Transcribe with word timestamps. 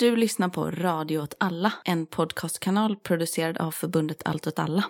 Du 0.00 0.16
lyssnar 0.16 0.48
på 0.48 0.70
Radio 0.70 1.18
åt 1.18 1.34
alla, 1.40 1.72
en 1.84 2.06
podcastkanal 2.06 2.96
producerad 2.96 3.58
av 3.58 3.70
förbundet 3.70 4.22
Allt 4.24 4.46
åt 4.46 4.58
alla. 4.58 4.84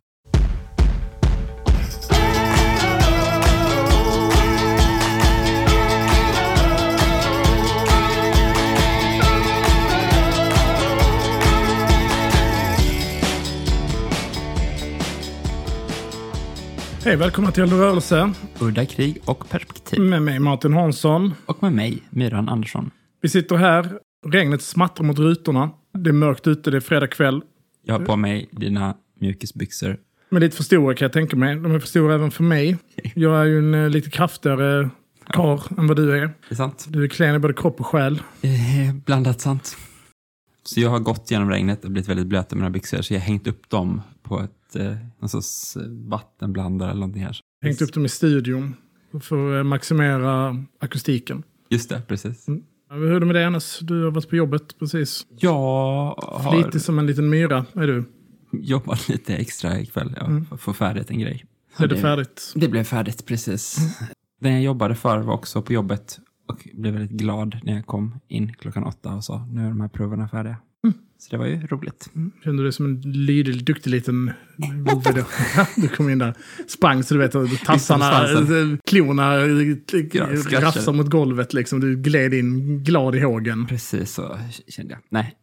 Hej, 17.05 17.17
välkomna 17.17 17.53
till 17.53 17.65
Rörelse 17.65 18.33
Udda 18.61 18.87
krig 18.87 19.23
och 19.25 19.49
perspektiv. 19.49 20.01
med 20.01 20.23
mig 20.23 20.39
Martin 20.39 20.73
Hansson. 20.73 21.35
Och 21.47 21.63
med 21.63 21.73
mig, 21.73 22.03
Myran 22.11 22.49
Andersson. 22.49 22.91
Vi 23.21 23.29
sitter 23.29 23.57
här, 23.57 23.99
regnet 24.27 24.62
smattrar 24.62 25.07
mot 25.07 25.18
rutorna. 25.18 25.71
Det 25.93 26.11
är 26.11 26.14
mörkt 26.14 26.46
ute, 26.46 26.71
det 26.71 26.77
är 26.77 26.80
fredag 26.80 27.07
kväll. 27.07 27.43
Jag 27.82 27.99
har 27.99 28.07
på 28.07 28.17
mig 28.17 28.49
dina 28.53 28.96
mjukisbyxor. 29.21 29.96
Men 30.29 30.40
lite 30.43 30.57
för 30.57 30.64
stora 30.64 30.95
kan 30.95 31.04
jag 31.04 31.12
tänka 31.12 31.36
mig. 31.36 31.57
De 31.57 31.72
är 31.72 31.79
för 31.79 31.89
stora 31.89 32.14
även 32.14 32.30
för 32.30 32.45
mig. 32.45 32.76
Jag 33.14 33.40
är 33.40 33.45
ju 33.45 33.59
en 33.59 33.74
eh, 33.74 33.88
lite 33.88 34.10
kraftigare 34.10 34.90
karl 35.26 35.60
än 35.78 35.86
vad 35.86 35.96
du 35.96 36.18
är. 36.18 36.20
Det 36.20 36.32
är 36.48 36.54
sant. 36.54 36.86
Du 36.88 37.04
är 37.04 37.09
klen 37.09 37.34
i 37.34 37.38
både 37.38 37.54
kropp 37.54 37.80
och 37.80 37.86
själ. 37.86 38.22
Eh, 38.42 38.95
blandat 39.04 39.40
sant. 39.40 39.76
Så 40.62 40.80
jag 40.80 40.90
har 40.90 40.98
gått 40.98 41.30
genom 41.30 41.50
regnet 41.50 41.84
och 41.84 41.90
blivit 41.90 42.09
väldigt 42.09 42.26
blöt 42.26 42.52
i 42.52 42.56
mina 42.56 42.70
byxor, 42.70 43.02
så 43.02 43.14
jag 43.14 43.20
har 43.20 43.26
hängt 43.26 43.46
upp 43.46 43.70
dem 43.70 44.02
på 44.23 44.40
ett, 44.40 44.76
eh, 44.76 44.96
någon 45.18 45.28
sorts 45.28 45.76
eh, 45.76 45.82
vattenblandare 45.88 46.90
eller 46.90 47.00
någonting 47.00 47.24
här. 47.24 47.40
Hängt 47.62 47.82
upp 47.82 47.92
dem 47.92 48.04
i 48.04 48.09
studion 48.09 48.74
för 49.20 49.60
att 49.60 49.66
maximera 49.66 50.56
akustiken. 50.78 51.42
Just 51.68 51.88
det, 51.88 52.02
precis. 52.09 52.46
Ja, 52.46 52.54
Hur 52.90 53.12
är 53.12 53.20
det 53.20 53.26
med 53.26 53.34
dig 53.34 53.44
annars? 53.44 53.78
Du 53.78 54.04
har 54.04 54.10
varit 54.10 54.28
på 54.28 54.36
jobbet 54.36 54.78
precis. 54.78 55.26
Jag 55.38 55.52
har 55.52 56.52
Flitig 56.52 56.80
som 56.80 56.98
en 56.98 57.06
liten 57.06 57.28
myra 57.30 57.64
är 57.72 57.86
du. 57.86 58.04
jobbat 58.52 59.09
lite 59.09 59.37
extra 59.37 59.80
ikväll 59.80 60.15
ja, 60.20 60.40
att 60.51 60.60
få 60.60 60.73
färdigt 60.73 61.10
en 61.10 61.18
grej. 61.18 61.45
Är 61.76 61.87
det 61.87 61.96
färdigt? 61.96 62.52
Det 62.54 62.68
blev 62.68 62.84
färdigt, 62.84 63.26
precis. 63.26 63.78
Den 64.41 64.53
jag 64.53 64.62
jobbade 64.62 64.95
för 64.95 65.19
var 65.19 65.34
också 65.34 65.62
på 65.62 65.73
jobbet 65.73 66.19
och 66.48 66.69
blev 66.75 66.95
väldigt 66.95 67.19
glad 67.19 67.61
när 67.62 67.75
jag 67.75 67.87
kom 67.87 68.20
in 68.28 68.53
klockan 68.55 68.84
åtta 68.84 69.15
och 69.15 69.25
sa 69.25 69.47
nu 69.53 69.65
är 69.65 69.69
de 69.69 69.81
här 69.81 69.89
proverna 69.89 70.28
färdiga. 70.28 70.56
Så 71.21 71.31
det 71.31 71.37
var 71.37 71.47
ju 71.47 71.67
roligt. 71.67 72.11
Kände 72.45 72.63
du 72.63 72.73
som 72.73 72.87
en 72.87 73.01
lydig, 73.01 73.65
duktig 73.65 73.91
liten 73.91 74.31
vovve 74.87 75.13
då? 75.13 75.25
Du 75.77 75.89
kom 75.89 76.11
in 76.11 76.19
där, 76.19 76.35
sprang 76.69 77.03
så 77.03 77.15
du 77.15 77.21
vet, 77.21 77.33
tassarna, 77.65 78.05
svansen. 78.27 78.73
eh, 78.73 78.79
klorna 78.87 79.35
eh, 79.41 79.77
skrattade. 80.41 80.67
rafsade 80.67 80.97
mot 80.97 81.11
golvet 81.11 81.55
liksom. 81.55 81.81
Du 81.81 81.97
gled 81.97 82.35
in 82.35 82.83
glad 82.85 83.15
i 83.15 83.21
hågen. 83.21 83.67
Precis 83.67 84.12
så 84.12 84.39
kände 84.69 84.93
jag. 84.95 85.01
Nej, 85.09 85.35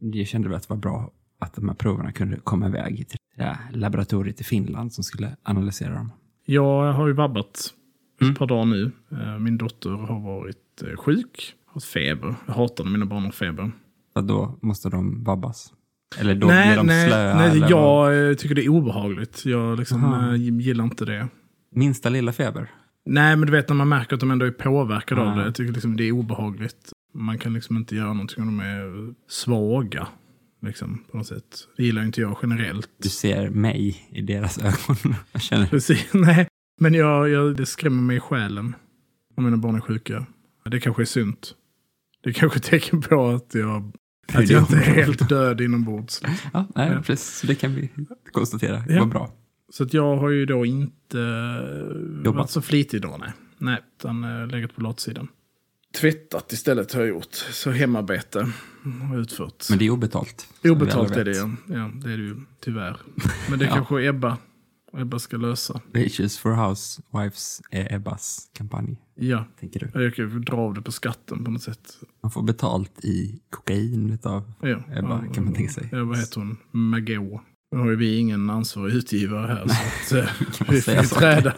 jag 0.00 0.26
kände 0.26 0.48
väl 0.48 0.56
att 0.56 0.62
det 0.68 0.74
var 0.74 0.80
bra 0.80 1.12
att 1.40 1.54
de 1.54 1.68
här 1.68 1.76
proverna 1.76 2.12
kunde 2.12 2.36
komma 2.44 2.66
iväg 2.68 3.08
till 3.08 3.18
det 3.36 3.42
här 3.42 3.56
laboratoriet 3.72 4.40
i 4.40 4.44
Finland 4.44 4.92
som 4.92 5.04
skulle 5.04 5.36
analysera 5.42 5.94
dem. 5.94 6.12
Jag 6.44 6.92
har 6.92 7.06
ju 7.06 7.12
vabbat 7.12 7.72
Mm. 8.20 8.32
ett 8.32 8.38
par 8.38 8.46
dagar 8.46 8.64
nu. 8.64 8.90
Eh, 9.12 9.38
Min 9.38 9.58
dotter 9.58 9.90
har 9.90 10.20
varit 10.20 10.82
eh, 10.82 10.96
sjuk, 10.96 11.54
har 11.66 11.74
haft 11.74 11.86
feber. 11.86 12.34
Jag 12.46 12.54
hatar 12.54 12.84
när 12.84 12.90
mina 12.90 13.06
barn 13.06 13.24
har 13.24 13.30
feber. 13.32 13.72
Så 14.16 14.22
då 14.22 14.58
måste 14.62 14.88
de 14.88 15.24
vabbas. 15.24 15.72
Eller 16.18 16.34
då 16.34 16.46
nej, 16.46 16.68
blir 16.68 16.76
de 16.76 16.86
nej, 16.86 17.08
slöa. 17.08 17.36
nej 17.36 17.50
eller 17.50 17.60
vad? 17.60 17.70
jag 18.14 18.30
eh, 18.30 18.34
tycker 18.36 18.54
det 18.54 18.64
är 18.64 18.68
obehagligt. 18.68 19.44
Jag 19.44 19.78
liksom, 19.78 20.04
Aha. 20.04 20.32
eh, 20.32 20.36
gillar 20.36 20.84
inte 20.84 21.04
det. 21.04 21.28
Minsta 21.74 22.08
lilla 22.08 22.32
feber. 22.32 22.70
Nej, 23.06 23.36
men 23.36 23.46
du 23.46 23.52
vet 23.52 23.68
när 23.68 23.76
man 23.76 23.88
märker 23.88 24.14
att 24.14 24.20
de 24.20 24.30
ändå 24.30 24.46
är 24.46 24.50
påverkade 24.50 25.20
av 25.20 25.36
det. 25.36 25.44
Jag 25.44 25.54
tycker 25.54 25.72
liksom 25.72 25.96
det 25.96 26.04
är 26.04 26.12
obehagligt. 26.12 26.92
Man 27.14 27.38
kan 27.38 27.54
liksom 27.54 27.76
inte 27.76 27.96
göra 27.96 28.12
någonting 28.12 28.42
om 28.42 28.58
de 28.58 28.64
är 28.64 29.14
svaga. 29.28 30.08
Liksom, 30.62 31.04
på 31.10 31.16
något 31.16 31.26
sätt. 31.26 31.68
Det 31.76 31.84
gillar 31.84 32.02
inte 32.02 32.20
jag 32.20 32.38
generellt. 32.42 32.88
Du 33.02 33.08
ser 33.08 33.50
mig 33.50 34.08
i 34.10 34.22
deras 34.22 34.58
ögon. 34.58 35.14
Jag 35.32 35.42
känner, 35.42 35.66
Precis, 35.66 36.06
nej. 36.12 36.48
Men 36.80 36.94
jag, 36.94 37.28
jag, 37.28 37.56
det 37.56 37.66
skrämmer 37.66 38.02
mig 38.02 38.16
i 38.16 38.20
själen. 38.20 38.74
Om 39.36 39.44
mina 39.44 39.56
barn 39.56 39.76
är 39.76 39.80
sjuka. 39.80 40.26
Det 40.64 40.80
kanske 40.80 41.02
är 41.02 41.06
sunt. 41.06 41.54
Det 42.22 42.30
är 42.30 42.34
kanske 42.34 42.58
är 42.58 42.60
tecken 42.70 43.02
på 43.02 43.28
att 43.28 43.54
jag, 43.54 43.92
att 44.34 44.48
jag 44.50 44.62
inte 44.62 44.76
är 44.76 44.80
helt 44.80 45.28
död 45.28 45.60
inombords. 45.60 46.22
ja, 46.52 46.66
nej, 46.74 46.90
Ja. 46.92 47.02
precis. 47.02 47.38
Så 47.40 47.46
det 47.46 47.54
kan 47.54 47.74
vi 47.74 47.90
konstatera. 48.32 48.82
Ja. 48.88 48.98
Vad 48.98 49.08
bra. 49.08 49.30
Så 49.72 49.82
att 49.82 49.94
jag 49.94 50.16
har 50.16 50.28
ju 50.30 50.46
då 50.46 50.66
inte 50.66 51.20
eh, 51.20 52.24
Jobbat. 52.24 52.34
varit 52.38 52.50
så 52.50 52.62
flitig 52.62 53.02
då, 53.02 53.16
nej. 53.20 53.32
Nej, 53.58 53.78
utan 53.98 54.24
äh, 54.42 54.46
legat 54.46 54.74
på 54.76 54.80
latsidan. 54.82 55.28
Tvättat 56.00 56.52
istället 56.52 56.92
har 56.92 57.00
jag 57.00 57.08
gjort. 57.08 57.34
Så 57.34 57.70
hemarbete 57.70 58.48
har 59.10 59.18
utfört. 59.20 59.66
Men 59.70 59.78
det 59.78 59.86
är 59.86 59.90
obetalt. 59.90 60.46
Obetalt 60.64 61.16
är 61.16 61.24
det 61.24 61.36
ja. 61.36 61.50
ja. 61.66 61.90
Det 61.94 62.12
är 62.12 62.16
det 62.16 62.22
ju 62.22 62.36
tyvärr. 62.60 62.96
Men 63.50 63.58
det 63.58 63.64
Ja. 63.68 63.74
kanske 63.74 64.06
Ebba, 64.08 64.38
Ebba 64.92 65.18
ska 65.18 65.36
lösa. 65.36 65.80
Wages 65.94 66.38
for 66.38 66.50
Housewives 66.52 67.62
är 67.70 67.94
Ebbas 67.94 68.50
kampanj, 68.52 68.96
Ja, 69.14 69.44
tänker 69.60 69.80
du. 69.80 70.02
jag 70.04 70.14
kan 70.14 70.30
ju 70.30 70.38
dra 70.38 70.56
av 70.56 70.74
det 70.74 70.82
på 70.82 70.92
skatten 70.92 71.44
på 71.44 71.50
något 71.50 71.62
sätt. 71.62 71.96
Man 72.22 72.30
får 72.30 72.42
betalt 72.42 73.04
i 73.04 73.40
kokain 73.50 74.18
av 74.22 74.52
Ja. 74.62 74.82
Ebba, 74.96 75.24
kan 75.34 75.44
man 75.44 75.54
tänka 75.54 75.72
sig. 75.72 75.88
Ja, 75.92 76.04
vad 76.04 76.18
heter 76.18 76.40
hon? 76.40 76.56
Magå. 76.70 77.42
Nu 77.72 77.78
har 77.78 77.90
ju 77.90 77.96
vi 77.96 78.18
ingen 78.18 78.50
ansvarig 78.50 78.94
utgivare 78.94 79.46
här. 79.46 79.66
så 80.04 80.18
att, 80.18 80.24
eh, 80.24 80.68
vi 80.70 80.80
får 80.80 81.16
träda, 81.16 81.54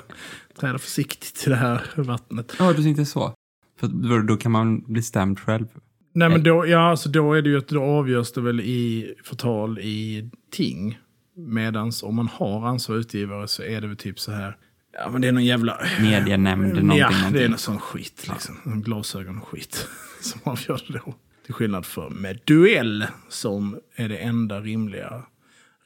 träda 0.60 0.78
försiktigt 0.78 1.44
i 1.46 1.50
det 1.50 1.56
här 1.56 1.82
vattnet. 1.96 2.54
Ja, 2.58 2.72
du 2.72 2.82
tänkte 2.82 3.04
så. 3.04 3.34
För 3.80 3.86
då, 3.88 4.18
då 4.18 4.36
kan 4.36 4.52
man 4.52 4.80
bli 4.80 5.02
stämd 5.02 5.38
själv. 5.40 5.66
Nej, 6.12 6.28
men 6.28 6.42
då, 6.42 6.66
ja, 6.66 6.90
alltså 6.90 7.08
då 7.08 7.32
är 7.32 7.42
det 7.42 7.48
ju 7.50 7.58
att 7.58 7.68
då 7.68 7.82
avgörs 7.82 8.32
det 8.32 8.40
väl 8.40 8.60
i 8.60 9.14
förtal 9.24 9.78
i 9.78 10.30
ting. 10.50 10.98
Medans 11.38 12.02
om 12.02 12.16
man 12.16 12.28
har 12.28 12.66
ansvarig 12.66 13.00
utgivare 13.00 13.48
så 13.48 13.62
är 13.62 13.80
det 13.80 13.86
väl 13.86 13.96
typ 13.96 14.20
så 14.20 14.32
här. 14.32 14.56
Ja, 14.92 15.10
men 15.10 15.20
det 15.20 15.28
är 15.28 15.32
någon 15.32 15.44
jävla... 15.44 15.80
Medienämnd, 16.00 16.74
någonting, 16.74 16.98
ja, 16.98 17.08
det 17.08 17.14
är 17.14 17.18
någonting. 17.18 17.50
någon 17.50 17.58
sån 17.58 17.80
skit 17.80 18.28
liksom. 18.32 18.60
Någon 18.64 18.82
glasögon 18.82 19.38
och 19.38 19.48
skit 19.48 19.88
som 20.20 20.40
avgör 20.44 20.82
det 20.88 21.00
då. 21.04 21.14
Till 21.44 21.54
skillnad 21.54 21.86
från 21.86 22.12
med 22.12 22.40
duell 22.44 23.06
som 23.28 23.78
är 23.96 24.08
det 24.08 24.16
enda 24.16 24.60
rimliga 24.60 25.22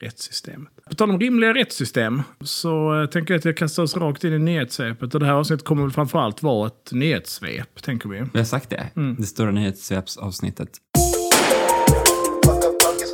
rättssystemet. 0.01 0.73
På 0.89 0.95
tal 0.95 1.11
om 1.11 1.21
rimliga 1.21 1.55
rättssystem 1.55 2.23
så 2.41 3.01
eh, 3.01 3.07
tänker 3.07 3.35
jag 3.35 3.39
att 3.39 3.45
jag 3.45 3.57
kastar 3.57 3.83
oss 3.83 3.97
rakt 3.97 4.25
in 4.25 4.33
i 4.33 4.39
nyhetssvepet. 4.39 5.15
Och 5.15 5.21
det 5.21 5.27
här 5.27 5.33
avsnittet 5.33 5.67
kommer 5.67 5.83
väl 5.83 5.93
framförallt 5.93 6.43
vara 6.43 6.67
ett 6.67 6.93
nyhetssvep, 6.93 7.83
tänker 7.83 8.09
vi. 8.09 8.25
Vi 8.33 8.39
har 8.39 8.45
sagt 8.45 8.71
det. 8.71 8.91
Mm. 8.97 9.17
Det 9.19 9.27
stora 9.27 9.51
nyhetssvepsavsnittet. 9.51 10.71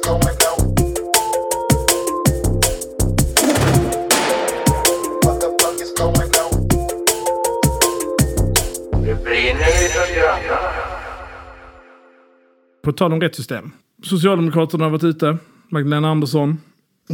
What 0.09 0.38
På 12.89 12.93
tal 12.93 13.13
om 13.13 13.21
rättssystem. 13.21 13.71
Socialdemokraterna 14.03 14.85
har 14.85 14.91
varit 14.91 15.05
ute. 15.05 15.39
Magdalena 15.69 16.11
Andersson. 16.11 16.59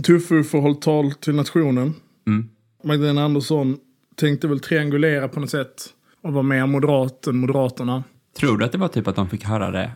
Tuff 0.05 0.31
har 0.31 0.61
hållit 0.61 0.83
tal 0.83 1.12
till 1.12 1.35
nationen. 1.35 1.95
Mm. 2.27 2.49
Magdalena 2.85 3.25
Andersson 3.25 3.77
tänkte 4.17 4.49
väl 4.49 4.61
triangulera 4.61 5.29
på 5.29 5.41
något 5.41 5.51
sätt. 5.51 5.87
Och 6.23 6.33
vara 6.33 6.43
mer 6.43 6.67
moderat 6.67 7.27
än 7.27 7.37
Moderaterna. 7.37 8.05
Tror 8.39 8.59
du 8.59 8.65
att 8.65 8.73
det 8.73 8.79
var 8.79 8.89
typ 8.89 9.09
att 9.09 9.17
de 9.17 9.29
fick 9.29 9.45
höra 9.45 9.71
det 9.71 9.93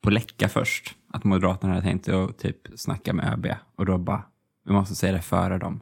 på 0.00 0.10
läcka 0.10 0.48
först? 0.48 0.94
Att 1.12 1.24
Moderaterna 1.24 1.72
hade 1.72 1.86
tänkt 1.86 2.08
att 2.08 2.38
typ 2.38 2.56
snacka 2.76 3.12
med 3.12 3.32
ÖB 3.32 3.46
och 3.76 3.86
då 3.86 3.98
bara, 3.98 4.22
vi 4.66 4.72
måste 4.72 4.94
säga 4.94 5.12
det 5.12 5.22
före 5.22 5.58
dem. 5.58 5.80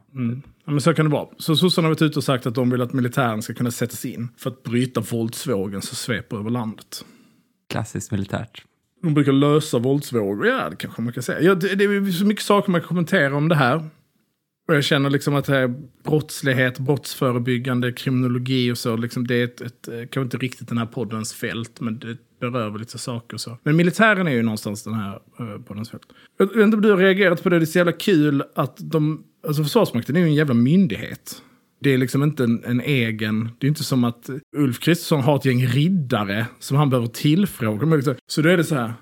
Ja, 0.65 0.71
men 0.71 0.81
så 0.81 0.93
kan 0.93 1.05
det 1.05 1.11
vara. 1.11 1.27
Så 1.37 1.55
sossarna 1.55 1.85
har 1.85 1.91
varit 1.91 2.01
ute 2.01 2.19
och 2.19 2.23
sagt 2.23 2.45
att 2.45 2.55
de 2.55 2.69
vill 2.69 2.81
att 2.81 2.93
militären 2.93 3.41
ska 3.41 3.53
kunna 3.53 3.71
sättas 3.71 4.05
in. 4.05 4.29
För 4.37 4.49
att 4.49 4.63
bryta 4.63 5.01
våldsvågen 5.01 5.81
som 5.81 5.95
sveper 5.95 6.37
över 6.37 6.49
landet. 6.49 7.05
Klassiskt 7.69 8.11
militärt. 8.11 8.65
De 9.01 9.13
brukar 9.13 9.31
lösa 9.31 9.79
våldsvågor. 9.79 10.47
Ja, 10.47 10.69
det 10.69 10.75
kanske 10.75 11.01
man 11.01 11.13
kan 11.13 11.23
säga. 11.23 11.41
Ja, 11.41 11.55
det, 11.55 11.75
det 11.75 11.83
är 11.83 12.11
så 12.11 12.25
mycket 12.25 12.45
saker 12.45 12.71
man 12.71 12.81
kan 12.81 12.87
kommentera 12.87 13.35
om 13.35 13.49
det 13.49 13.55
här. 13.55 13.89
Och 14.67 14.75
jag 14.75 14.83
känner 14.83 15.09
liksom 15.09 15.35
att 15.35 15.45
det 15.45 15.53
här 15.53 15.75
brottslighet, 16.03 16.79
brottsförebyggande, 16.79 17.91
kriminologi 17.91 18.71
och 18.71 18.77
så, 18.77 18.95
liksom 18.95 19.27
det 19.27 19.35
är 19.35 19.43
ett, 19.43 19.61
ett, 19.61 19.87
eh, 19.87 19.93
kanske 19.93 20.21
inte 20.21 20.37
riktigt 20.37 20.67
den 20.67 20.77
här 20.77 20.85
poddens 20.85 21.33
fält, 21.33 21.81
men 21.81 21.99
det 21.99 22.17
berör 22.39 22.69
väl 22.69 22.79
lite 22.79 22.97
saker 22.97 23.33
och 23.33 23.41
så. 23.41 23.57
Men 23.63 23.75
militären 23.75 24.27
är 24.27 24.31
ju 24.31 24.41
någonstans 24.41 24.83
den 24.83 24.93
här 24.93 25.19
uh, 25.39 25.61
poddens 25.61 25.89
fält. 25.89 26.03
Jag 26.37 26.47
vet 26.47 26.63
inte 26.63 26.75
om 26.75 26.81
du 26.81 26.89
har 26.89 26.97
reagerat 26.97 27.43
på 27.43 27.49
det, 27.49 27.59
det 27.59 27.63
är 27.63 27.65
så 27.65 27.77
jävla 27.77 27.91
kul 27.91 28.43
att 28.55 28.77
de, 28.77 29.23
alltså 29.47 29.63
Försvarsmakten 29.63 30.15
är 30.15 30.19
ju 30.19 30.25
en 30.25 30.33
jävla 30.33 30.53
myndighet. 30.53 31.41
Det 31.81 31.93
är 31.93 31.97
liksom 31.97 32.23
inte 32.23 32.43
en, 32.43 32.63
en 32.63 32.81
egen, 32.81 33.49
det 33.59 33.67
är 33.67 33.69
inte 33.69 33.83
som 33.83 34.03
att 34.03 34.29
Ulf 34.57 34.79
Kristersson 34.79 35.21
har 35.21 35.35
ett 35.35 35.45
gäng 35.45 35.67
riddare 35.67 36.45
som 36.59 36.77
han 36.77 36.89
behöver 36.89 37.07
tillfråga. 37.07 38.15
Så 38.27 38.41
då 38.41 38.49
är 38.49 38.57
det 38.57 38.63
så 38.63 38.75
här, 38.75 38.93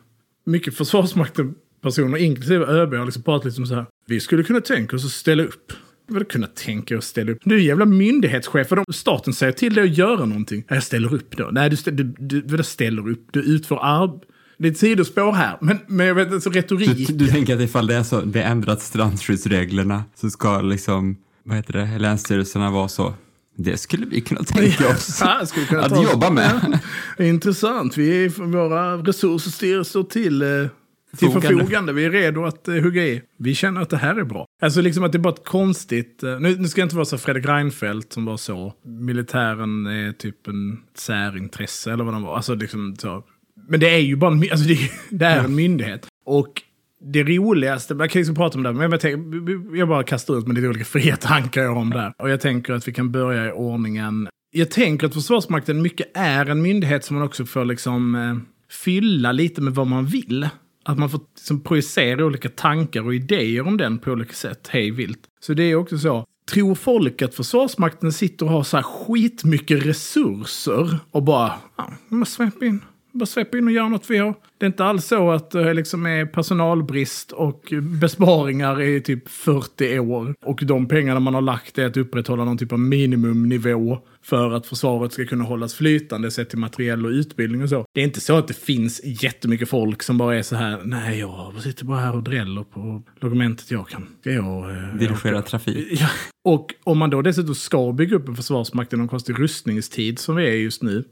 mycket 0.45 0.77
Försvarsmakten 0.77 1.55
personer, 1.81 2.17
inklusive 2.17 2.65
ÖB, 2.65 2.93
har 2.93 3.05
liksom 3.05 3.23
pratat 3.23 3.45
liksom 3.45 3.65
så 3.65 3.75
här. 3.75 3.85
Vi 4.07 4.19
skulle 4.19 4.43
kunna 4.43 4.61
tänka 4.61 4.95
oss 4.95 5.05
att 5.05 5.11
ställa 5.11 5.43
upp. 5.43 5.73
Vadå 6.09 6.25
kunna 6.25 6.47
tänka 6.47 6.97
oss 6.97 7.05
att 7.05 7.09
ställa 7.09 7.31
upp? 7.31 7.37
Du 7.43 7.55
är 7.55 7.59
jävla 7.59 7.85
myndighetschef. 7.85 8.67
Vadå? 8.71 8.83
Staten 8.93 9.33
säger 9.33 9.51
till 9.51 9.73
dig 9.73 9.83
att 9.83 9.97
göra 9.97 10.25
någonting. 10.25 10.63
Ja, 10.67 10.75
Jag 10.75 10.83
ställer 10.83 11.13
upp 11.13 11.37
då. 11.37 11.49
Nej, 11.51 11.69
du, 11.69 11.75
stä- 11.75 11.91
du, 12.19 12.39
du, 12.41 12.63
ställer 12.63 13.09
upp? 13.09 13.27
Du 13.31 13.39
utför 13.39 13.75
arb 13.81 14.23
Det 14.57 14.67
är 14.67 14.71
ett 14.71 14.77
sidospår 14.77 15.31
här, 15.31 15.57
men, 15.61 15.77
men 15.87 16.05
jag 16.07 16.15
vet 16.15 16.31
alltså 16.31 16.49
Du, 16.49 16.59
retorik. 16.59 17.09
du 17.09 17.27
tänker 17.27 17.55
att 17.55 17.61
ifall 17.61 17.87
det 17.87 17.95
är 17.95 18.03
så, 18.03 18.21
det 18.21 18.41
ändrat 18.41 18.81
strandskyddsreglerna 18.81 20.03
så 20.15 20.29
ska 20.29 20.61
liksom, 20.61 21.17
vad 21.47 21.55
heter 21.57 21.73
det, 21.73 21.99
länsstyrelserna 21.99 22.71
vara 22.71 22.87
så. 22.87 23.13
Det 23.57 23.77
skulle 23.77 24.05
vi 24.05 24.21
kunna 24.21 24.43
tänka 24.43 24.87
oss 24.89 25.17
Ja, 25.21 25.45
skulle 25.45 25.65
kunna 25.65 25.81
att 25.81 25.89
ta- 25.89 26.03
jobba 26.03 26.29
med. 26.29 26.79
Ja, 27.17 27.23
intressant. 27.25 27.97
Vi 27.97 28.25
är, 28.25 28.29
våra 28.45 28.97
resurser 28.97 29.83
står 29.83 30.03
till, 30.03 30.41
eh, 30.41 30.47
till 30.47 30.69
Förfogande. 31.17 31.47
förfogande. 31.47 31.93
Vi 31.93 32.05
är 32.05 32.11
redo 32.11 32.45
att 32.45 32.67
eh, 32.67 32.73
hugga 32.75 33.05
i. 33.05 33.21
Vi 33.39 33.55
känner 33.55 33.81
att 33.81 33.89
det 33.89 33.97
här 33.97 34.15
är 34.15 34.23
bra. 34.23 34.45
Alltså 34.61 34.81
liksom 34.81 35.03
att 35.03 35.11
det 35.11 35.17
är 35.17 35.19
bara 35.19 35.33
ett 35.33 35.45
konstigt... 35.45 36.23
Eh, 36.23 36.39
nu, 36.39 36.55
nu 36.57 36.67
ska 36.67 36.81
jag 36.81 36.85
inte 36.85 36.95
vara 36.95 37.05
så 37.05 37.17
Fredrik 37.17 37.45
Reinfeldt 37.45 38.13
som 38.13 38.25
var 38.25 38.37
så. 38.37 38.73
Militären 38.85 39.85
är 39.85 40.11
typ 40.11 40.47
en 40.47 40.79
särintresse 40.97 41.91
eller 41.93 42.03
vad 42.03 42.13
de 42.13 42.23
var. 42.23 42.35
Alltså 42.35 42.55
liksom 42.55 42.95
så. 42.99 43.23
Men 43.69 43.79
det 43.79 43.89
är 43.89 43.97
ju 43.99 44.15
bara 44.15 44.31
en, 44.31 44.41
alltså 44.51 44.67
det, 44.67 44.77
det 45.09 45.25
är 45.25 45.43
en 45.43 45.55
myndighet. 45.55 46.07
Och 46.25 46.61
det 46.99 47.23
roligaste, 47.23 47.95
man 47.95 48.09
kan 48.09 48.19
liksom 48.19 48.35
prata 48.35 48.57
om 48.57 48.63
det, 48.63 48.73
men 48.73 48.91
jag, 48.91 49.01
tänker, 49.01 49.77
jag 49.77 49.87
bara 49.87 50.03
kastar 50.03 50.37
ut 50.37 50.47
med 50.47 50.55
lite 50.55 50.67
olika 50.67 50.85
fria 50.99 51.17
tankar 51.17 51.61
jag 51.61 51.69
har 51.69 51.81
om 51.81 51.89
det 51.89 51.99
här. 51.99 52.13
Och 52.17 52.29
jag 52.29 52.41
tänker 52.41 52.73
att 52.73 52.87
vi 52.87 52.93
kan 52.93 53.11
börja 53.11 53.47
i 53.47 53.51
ordningen. 53.51 54.29
Jag 54.51 54.71
tänker 54.71 55.07
att 55.07 55.13
Försvarsmakten 55.13 55.81
mycket 55.81 56.07
är 56.13 56.45
en 56.45 56.61
myndighet 56.61 57.05
som 57.05 57.17
man 57.17 57.25
också 57.25 57.45
får 57.45 57.65
liksom 57.65 58.15
eh, 58.15 58.37
fylla 58.71 59.31
lite 59.31 59.61
med 59.61 59.75
vad 59.75 59.87
man 59.87 60.05
vill. 60.05 60.49
Att 60.85 60.97
man 60.97 61.09
får 61.09 61.21
liksom 61.35 61.63
projicera 61.63 62.25
olika 62.25 62.49
tankar 62.49 63.05
och 63.05 63.15
idéer 63.15 63.67
om 63.67 63.77
den 63.77 63.99
på 63.99 64.11
olika 64.11 64.33
sätt, 64.33 64.67
hej 64.71 64.91
vilt. 64.91 65.19
Så 65.39 65.53
det 65.53 65.63
är 65.63 65.75
också 65.75 65.97
så. 65.97 66.25
Tror 66.51 66.75
folk 66.75 67.21
att 67.21 67.35
Försvarsmakten 67.35 68.11
sitter 68.13 68.45
och 68.45 68.51
har 68.51 68.63
så 68.63 68.77
här 68.77 68.83
skitmycket 68.83 69.85
resurser 69.85 70.99
och 71.11 71.23
bara, 71.23 71.53
ja, 71.77 71.89
ah, 72.21 72.25
sveper 72.25 72.65
in 72.65 72.81
bara 73.17 73.25
svepa 73.25 73.57
in 73.57 73.67
och 73.67 73.73
göra 73.73 73.89
något 73.89 74.09
vi 74.09 74.17
har. 74.17 74.33
Det 74.57 74.65
är 74.65 74.67
inte 74.67 74.85
alls 74.85 75.05
så 75.05 75.31
att 75.31 75.51
det 75.51 75.73
liksom 75.73 76.05
är 76.05 76.25
personalbrist 76.25 77.31
och 77.31 77.73
besparingar 78.01 78.81
i 78.81 79.01
typ 79.01 79.29
40 79.29 79.99
år. 79.99 80.35
Och 80.45 80.59
de 80.63 80.87
pengarna 80.87 81.19
man 81.19 81.33
har 81.33 81.41
lagt 81.41 81.77
är 81.77 81.85
att 81.85 81.97
upprätthålla 81.97 82.45
någon 82.45 82.57
typ 82.57 82.71
av 82.71 82.79
minimumnivå 82.79 83.99
för 84.21 84.51
att 84.51 84.65
försvaret 84.67 85.13
ska 85.13 85.25
kunna 85.25 85.43
hållas 85.43 85.73
flytande 85.75 86.31
sett 86.31 86.49
till 86.49 86.57
materiell 86.59 87.05
och 87.05 87.09
utbildning 87.11 87.63
och 87.63 87.69
så. 87.69 87.85
Det 87.93 88.01
är 88.01 88.05
inte 88.05 88.19
så 88.21 88.37
att 88.37 88.47
det 88.47 88.53
finns 88.57 89.01
jättemycket 89.23 89.69
folk 89.69 90.03
som 90.03 90.17
bara 90.17 90.35
är 90.35 90.41
så 90.41 90.55
här, 90.55 90.81
nej 90.85 91.19
jag 91.19 91.53
sitter 91.63 91.85
bara 91.85 91.99
här 91.99 92.15
och 92.15 92.23
dräller 92.23 92.63
på 92.63 93.03
dokumentet 93.19 93.71
jag 93.71 93.87
kan. 93.87 94.07
Ska 94.21 94.31
jag... 94.31 94.69
eh, 94.69 94.95
Dirigera 94.99 95.41
trafik. 95.41 95.87
Ja. 96.01 96.07
Och 96.43 96.73
om 96.83 96.97
man 96.97 97.09
då 97.09 97.21
dessutom 97.21 97.55
ska 97.55 97.91
bygga 97.91 98.15
upp 98.15 98.27
en 98.27 98.35
försvarsmakt 98.35 98.93
i 98.93 98.97
någon 98.97 99.07
konstig 99.07 99.39
rustningstid 99.39 100.19
som 100.19 100.35
vi 100.35 100.47
är 100.47 100.53
just 100.53 100.83
nu, 100.83 101.03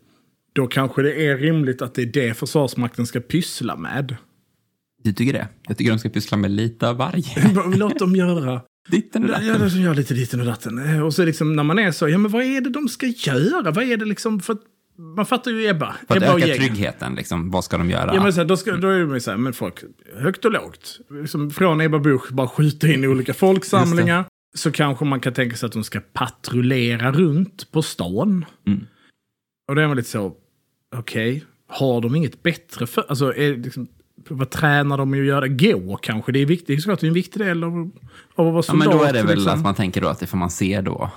då 0.55 0.67
kanske 0.67 1.01
det 1.01 1.27
är 1.27 1.37
rimligt 1.37 1.81
att 1.81 1.93
det 1.93 2.01
är 2.01 2.05
det 2.05 2.33
Försvarsmakten 2.33 3.07
ska 3.07 3.19
pyssla 3.19 3.75
med. 3.75 4.15
Du 5.03 5.13
tycker 5.13 5.33
det? 5.33 5.47
Jag 5.67 5.77
tycker 5.77 5.91
de 5.91 5.99
ska 5.99 6.09
pyssla 6.09 6.37
med 6.37 6.51
lite 6.51 6.89
av 6.89 6.97
varje. 6.97 7.53
Låt 7.77 7.99
dem 7.99 8.15
göra. 8.15 8.61
Ditten 8.89 9.23
och 9.23 9.29
Ja, 9.29 9.53
datten. 9.53 9.69
de 9.69 9.81
gör 9.81 9.95
lite 9.95 10.13
ditten 10.13 10.39
och 10.39 10.45
datten. 10.45 11.01
Och 11.03 11.13
så 11.13 11.25
liksom 11.25 11.55
när 11.55 11.63
man 11.63 11.79
är 11.79 11.91
så, 11.91 12.09
ja 12.09 12.17
men 12.17 12.31
vad 12.31 12.43
är 12.43 12.61
det 12.61 12.69
de 12.69 12.87
ska 12.87 13.05
göra? 13.05 13.71
Vad 13.71 13.83
är 13.83 13.97
det 13.97 14.05
liksom 14.05 14.39
för 14.39 14.57
man 14.97 15.25
fattar 15.25 15.51
ju 15.51 15.67
Ebba. 15.67 15.95
För 16.07 16.17
att 16.17 16.23
Ebba 16.23 16.37
öka 16.37 16.55
tryggheten, 16.55 17.15
liksom, 17.15 17.51
vad 17.51 17.63
ska 17.63 17.77
de 17.77 17.89
göra? 17.89 18.15
Ja, 18.15 18.23
men 18.23 18.33
så 18.33 18.39
här, 18.39 18.47
då, 18.47 18.57
ska, 18.57 18.75
då 18.75 18.87
är 18.87 19.05
det 19.05 19.21
så 19.21 19.31
här, 19.31 19.37
men 19.37 19.53
folk, 19.53 19.83
högt 20.17 20.45
och 20.45 20.51
lågt. 20.51 20.99
Liksom 21.09 21.51
från 21.51 21.81
Ebba 21.81 21.99
Busch 21.99 22.31
bara 22.31 22.47
skjuta 22.47 22.87
in 22.87 23.03
i 23.03 23.07
olika 23.07 23.33
folksamlingar. 23.33 24.25
Så 24.55 24.71
kanske 24.71 25.05
man 25.05 25.19
kan 25.19 25.33
tänka 25.33 25.55
sig 25.55 25.67
att 25.67 25.73
de 25.73 25.83
ska 25.83 25.99
patrullera 26.13 27.11
runt 27.11 27.71
på 27.71 27.81
stan. 27.81 28.45
Mm. 28.67 28.85
Och 29.67 29.75
då 29.75 29.81
är 29.81 29.87
man 29.87 29.97
lite 29.97 30.09
så, 30.09 30.33
okej, 30.99 31.43
har 31.67 32.01
de 32.01 32.15
inget 32.15 32.43
bättre 32.43 32.87
för... 32.87 33.05
Alltså, 33.09 33.33
är 33.35 33.57
liksom, 33.57 33.87
vad 34.29 34.49
tränar 34.49 34.97
de 34.97 35.15
i 35.15 35.19
att 35.19 35.25
göra? 35.25 35.47
Gå 35.47 35.95
kanske? 35.97 36.31
Det 36.31 36.39
är 36.39 36.45
viktigt, 36.45 36.67
det 36.67 36.73
är 36.73 36.77
såklart 36.77 37.03
en 37.03 37.13
viktig 37.13 37.41
del 37.41 37.63
av, 37.63 37.71
av 38.35 38.47
att 38.47 38.53
vara 38.53 38.55
Ja, 38.55 38.61
soldat. 38.61 38.87
men 38.89 38.97
då 38.97 39.03
är 39.03 39.13
det 39.13 39.23
väl 39.23 39.35
liksom. 39.35 39.53
att 39.53 39.63
man 39.63 39.75
tänker 39.75 40.01
då 40.01 40.07
att 40.07 40.19
det 40.19 40.27
får 40.27 40.37
man 40.37 40.49
se 40.49 40.81
då. 40.81 41.11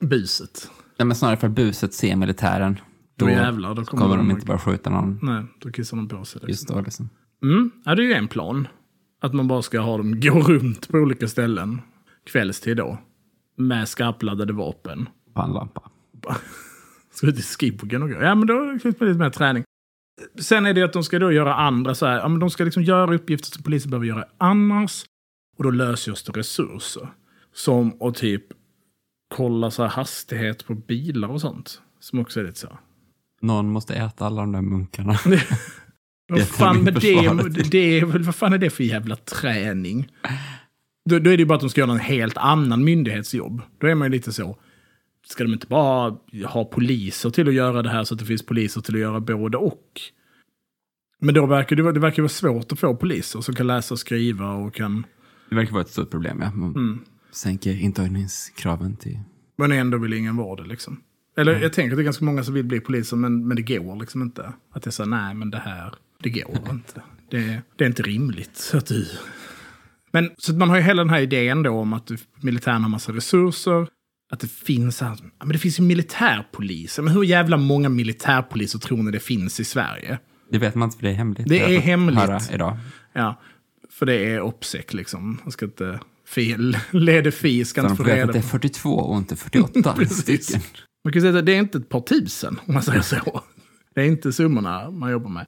Buset. 0.00 0.70
Nej, 0.98 1.06
men 1.06 1.16
snarare 1.16 1.36
för 1.36 1.48
buset 1.48 1.94
ser 1.94 2.16
militären. 2.16 2.80
Då, 3.16 3.24
Då 3.26 3.30
jävlar, 3.32 3.74
då 3.74 3.84
kommer 3.84 4.02
kommer 4.02 4.16
de 4.16 4.28
de- 4.28 4.34
inte 4.34 4.46
bara 4.46 4.58
skjuta 4.58 4.90
någon 4.90 5.18
Nej, 5.22 5.44
då 5.58 5.70
kissar 5.72 5.96
de 5.96 6.08
på 6.08 6.24
sig. 6.24 6.40
Liksom. 6.40 6.48
just 6.50 6.68
då. 6.68 6.80
Liksom. 6.80 7.08
Mm, 7.42 7.70
ja, 7.84 7.94
det 7.94 8.02
är 8.02 8.06
ju 8.06 8.12
en 8.14 8.28
plan. 8.28 8.68
Att 9.20 9.34
man 9.34 9.48
bara 9.48 9.62
ska 9.62 9.80
ha 9.80 9.96
dem 9.96 10.20
gå 10.20 10.40
runt 10.40 10.88
på 10.88 10.98
olika 10.98 11.28
ställen 11.28 11.80
kvällstid 12.26 12.76
då. 12.76 12.98
Med 13.56 13.88
skarpladdade 13.88 14.52
vapen. 14.52 15.08
Pannlampa. 15.34 15.82
Ska 17.10 17.26
ut 17.26 17.38
i 17.38 17.42
skogen 17.42 18.02
och 18.02 18.08
gå. 18.10 18.22
Ja, 18.22 18.34
men 18.34 18.46
då 18.46 18.78
finns 18.82 18.96
det 18.96 19.04
lite 19.04 19.18
mer 19.18 19.30
träning. 19.30 19.64
Sen 20.40 20.66
är 20.66 20.74
det 20.74 20.82
att 20.82 20.92
de 20.92 21.04
ska 21.04 21.18
då 21.18 21.32
göra 21.32 21.54
andra 21.54 21.94
så 21.94 22.06
här. 22.06 22.18
Ja, 22.18 22.28
men 22.28 22.40
de 22.40 22.50
ska 22.50 22.64
liksom 22.64 22.82
göra 22.82 23.14
uppgifter 23.14 23.50
som 23.50 23.62
polisen 23.62 23.90
behöver 23.90 24.06
göra 24.06 24.24
annars. 24.38 25.04
Och 25.56 25.64
då 25.64 25.70
lösgörs 25.70 26.22
det 26.22 26.32
resurser. 26.32 27.08
Som 27.54 28.02
att 28.02 28.14
typ 28.14 28.42
kolla 29.34 29.70
så 29.70 29.82
här 29.82 29.90
hastighet 29.90 30.66
på 30.66 30.74
bilar 30.74 31.28
och 31.28 31.40
sånt. 31.40 31.80
Som 32.00 32.18
också 32.18 32.40
är 32.40 32.44
lite 32.44 32.58
så. 32.58 32.78
Någon 33.40 33.70
måste 33.70 33.94
äta 33.94 34.26
alla 34.26 34.40
de 34.40 34.52
där 34.52 34.62
munkarna. 34.62 35.12
Vad 36.28 36.40
Det 36.40 36.44
fan, 36.44 36.84
det, 36.84 37.70
det 37.70 37.98
är, 37.98 38.04
väl- 38.04 38.22
vad 38.22 38.34
fan 38.34 38.52
är 38.52 38.58
det 38.58 38.70
för 38.70 38.84
jävla 38.84 39.16
träning? 39.16 40.08
Då, 41.10 41.18
då 41.18 41.30
är 41.30 41.36
det 41.36 41.40
ju 41.40 41.46
bara 41.46 41.54
att 41.54 41.60
de 41.60 41.70
ska 41.70 41.80
göra 41.80 41.92
en 41.92 41.98
helt 41.98 42.36
annan 42.36 42.84
myndighetsjobb. 42.84 43.62
Då 43.78 43.86
är 43.86 43.94
man 43.94 44.06
ju 44.08 44.12
lite 44.12 44.32
så. 44.32 44.56
Ska 45.30 45.44
de 45.44 45.52
inte 45.52 45.66
bara 45.66 46.16
ha 46.46 46.64
poliser 46.64 47.30
till 47.30 47.48
att 47.48 47.54
göra 47.54 47.82
det 47.82 47.90
här 47.90 48.04
så 48.04 48.14
att 48.14 48.20
det 48.20 48.26
finns 48.26 48.46
poliser 48.46 48.80
till 48.80 48.94
att 48.94 49.00
göra 49.00 49.20
både 49.20 49.56
och? 49.58 50.00
Men 51.20 51.34
då 51.34 51.46
verkar 51.46 51.76
det, 51.76 51.92
det 51.92 52.00
verkar 52.00 52.22
vara 52.22 52.28
svårt 52.28 52.72
att 52.72 52.78
få 52.78 52.96
poliser 52.96 53.40
som 53.40 53.54
kan 53.54 53.66
läsa 53.66 53.94
och 53.94 53.98
skriva 53.98 54.52
och 54.52 54.74
kan... 54.74 55.06
Det 55.50 55.56
verkar 55.56 55.72
vara 55.72 55.82
ett 55.82 55.90
stort 55.90 56.10
problem, 56.10 56.38
ja. 56.42 56.50
Man 56.50 56.70
Mm. 56.76 56.98
sänker 57.32 57.80
intagningskraven 57.80 58.96
till... 58.96 59.18
Men 59.56 59.72
ändå 59.72 59.98
vill 59.98 60.12
ingen 60.12 60.36
vara 60.36 60.62
det 60.62 60.68
liksom. 60.68 61.00
Eller 61.36 61.60
jag 61.60 61.72
tänker 61.72 61.92
att 61.92 61.96
det 61.96 62.02
är 62.02 62.04
ganska 62.04 62.24
många 62.24 62.44
som 62.44 62.54
vill 62.54 62.64
bli 62.64 62.80
poliser 62.80 63.16
men, 63.16 63.48
men 63.48 63.56
det 63.56 63.62
går 63.62 64.00
liksom 64.00 64.22
inte. 64.22 64.52
Att 64.72 64.94
så 64.94 65.02
här, 65.02 65.10
nej 65.10 65.34
men 65.34 65.50
det 65.50 65.58
här, 65.58 65.94
det 66.22 66.30
går 66.30 66.58
inte. 66.70 67.02
Det, 67.30 67.62
det 67.76 67.84
är 67.84 67.88
inte 67.88 68.02
rimligt 68.02 68.70
att 68.74 68.86
du... 68.86 69.06
Men 70.12 70.30
så 70.38 70.52
man 70.54 70.68
har 70.68 70.76
ju 70.76 70.82
hela 70.82 71.02
den 71.04 71.10
här 71.10 71.20
idén 71.20 71.62
då 71.62 71.70
om 71.70 71.92
att 71.92 72.10
militären 72.40 72.82
har 72.82 72.88
massa 72.90 73.12
resurser. 73.12 73.88
Att 74.30 74.40
det 74.40 74.50
finns, 74.50 75.00
här, 75.00 75.16
men 75.38 75.48
det 75.48 75.58
finns 75.58 75.78
ju 75.78 75.82
militärpoliser. 75.82 77.02
Men 77.02 77.14
hur 77.14 77.22
jävla 77.24 77.56
många 77.56 77.88
militärpoliser 77.88 78.78
tror 78.78 79.02
ni 79.02 79.10
det 79.10 79.20
finns 79.20 79.60
i 79.60 79.64
Sverige? 79.64 80.18
Det 80.50 80.58
vet 80.58 80.74
man 80.74 80.86
inte 80.86 80.96
för 80.96 81.04
det 81.06 81.10
är 81.10 81.14
hemligt. 81.14 81.48
Det 81.48 81.56
Jag 81.56 81.64
har 81.64 81.72
är 81.72 81.78
hemligt. 81.78 82.50
Idag. 82.52 82.76
Ja, 83.12 83.40
för 83.90 84.06
det 84.06 84.14
är 84.14 84.40
OPSEC 84.40 84.92
liksom. 84.94 85.40
Man 85.42 85.52
ska 85.52 85.64
inte... 85.64 86.00
Fel, 86.26 86.76
lede 86.90 87.30
fi 87.32 87.64
ska 87.64 87.80
Så 87.80 87.86
inte 87.88 87.96
få 87.96 88.08
reda 88.10 88.24
att 88.24 88.32
det 88.32 88.38
är 88.38 88.42
på. 88.42 88.48
42 88.48 88.90
och 88.90 89.16
inte 89.18 89.36
48 89.36 89.92
Precis. 89.92 90.44
stycken. 90.46 90.60
Man 91.04 91.12
kan 91.12 91.22
säga 91.22 91.38
att 91.38 91.46
det 91.46 91.52
är 91.52 91.58
inte 91.58 91.78
ett 91.78 91.88
par 91.88 92.00
tusen, 92.00 92.60
om 92.66 92.74
man 92.74 92.82
säger 92.82 93.00
så. 93.00 93.42
Det 93.94 94.00
är 94.00 94.04
inte 94.04 94.32
summorna 94.32 94.90
man 94.90 95.10
jobbar 95.10 95.30
med. 95.30 95.46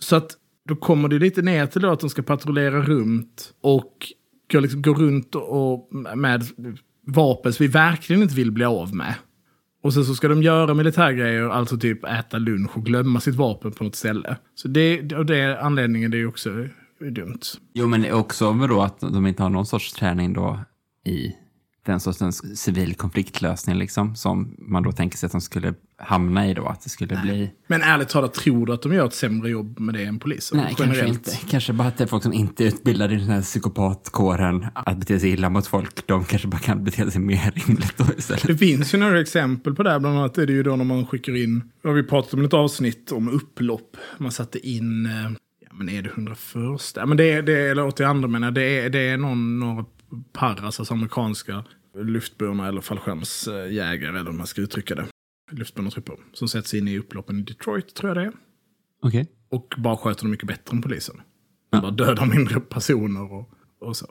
Så 0.00 0.16
att 0.16 0.30
då 0.68 0.76
kommer 0.76 1.08
det 1.08 1.18
lite 1.18 1.42
ner 1.42 1.66
till 1.66 1.82
då 1.82 1.90
att 1.90 2.00
de 2.00 2.10
ska 2.10 2.22
patrullera 2.22 2.82
runt 2.82 3.54
och 3.60 3.92
gå, 4.52 4.60
liksom, 4.60 4.82
gå 4.82 4.94
runt 4.94 5.34
och, 5.34 5.88
med 6.16 6.44
vapen 7.06 7.52
som 7.52 7.64
vi 7.64 7.72
verkligen 7.72 8.22
inte 8.22 8.34
vill 8.34 8.52
bli 8.52 8.64
av 8.64 8.94
med. 8.94 9.14
Och 9.82 9.94
sen 9.94 10.04
så 10.04 10.14
ska 10.14 10.28
de 10.28 10.42
göra 10.42 10.74
militärgrejer, 10.74 11.48
alltså 11.48 11.78
typ 11.78 12.04
äta 12.04 12.38
lunch 12.38 12.76
och 12.76 12.84
glömma 12.84 13.20
sitt 13.20 13.34
vapen 13.34 13.72
på 13.72 13.84
något 13.84 13.94
ställe. 13.94 14.36
Så 14.54 14.68
det, 14.68 15.12
och 15.12 15.26
det 15.26 15.60
anledningen 15.60 16.10
det 16.10 16.16
är 16.16 16.18
ju 16.18 16.26
också 16.26 16.50
dumt. 17.10 17.40
Jo, 17.74 17.86
men 17.86 18.12
också 18.12 18.52
med 18.52 18.68
då 18.68 18.82
att 18.82 19.00
de 19.00 19.26
inte 19.26 19.42
har 19.42 19.50
någon 19.50 19.66
sorts 19.66 19.92
träning 19.92 20.32
då 20.32 20.60
i 21.06 21.32
den 21.84 22.00
sortens 22.00 22.60
civil 22.60 22.94
konfliktlösning 22.94 23.76
liksom, 23.76 24.16
som 24.16 24.54
man 24.58 24.82
då 24.82 24.92
tänker 24.92 25.18
sig 25.18 25.26
att 25.26 25.32
de 25.32 25.40
skulle 25.40 25.74
hamna 25.98 26.48
i 26.48 26.54
då, 26.54 26.66
att 26.66 26.80
det 26.80 26.90
skulle 26.90 27.20
bli... 27.22 27.50
Men 27.66 27.82
ärligt 27.82 28.08
talat, 28.08 28.34
tror 28.34 28.66
du 28.66 28.72
att 28.72 28.82
de 28.82 28.92
gör 28.92 29.06
ett 29.06 29.14
sämre 29.14 29.50
jobb 29.50 29.80
med 29.80 29.94
det 29.94 30.04
än 30.04 30.18
polisen? 30.18 30.58
Nej, 30.58 30.74
kanske 30.76 31.06
inte. 31.06 31.30
Kanske 31.50 31.72
bara 31.72 31.88
att 31.88 31.96
det 31.96 32.04
är 32.04 32.08
folk 32.08 32.22
som 32.22 32.32
inte 32.32 32.64
är 32.64 32.68
utbildade 32.68 33.14
i 33.14 33.16
den 33.16 33.28
här 33.28 33.42
psykopatkåren 33.42 34.66
att 34.74 34.96
bete 34.96 35.20
sig 35.20 35.30
illa 35.30 35.50
mot 35.50 35.66
folk, 35.66 36.06
de 36.06 36.24
kanske 36.24 36.48
bara 36.48 36.58
kan 36.58 36.84
bete 36.84 37.10
sig 37.10 37.20
mer 37.20 37.52
rimligt 37.66 37.96
då 37.96 38.04
istället. 38.18 38.46
Det 38.46 38.56
finns 38.56 38.94
ju 38.94 38.98
några 38.98 39.20
exempel 39.20 39.74
på 39.74 39.82
det. 39.82 39.90
här. 39.90 39.98
Bland 39.98 40.18
annat 40.18 40.38
är 40.38 40.46
det 40.46 40.52
ju 40.52 40.62
då 40.62 40.76
när 40.76 40.84
man 40.84 41.06
skickar 41.06 41.36
in, 41.36 41.70
har 41.84 41.92
vi 41.92 42.02
pratat 42.02 42.34
om 42.34 42.44
ett 42.44 42.54
avsnitt 42.54 43.12
om 43.12 43.28
upplopp. 43.28 43.96
Man 44.18 44.32
satte 44.32 44.68
in, 44.68 45.06
eh, 45.06 45.30
men 45.72 45.88
är 45.88 46.02
det 46.02 46.08
101? 46.08 46.38
Ja 46.96 47.06
men 47.06 47.16
det 47.16 47.32
är, 47.32 47.42
det 47.42 47.70
eller 47.70 47.86
82 47.86 48.14
menar 48.14 48.46
jag. 48.46 48.54
det 48.54 48.80
är, 48.80 48.90
det 48.90 49.08
är 49.08 49.16
någon, 49.16 49.58
några 49.58 49.84
parras, 50.32 50.80
alltså 50.80 50.94
amerikanska 50.94 51.64
luftburna 51.96 52.68
eller 52.68 52.80
fallskärmsjägare 52.80 54.18
eller 54.18 54.30
hur 54.30 54.38
man 54.38 54.46
ska 54.46 54.60
uttrycka 54.60 54.94
det. 54.94 55.06
Luftburna 55.50 55.90
trupper. 55.90 56.16
Som 56.32 56.48
sätts 56.48 56.74
in 56.74 56.88
i 56.88 56.98
upploppen 56.98 57.38
i 57.38 57.42
Detroit 57.42 57.94
tror 57.94 58.10
jag 58.10 58.16
det 58.16 58.22
är. 58.22 58.32
Okej. 59.02 59.26
Och 59.48 59.74
bara 59.78 59.96
sköter 59.96 60.22
de 60.22 60.30
mycket 60.30 60.46
bättre 60.46 60.76
än 60.76 60.82
polisen. 60.82 61.20
De 61.70 61.80
bara 61.80 61.90
dödar 61.90 62.26
mindre 62.26 62.60
personer 62.60 63.32
och, 63.32 63.50
och 63.80 63.96
så. 63.96 64.06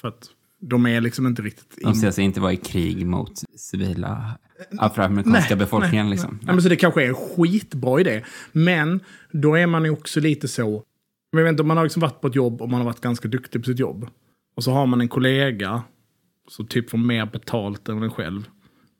För 0.00 0.08
att 0.08 0.30
De 0.60 0.86
är 0.86 1.00
liksom 1.00 1.26
inte 1.26 1.42
riktigt... 1.42 1.78
De 1.82 1.94
säger 1.94 2.12
sig 2.12 2.24
inte 2.24 2.40
vara 2.40 2.52
i 2.52 2.56
krig 2.56 3.06
mot 3.06 3.32
civila 3.56 4.38
afroamerikanska 4.78 5.56
befolkningen. 5.56 6.10
liksom. 6.10 6.38
Nej, 6.42 6.54
men 6.54 6.62
så 6.62 6.68
det 6.68 6.76
kanske 6.76 7.04
är 7.04 7.08
en 7.08 7.14
skitbra 7.14 8.00
idé. 8.00 8.24
Men 8.52 9.00
då 9.32 9.54
är 9.54 9.66
man 9.66 9.84
ju 9.84 9.90
också 9.90 10.20
lite 10.20 10.48
så... 10.48 10.82
Jag 11.30 11.42
vet 11.42 11.50
inte, 11.50 11.62
om 11.62 11.68
man 11.68 11.76
har 11.76 11.84
liksom 11.84 12.00
varit 12.00 12.20
på 12.20 12.26
ett 12.28 12.34
jobb 12.34 12.62
och 12.62 12.68
man 12.68 12.80
har 12.80 12.84
varit 12.84 13.00
ganska 13.00 13.28
duktig 13.28 13.62
på 13.62 13.66
sitt 13.66 13.78
jobb. 13.78 14.08
Och 14.54 14.64
så 14.64 14.70
har 14.72 14.86
man 14.86 15.00
en 15.00 15.08
kollega 15.08 15.82
som 16.48 16.66
typ 16.66 16.90
får 16.90 16.98
mer 16.98 17.26
betalt 17.26 17.88
än 17.88 18.02
en 18.02 18.10
själv. 18.10 18.48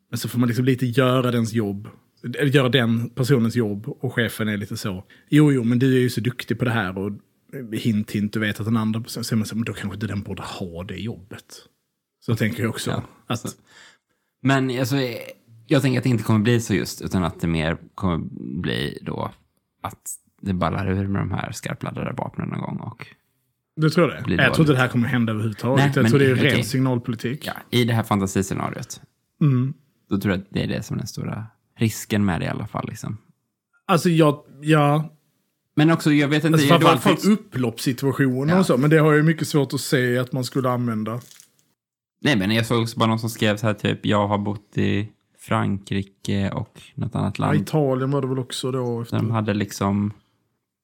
Men 0.09 0.17
så 0.19 0.29
får 0.29 0.39
man 0.39 0.47
liksom 0.49 0.65
lite 0.65 0.85
göra 0.85 1.31
dens 1.31 1.53
jobb. 1.53 1.87
Eller 2.23 2.45
göra 2.51 2.69
den 2.69 3.09
personens 3.09 3.55
jobb. 3.55 3.87
Och 3.87 4.13
chefen 4.13 4.47
är 4.47 4.57
lite 4.57 4.77
så. 4.77 5.03
Jo, 5.29 5.51
jo, 5.51 5.63
men 5.63 5.79
du 5.79 5.95
är 5.95 5.99
ju 5.99 6.09
så 6.09 6.21
duktig 6.21 6.59
på 6.59 6.65
det 6.65 6.71
här. 6.71 6.97
Och 6.97 7.11
hint, 7.73 8.11
hint, 8.11 8.33
du 8.33 8.39
vet 8.39 8.59
att 8.59 8.65
den 8.65 8.77
andra 8.77 9.01
personen... 9.01 9.23
Så 9.23 9.35
man 9.35 9.45
så, 9.45 9.55
men 9.55 9.65
då 9.65 9.73
kanske 9.73 9.95
inte 9.95 10.07
den 10.07 10.21
borde 10.21 10.43
ha 10.43 10.83
det 10.83 10.95
jobbet. 10.97 11.45
Så 12.25 12.35
tänker 12.35 12.63
jag 12.63 12.69
också. 12.69 12.91
Ja, 12.91 13.03
att, 13.27 13.39
så- 13.39 13.57
Men 14.41 14.79
alltså, 14.79 14.95
jag 15.67 15.81
tänker 15.81 15.99
att 15.99 16.03
det 16.03 16.09
inte 16.09 16.23
kommer 16.23 16.39
bli 16.39 16.61
så 16.61 16.73
just, 16.73 17.01
utan 17.01 17.23
att 17.23 17.39
det 17.41 17.47
mer 17.47 17.77
kommer 17.95 18.17
bli 18.61 18.97
då 19.01 19.31
att 19.81 20.09
det 20.41 20.53
ballar 20.53 20.91
ur 20.91 21.07
med 21.07 21.21
de 21.21 21.31
här 21.31 21.51
skarpladdade 21.51 22.13
vapnen 22.17 22.49
någon 22.49 22.61
gång. 22.61 22.77
Och, 22.79 23.07
du 23.75 23.89
tror 23.89 24.07
det? 24.07 24.21
Blir 24.25 24.37
Jag 24.41 24.53
tror 24.53 24.63
inte 24.63 24.73
det 24.73 24.79
här 24.79 24.87
kommer 24.87 25.07
hända 25.07 25.31
överhuvudtaget. 25.33 25.85
Nej, 25.85 25.91
jag 25.95 26.01
men- 26.01 26.09
tror 26.11 26.19
det 26.19 26.25
är 26.25 26.35
ren 26.35 26.47
okej. 26.53 26.63
signalpolitik. 26.63 27.47
ja, 27.47 27.53
I 27.69 27.83
det 27.83 27.93
här 27.93 28.03
fantasiscenariot, 28.03 29.01
Mm. 29.41 29.73
då 30.09 30.17
tror 30.17 30.33
jag 30.33 30.41
att 30.41 30.47
det 30.49 30.63
är 30.63 30.67
det 30.67 30.83
som 30.83 30.93
är 30.95 30.97
den 30.97 31.07
stora 31.07 31.45
risken 31.77 32.25
med 32.25 32.41
det 32.41 32.45
i 32.45 32.49
alla 32.49 32.67
fall. 32.67 32.85
Liksom. 32.89 33.17
Alltså, 33.87 34.09
jag... 34.09 34.39
Ja, 34.61 35.11
Men 35.75 35.91
också, 35.91 36.11
jag 36.11 36.27
vet 36.27 36.43
inte... 36.43 36.47
Alltså 36.55 36.73
det 36.73 36.79
framförallt 36.81 37.21
för 37.21 37.31
upploppssituationer 37.31 38.53
Ja. 38.53 38.59
och 38.59 38.65
så. 38.65 38.77
Men 38.77 38.89
det 38.89 38.97
har 38.97 39.13
jag 39.13 39.25
mycket 39.25 39.47
svårt 39.47 39.73
att 39.73 39.81
se 39.81 40.17
att 40.17 40.31
man 40.31 40.43
skulle 40.43 40.69
använda. 40.69 41.19
Nej, 42.21 42.35
men 42.37 42.51
jag 42.51 42.65
såg 42.65 42.81
också 42.81 42.99
bara 42.99 43.09
någon 43.09 43.19
som 43.19 43.29
skrev 43.29 43.57
så 43.57 43.67
här 43.67 43.73
typ, 43.73 44.05
jag 44.05 44.27
har 44.27 44.37
bott 44.37 44.77
i 44.77 45.09
Frankrike 45.39 46.51
och 46.51 46.81
något 46.95 47.15
annat 47.15 47.39
Ja, 47.39 47.45
land. 47.45 47.57
Italien 47.61 48.11
var 48.11 48.21
det 48.21 48.27
väl 48.27 48.39
också 48.39 48.71
då. 48.71 49.01
Efter. 49.01 49.15
Där 49.17 49.23
de 49.23 49.31
hade 49.31 49.53
liksom, 49.53 50.13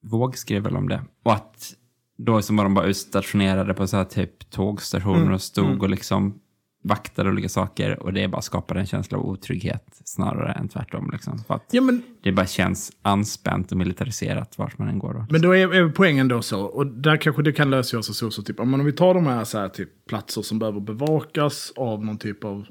Våg 0.04 0.38
skrev 0.38 0.62
väl 0.62 0.76
om 0.76 0.88
det. 0.88 1.02
Och 1.22 1.32
att 1.32 1.74
då 2.18 2.42
så 2.42 2.54
var 2.54 2.64
de 2.64 2.74
bara 2.74 2.86
utstationerade 2.86 3.74
på 3.74 3.86
så 3.86 3.96
här 3.96 4.04
typ 4.04 4.50
tågstationer 4.50 5.20
Mm, 5.22 5.34
och 5.34 5.42
stod 5.42 5.82
och 5.82 5.90
liksom 5.90 6.40
vaktade 6.84 7.30
olika 7.30 7.48
saker. 7.48 8.02
Och 8.02 8.12
det 8.12 8.28
bara 8.28 8.42
skapade 8.42 8.80
en 8.80 8.86
känsla 8.86 9.18
av 9.18 9.26
otrygghet 9.26 10.00
snarare 10.04 10.52
än 10.52 10.68
tvärtom. 10.68 11.10
Liksom. 11.12 11.38
För 11.38 11.54
att 11.54 11.66
Ja, 11.70 11.80
men, 11.80 12.02
det 12.22 12.32
bara 12.32 12.46
känns 12.46 12.92
anspänt 13.02 13.72
och 13.72 13.78
militariserat 13.78 14.58
vart 14.58 14.78
man 14.78 14.88
än 14.88 14.98
går. 14.98 15.14
Då. 15.14 15.26
men 15.30 15.42
då 15.42 15.56
är, 15.56 15.74
är 15.74 15.88
poängen 15.88 16.28
då 16.28 16.42
så. 16.42 16.60
Och 16.62 16.86
där 16.86 17.16
kanske 17.16 17.42
det 17.42 17.52
kan 17.52 17.70
lösa 17.70 18.02
sig 18.02 18.14
så. 18.14 18.30
så 18.30 18.42
typ, 18.42 18.60
om 18.60 18.84
vi 18.84 18.92
tar 18.92 19.14
de 19.14 19.26
här, 19.26 19.44
så 19.44 19.58
här 19.58 19.68
typ, 19.68 20.06
platser 20.06 20.42
som 20.42 20.58
behöver 20.58 20.80
bevakas 20.80 21.72
av 21.76 22.04
någon 22.04 22.18
typ 22.18 22.44
av 22.44 22.66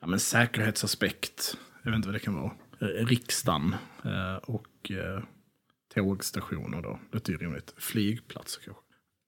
ja, 0.00 0.06
men 0.06 0.20
säkerhetsaspekt. 0.20 1.56
Jag 1.82 1.90
vet 1.90 1.96
inte 1.96 2.08
vad 2.08 2.14
det 2.14 2.20
kan 2.20 2.34
vara. 2.34 2.52
Eh, 2.80 3.06
riksdagen 3.06 3.74
eh, 4.04 4.36
och 4.42 4.90
eh, 4.90 5.22
tågstationer 5.98 6.82
då. 6.82 6.98
Det 7.12 7.28
är 7.28 7.32
ju 7.32 7.38
rimligt. 7.38 7.74
Flygplatser 7.76 8.60
kanske. 8.64 8.82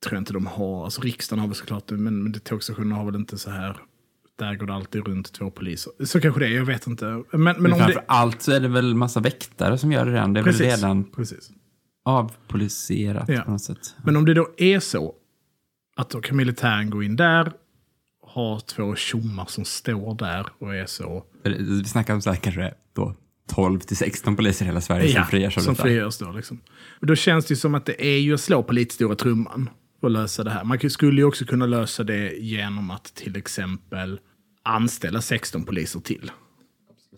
Tror 0.05 0.15
jag 0.15 0.21
inte 0.21 0.33
de 0.33 0.47
har. 0.47 0.85
Alltså 0.85 1.03
riksdagen 1.03 1.41
har 1.41 1.47
väl 1.49 1.55
såklart 1.57 1.91
men, 1.91 2.23
men 2.23 2.33
tågstationerna 2.41 2.95
har 2.95 3.05
väl 3.05 3.15
inte 3.15 3.39
så 3.39 3.50
här. 3.50 3.77
Där 4.39 4.55
går 4.55 4.67
det 4.67 4.75
alltid 4.75 5.07
runt 5.07 5.33
två 5.33 5.50
poliser. 5.50 5.93
Så 6.05 6.21
kanske 6.21 6.41
det 6.41 6.47
är, 6.47 6.50
jag 6.50 6.65
vet 6.65 6.87
inte. 6.87 7.05
Men, 7.05 7.43
men, 7.43 7.62
Men 7.62 7.73
om 7.73 7.79
framför 7.79 7.95
det... 8.00 8.05
allt 8.09 8.43
så 8.43 8.53
är 8.53 8.61
det 8.61 8.69
väl 8.69 8.95
massa 8.95 9.21
väktare 9.21 9.79
som 9.79 9.93
gör 9.93 10.07
det 10.07 10.12
redan. 10.12 10.33
Det 10.33 10.41
är 10.41 10.45
väl 10.45 10.53
Precis, 10.53 10.77
redan 10.77 11.05
precis. 11.05 11.50
avpoliserat 12.05 13.29
Ja. 13.29 13.43
på 13.43 13.50
något 13.50 13.62
sätt. 13.62 13.97
Men 14.05 14.17
om 14.17 14.25
det 14.25 14.35
då 14.35 14.49
är 14.57 14.81
så 14.81 15.15
att 15.97 16.11
då 16.11 16.21
kan 16.21 16.37
militären 16.37 16.91
gå 16.91 17.03
in 17.03 17.17
där, 17.17 17.53
ha 18.23 18.61
två 18.61 18.95
tjommar 18.95 19.47
som 19.49 19.65
står 19.65 20.15
där 20.15 20.47
och 20.59 20.75
är 20.75 20.87
så. 20.87 21.25
Vi 21.45 21.85
snackar 21.85 22.15
om 22.15 22.23
så 22.23 22.31
här 22.31 22.37
kanske 22.37 22.75
då 22.93 23.15
12 23.50 23.80
till 23.80 23.97
16 23.97 24.37
poliser 24.37 24.64
i 24.64 24.69
hela 24.69 24.80
Sverige 24.80 25.12
som 25.14 25.25
frigörs 25.25 25.57
av 25.57 25.61
som 25.61 25.75
detta. 25.75 25.83
frigörs 25.83 26.19
då. 26.19 26.33
Liksom. 26.33 26.61
Då 27.00 27.14
känns 27.14 27.47
det 27.47 27.57
som 27.57 27.75
att 27.75 27.87
det 27.87 28.07
är 28.07 28.19
ju 28.19 28.35
att 28.35 28.40
slå 28.40 28.62
på 28.62 28.73
lite 28.73 28.95
stora 28.95 29.14
trumman 29.14 29.71
för 30.00 30.07
att 30.07 30.12
lösa 30.12 30.45
det 30.45 30.50
här. 30.50 30.64
Man 30.64 30.90
skulle 30.90 31.21
ju 31.21 31.25
också 31.25 31.45
kunna 31.45 31.66
lösa 31.66 32.04
det 32.04 32.33
genom 32.33 32.90
att 32.90 33.04
till 33.04 33.37
exempel 33.37 34.21
anställa 34.62 35.21
16 35.21 35.64
poliser 35.64 36.00
till. 36.00 36.30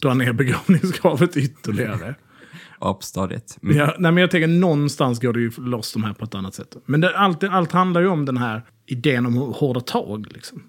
Dra 0.03 0.15
ner 0.15 0.33
begravningskravet 0.33 1.37
ytterligare. 1.37 2.15
Apstadiet. 2.79 3.59
Mm. 3.63 3.77
Ja, 3.77 3.97
nej, 3.99 4.13
men 4.13 4.21
jag 4.21 4.31
tänker 4.31 4.49
någonstans 4.49 5.21
går 5.21 5.33
det 5.33 5.41
ju 5.41 5.51
loss 5.57 5.93
de 5.93 6.05
här 6.05 6.13
på 6.13 6.25
ett 6.25 6.35
annat 6.35 6.55
sätt. 6.55 6.77
Men 6.87 7.01
det, 7.01 7.19
allt, 7.19 7.45
allt 7.45 7.73
handlar 7.73 8.01
ju 8.01 8.07
om 8.07 8.25
den 8.25 8.37
här 8.37 8.63
idén 8.87 9.27
om 9.27 9.35
hårda 9.35 9.81
tag. 9.81 10.33
Liksom. 10.33 10.63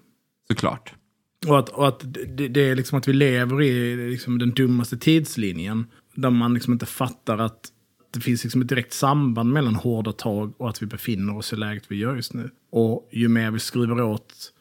Såklart. 0.48 0.94
Och 1.46 1.58
att, 1.58 1.68
och 1.68 1.88
att 1.88 2.04
det, 2.36 2.48
det 2.48 2.60
är 2.60 2.76
liksom 2.76 2.98
att 2.98 3.08
vi 3.08 3.12
lever 3.12 3.62
i 3.62 3.96
liksom 4.10 4.38
den 4.38 4.50
dummaste 4.50 4.96
tidslinjen. 4.96 5.86
Där 6.14 6.30
man 6.30 6.54
liksom 6.54 6.72
inte 6.72 6.86
fattar 6.86 7.38
att 7.38 7.70
det 8.14 8.20
finns 8.20 8.44
liksom 8.44 8.62
ett 8.62 8.68
direkt 8.68 8.92
samband 8.92 9.52
mellan 9.52 9.74
hårda 9.74 10.12
tag 10.12 10.60
och 10.60 10.68
att 10.68 10.82
vi 10.82 10.86
befinner 10.86 11.36
oss 11.36 11.52
i 11.52 11.56
läget 11.56 11.84
vi 11.88 11.96
gör 11.96 12.16
just 12.16 12.34
nu. 12.34 12.50
Och 12.72 13.08
ju 13.12 13.28
mer 13.28 13.50
vi 13.50 13.58
skruvar 13.58 14.02
åt 14.02 14.52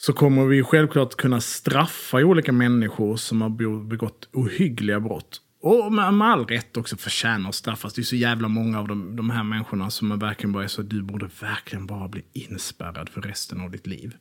så 0.00 0.12
kommer 0.12 0.46
vi 0.46 0.62
självklart 0.62 1.14
kunna 1.14 1.40
straffa 1.40 2.16
olika 2.16 2.52
människor 2.52 3.16
som 3.16 3.42
har 3.42 3.48
begått 3.84 4.28
ohyggliga 4.32 5.00
brott. 5.00 5.40
Och 5.62 5.92
med, 5.92 6.14
med 6.14 6.28
all 6.28 6.46
rätt 6.46 6.76
också 6.76 6.96
förtjänar 6.96 7.48
att 7.48 7.54
straffas. 7.54 7.94
Det 7.94 8.00
är 8.00 8.04
så 8.04 8.16
jävla 8.16 8.48
många 8.48 8.78
av 8.78 8.88
de, 8.88 9.16
de 9.16 9.30
här 9.30 9.44
människorna 9.44 9.90
som 9.90 10.12
är 10.12 10.16
verkligen 10.16 10.52
bara 10.52 10.64
är 10.64 10.68
så 10.68 10.82
du 10.82 11.02
borde 11.02 11.30
verkligen 11.40 11.86
bara 11.86 12.08
bli 12.08 12.24
inspärrad 12.32 13.08
för 13.08 13.20
resten 13.20 13.60
av 13.60 13.70
ditt 13.70 13.86
liv. 13.86 14.14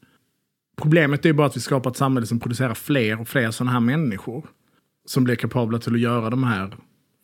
Problemet 0.82 1.26
är 1.26 1.30
ju 1.30 1.34
bara 1.34 1.48
att 1.48 1.58
vi 1.58 1.62
skapar 1.62 1.92
ett 1.92 1.98
samhälle 1.98 2.28
som 2.28 2.40
producerar 2.40 2.74
fler 2.74 3.22
och 3.22 3.28
fler 3.28 3.52
sådana 3.52 3.72
här 3.72 3.80
människor. 3.80 4.46
Som 5.06 5.24
blir 5.24 5.36
kapabla 5.36 5.80
till 5.80 5.94
att 5.94 6.00
göra 6.00 6.30
de 6.30 6.44
här 6.44 6.78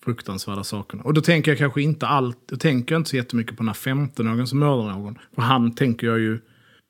fruktansvärda 0.04 0.64
sakerna. 0.64 1.04
Och 1.04 1.14
då 1.14 1.22
tänker 1.22 1.52
jag 1.52 1.58
kanske 1.58 1.82
inte 1.82 2.08
allt, 2.08 2.38
jag 2.50 2.60
tänker 2.60 2.96
inte 2.96 3.10
så 3.10 3.16
jättemycket 3.16 3.58
på 3.58 3.64
den 3.64 3.68
här 3.68 3.76
15-åringen 3.76 4.46
som 4.46 4.60
mördar 4.60 4.92
någon. 4.92 5.18
För 5.36 5.42
han 5.42 5.76
tänker 5.76 6.08
jag 6.08 6.20
ju 6.20 6.40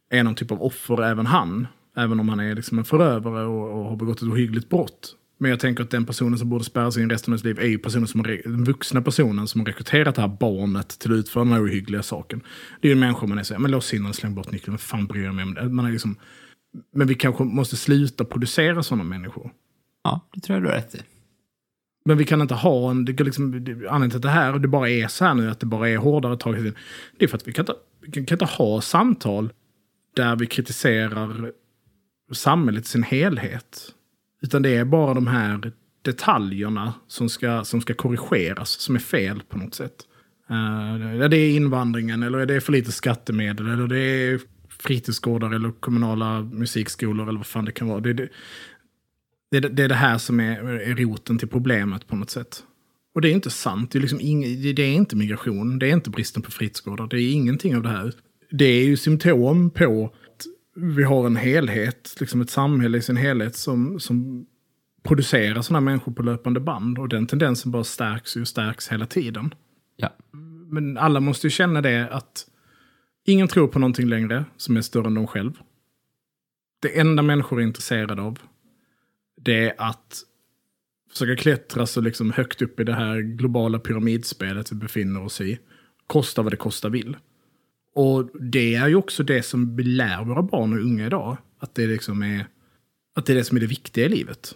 är 0.09 0.23
någon 0.23 0.35
typ 0.35 0.51
av 0.51 0.61
offer 0.61 1.03
även 1.03 1.25
han. 1.25 1.67
Även 1.97 2.19
om 2.19 2.29
han 2.29 2.39
är 2.39 2.55
liksom 2.55 2.77
en 2.77 2.85
förövare 2.85 3.45
och, 3.45 3.79
och 3.79 3.85
har 3.89 3.95
begått 3.95 4.17
ett 4.17 4.27
ohyggligt 4.27 4.69
brott. 4.69 5.15
Men 5.37 5.49
jag 5.49 5.59
tänker 5.59 5.83
att 5.83 5.89
den 5.89 6.05
personen 6.05 6.39
som 6.39 6.49
borde 6.49 6.63
spärras 6.63 6.97
in 6.97 7.09
resten 7.09 7.33
av 7.33 7.37
sitt 7.37 7.45
liv 7.45 7.59
är 7.59 7.67
ju 7.67 7.77
personen 7.77 8.07
som 8.07 8.23
den 8.23 8.63
vuxna 8.63 9.01
personen 9.01 9.47
som 9.47 9.61
har 9.61 9.65
rekryterat 9.65 10.15
det 10.15 10.21
här 10.21 10.37
barnet 10.39 10.99
till 10.99 11.11
att 11.11 11.17
utföra 11.17 11.43
den 11.43 11.53
här 11.53 11.65
ohyggliga 11.65 12.03
saken. 12.03 12.41
Det 12.81 12.87
är 12.87 12.89
ju 12.89 12.93
en 12.93 12.99
människa 12.99 13.25
man 13.25 13.37
är 13.37 13.43
så 13.43 13.59
men 13.59 13.71
lås 13.71 13.93
in 13.93 14.05
och 14.05 14.15
släng 14.15 14.35
bort 14.35 14.51
nyckeln, 14.51 14.73
vad 14.73 14.81
fan 14.81 15.07
bryr 15.07 15.23
jag 15.23 15.35
mig 15.35 15.43
om 15.43 15.53
det? 15.53 15.69
Man 15.69 15.85
är 15.85 15.91
liksom, 15.91 16.15
men 16.93 17.07
vi 17.07 17.15
kanske 17.15 17.43
måste 17.43 17.75
sluta 17.77 18.25
producera 18.25 18.83
sådana 18.83 19.03
människor. 19.03 19.51
Ja, 20.03 20.27
det 20.33 20.39
tror 20.39 20.55
jag 20.55 20.63
du 20.63 20.69
har 20.69 20.75
rätt 20.75 20.95
i. 20.95 21.01
Men 22.05 22.17
vi 22.17 22.25
kan 22.25 22.41
inte 22.41 22.53
ha 22.53 22.91
en, 22.91 23.05
det 23.05 23.23
liksom, 23.23 23.63
det- 23.63 23.71
anledningen 23.71 24.09
till 24.09 24.17
att 24.17 24.21
det 24.21 24.29
här, 24.29 24.59
det 24.59 24.67
bara 24.67 24.89
är 24.89 25.07
så 25.07 25.25
här 25.25 25.33
nu, 25.33 25.49
att 25.49 25.59
det 25.59 25.65
bara 25.65 25.89
är 25.89 25.97
hårdare 25.97 26.37
tag. 26.37 26.73
Det 27.17 27.25
är 27.25 27.27
för 27.27 27.37
att 27.37 27.47
vi 27.47 27.53
kan 27.53 27.63
inte, 27.63 27.73
vi 28.01 28.11
kan, 28.11 28.33
inte 28.33 28.45
ha 28.45 28.81
samtal 28.81 29.53
där 30.15 30.35
vi 30.35 30.45
kritiserar 30.45 31.51
samhället 32.31 32.85
i 32.85 32.87
sin 32.87 33.03
helhet. 33.03 33.93
Utan 34.41 34.61
det 34.61 34.75
är 34.75 34.85
bara 34.85 35.13
de 35.13 35.27
här 35.27 35.71
detaljerna 36.01 36.93
som 37.07 37.29
ska, 37.29 37.63
som 37.63 37.81
ska 37.81 37.93
korrigeras, 37.93 38.69
som 38.69 38.95
är 38.95 38.99
fel 38.99 39.41
på 39.49 39.57
något 39.57 39.75
sätt. 39.75 39.95
Uh, 40.51 41.27
det 41.29 41.37
är 41.37 41.55
invandringen, 41.55 42.23
eller 42.23 42.45
det 42.45 42.55
är 42.55 42.59
för 42.59 42.71
lite 42.71 42.91
skattemedel, 42.91 43.67
eller 43.69 43.87
det 43.87 43.99
är 43.99 44.39
fritidsgårdar 44.79 45.51
eller 45.55 45.71
kommunala 45.71 46.41
musikskolor, 46.41 47.29
eller 47.29 47.39
vad 47.39 47.47
fan 47.47 47.65
det 47.65 47.71
kan 47.71 47.87
vara. 47.87 47.99
Det, 47.99 48.13
det, 48.13 48.29
det, 49.51 49.57
är- 49.57 49.69
det 49.69 49.83
är 49.83 49.89
det 49.89 49.95
här 49.95 50.17
som 50.17 50.39
är, 50.39 50.63
är 50.63 50.95
roten 50.95 51.37
till 51.37 51.47
problemet 51.47 52.07
på 52.07 52.15
något 52.15 52.29
sätt. 52.29 52.63
Och 53.15 53.21
det 53.21 53.29
är 53.29 53.33
inte 53.33 53.49
sant. 53.49 53.91
Det 53.91 53.99
är, 53.99 54.01
liksom 54.01 54.19
ing, 54.21 54.41
det 54.75 54.81
är 54.83 54.93
inte 54.93 55.15
migration, 55.15 55.79
det 55.79 55.87
är 55.89 55.93
inte 55.93 56.09
bristen 56.09 56.41
på 56.41 56.51
fritidsgårdar, 56.51 57.07
det 57.07 57.17
är 57.21 57.33
ingenting 57.33 57.75
av 57.75 57.83
det 57.83 57.89
här. 57.89 58.13
Det 58.51 58.65
är 58.65 58.85
ju 58.85 58.97
symptom 58.97 59.69
på 59.69 60.05
att 60.05 60.45
vi 60.75 61.03
har 61.03 61.25
en 61.25 61.35
helhet, 61.35 62.15
liksom 62.19 62.41
ett 62.41 62.49
samhälle 62.49 62.97
i 62.97 63.01
sin 63.01 63.17
helhet 63.17 63.55
som, 63.55 63.99
som 63.99 64.45
producerar 65.03 65.61
sådana 65.61 65.81
människor 65.81 66.11
på 66.11 66.23
löpande 66.23 66.59
band. 66.59 66.99
Och 66.99 67.09
den 67.09 67.27
tendensen 67.27 67.71
bara 67.71 67.83
stärks 67.83 68.35
och 68.35 68.47
stärks 68.47 68.87
hela 68.89 69.05
tiden. 69.05 69.53
Ja. 69.95 70.09
Men 70.69 70.97
alla 70.97 71.19
måste 71.19 71.47
ju 71.47 71.51
känna 71.51 71.81
det 71.81 72.09
att 72.11 72.45
ingen 73.25 73.47
tror 73.47 73.67
på 73.67 73.79
någonting 73.79 74.07
längre 74.07 74.45
som 74.57 74.77
är 74.77 74.81
större 74.81 75.07
än 75.07 75.13
de 75.13 75.27
själv. 75.27 75.53
Det 76.81 76.99
enda 76.99 77.23
människor 77.23 77.59
är 77.59 77.63
intresserade 77.63 78.21
av, 78.21 78.39
det 79.41 79.69
är 79.69 79.73
att 79.77 80.23
försöka 81.11 81.41
klättra 81.41 81.85
så 81.85 82.01
liksom 82.01 82.31
högt 82.31 82.61
upp 82.61 82.79
i 82.79 82.83
det 82.83 82.93
här 82.93 83.19
globala 83.19 83.79
pyramidspelet 83.79 84.71
vi 84.71 84.75
befinner 84.75 85.23
oss 85.23 85.41
i. 85.41 85.59
Kosta 86.07 86.41
vad 86.41 86.53
det 86.53 86.57
kosta 86.57 86.89
vill. 86.89 87.17
Och 87.95 88.29
det 88.39 88.75
är 88.75 88.87
ju 88.87 88.95
också 88.95 89.23
det 89.23 89.43
som 89.43 89.75
vi 89.75 89.83
lär 89.83 90.23
våra 90.23 90.43
barn 90.43 90.73
och 90.73 90.79
unga 90.79 91.05
idag. 91.05 91.37
Att 91.59 91.75
det 91.75 91.87
liksom 91.87 92.23
är, 92.23 92.47
att 93.15 93.25
det 93.25 93.33
är 93.33 93.37
det 93.37 93.43
som 93.43 93.57
är 93.57 93.61
det 93.61 93.67
viktiga 93.67 94.05
i 94.05 94.09
livet. 94.09 94.55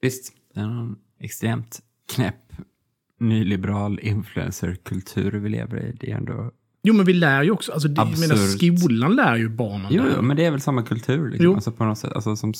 Visst, 0.00 0.32
det 0.54 0.60
är 0.60 0.64
en 0.64 0.96
extremt 1.20 1.82
knäpp 2.14 2.52
nyliberal 3.18 4.00
influencerkultur 4.02 5.32
vi 5.32 5.48
lever 5.48 5.86
i. 5.86 5.96
Det 6.00 6.10
är 6.10 6.16
ändå 6.16 6.52
Jo, 6.86 6.94
men 6.94 7.06
vi 7.06 7.12
lär 7.12 7.42
ju 7.42 7.50
också. 7.50 7.72
Alltså, 7.72 7.88
det, 7.88 8.04
menar, 8.04 8.36
skolan 8.36 9.16
lär 9.16 9.36
ju 9.36 9.48
barnen 9.48 9.86
Jo, 9.90 10.02
jo, 10.16 10.22
men 10.22 10.36
det 10.36 10.44
är 10.44 10.50
väl 10.50 10.60
samma 10.60 10.82
kultur 10.82 11.30
liksom. 11.30 11.44
Jo. 11.44 11.54
Alltså, 11.54 11.72
på 11.72 11.84
något 11.84 11.98
sätt. 11.98 12.12
Alltså, 12.12 12.36
som, 12.36 12.54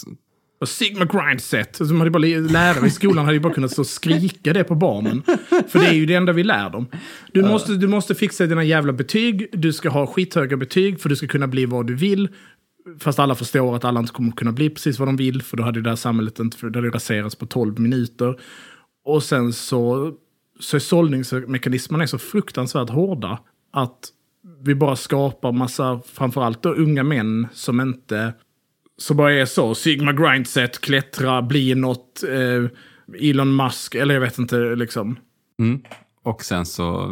Och 0.60 0.68
Sigma 0.68 1.04
grindset. 1.04 1.68
Alltså, 1.68 1.84
de 1.84 1.98
hade 1.98 2.10
bara, 2.10 2.22
lärare 2.26 2.86
i 2.86 2.90
skolan 2.90 3.24
hade 3.24 3.36
ju 3.36 3.40
bara 3.40 3.54
kunnat 3.54 3.70
stå 3.70 3.82
och 3.82 3.86
skrika 3.86 4.52
det 4.52 4.64
på 4.64 4.74
barnen. 4.74 5.22
För 5.68 5.78
det 5.78 5.86
är 5.86 5.92
ju 5.92 6.06
det 6.06 6.14
enda 6.14 6.32
vi 6.32 6.44
lär 6.44 6.70
dem. 6.70 6.86
Du, 7.32 7.42
måste, 7.42 7.76
du 7.76 7.86
måste 7.86 8.14
fixa 8.14 8.46
dina 8.46 8.64
jävla 8.64 8.92
betyg. 8.92 9.48
Du 9.52 9.72
ska 9.72 9.88
ha 9.88 10.06
skithöga 10.06 10.56
betyg 10.56 11.00
för 11.00 11.08
du 11.08 11.16
ska 11.16 11.26
kunna 11.26 11.46
bli 11.46 11.66
vad 11.66 11.86
du 11.86 11.94
vill. 11.94 12.28
Fast 12.98 13.18
alla 13.18 13.34
förstår 13.34 13.76
att 13.76 13.84
alla 13.84 14.00
inte 14.00 14.12
kommer 14.12 14.32
kunna 14.32 14.52
bli 14.52 14.70
precis 14.70 14.98
vad 14.98 15.08
de 15.08 15.16
vill. 15.16 15.42
För 15.42 15.56
då 15.56 15.62
hade 15.62 15.82
det 15.82 15.88
här 15.88 15.96
samhället 15.96 16.38
inte, 16.38 16.56
för 16.56 16.70
det 16.70 16.78
hade 16.78 16.90
raserats 16.90 17.34
på 17.34 17.46
12 17.46 17.78
minuter. 17.78 18.40
Och 19.04 19.22
sen 19.22 19.52
så, 19.52 20.12
så 20.60 20.76
är 20.76 20.80
sållningsmekanismerna 20.80 22.02
är 22.02 22.06
så 22.06 22.18
fruktansvärt 22.18 22.90
hårda. 22.90 23.38
Att 23.72 24.12
vi 24.62 24.74
bara 24.74 24.96
skapar 24.96 25.52
massa, 25.52 26.00
framförallt 26.12 26.62
då 26.62 26.74
unga 26.74 27.02
män 27.02 27.48
som 27.52 27.80
inte 27.80 28.32
så 28.98 29.14
bara 29.14 29.32
är 29.32 29.44
så. 29.44 29.74
Sigma 29.74 30.12
grindset, 30.12 30.80
klättra, 30.80 31.42
bli 31.42 31.74
något. 31.74 32.22
Eh, 32.28 32.70
Elon 33.30 33.56
Musk, 33.56 33.94
eller 33.94 34.14
jag 34.14 34.20
vet 34.20 34.38
inte 34.38 34.56
liksom. 34.74 35.18
mm. 35.58 35.82
Och 36.22 36.44
sen 36.44 36.66
så 36.66 37.06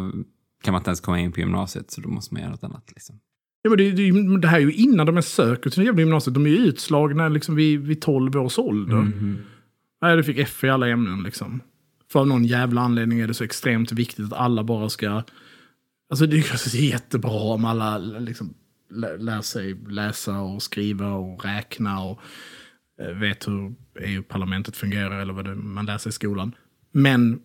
kan 0.63 0.71
man 0.71 0.79
inte 0.79 0.89
ens 0.89 1.01
komma 1.01 1.19
in 1.19 1.31
på 1.31 1.39
gymnasiet, 1.39 1.91
så 1.91 2.01
då 2.01 2.09
måste 2.09 2.33
man 2.33 2.41
göra 2.41 2.51
något 2.51 2.63
annat. 2.63 2.91
Liksom. 2.95 3.19
Ja, 3.61 3.69
men 3.69 3.77
det, 3.77 3.91
det, 3.91 4.37
det 4.37 4.47
här 4.47 4.57
är 4.57 4.61
ju 4.61 4.73
innan 4.73 5.05
de 5.05 5.15
ens 5.15 5.33
söker 5.33 5.69
till 5.69 5.79
det 5.79 5.85
jävla 5.85 6.01
gymnasiet. 6.01 6.33
De 6.33 6.45
är 6.45 6.49
ju 6.49 6.57
utslagna 6.57 7.29
liksom 7.29 7.55
vid, 7.55 7.79
vid 7.79 8.01
12 8.01 8.37
års 8.37 8.59
ålder. 8.59 9.11
Nej, 10.01 10.15
du 10.15 10.23
fick 10.23 10.37
F 10.37 10.63
i 10.63 10.69
alla 10.69 10.87
ämnen 10.87 11.23
liksom. 11.23 11.61
För 12.11 12.19
av 12.19 12.27
någon 12.27 12.45
jävla 12.45 12.81
anledning 12.81 13.19
är 13.19 13.27
det 13.27 13.33
så 13.33 13.43
extremt 13.43 13.91
viktigt 13.91 14.25
att 14.25 14.33
alla 14.33 14.63
bara 14.63 14.89
ska... 14.89 15.23
Alltså 16.09 16.25
det 16.25 16.37
är 16.37 16.75
jättebra 16.75 17.31
om 17.31 17.65
alla 17.65 17.97
liksom 17.97 18.53
lär 19.17 19.41
sig 19.41 19.73
läsa 19.73 20.39
och 20.39 20.63
skriva 20.63 21.13
och 21.13 21.45
räkna 21.45 22.03
och 22.03 22.19
eh, 23.01 23.07
vet 23.07 23.47
hur 23.47 23.75
EU-parlamentet 23.99 24.77
fungerar 24.77 25.19
eller 25.19 25.33
vad 25.33 25.45
det, 25.45 25.55
man 25.55 25.85
lär 25.85 25.97
sig 25.97 26.09
i 26.09 26.13
skolan. 26.13 26.55
Men 26.91 27.41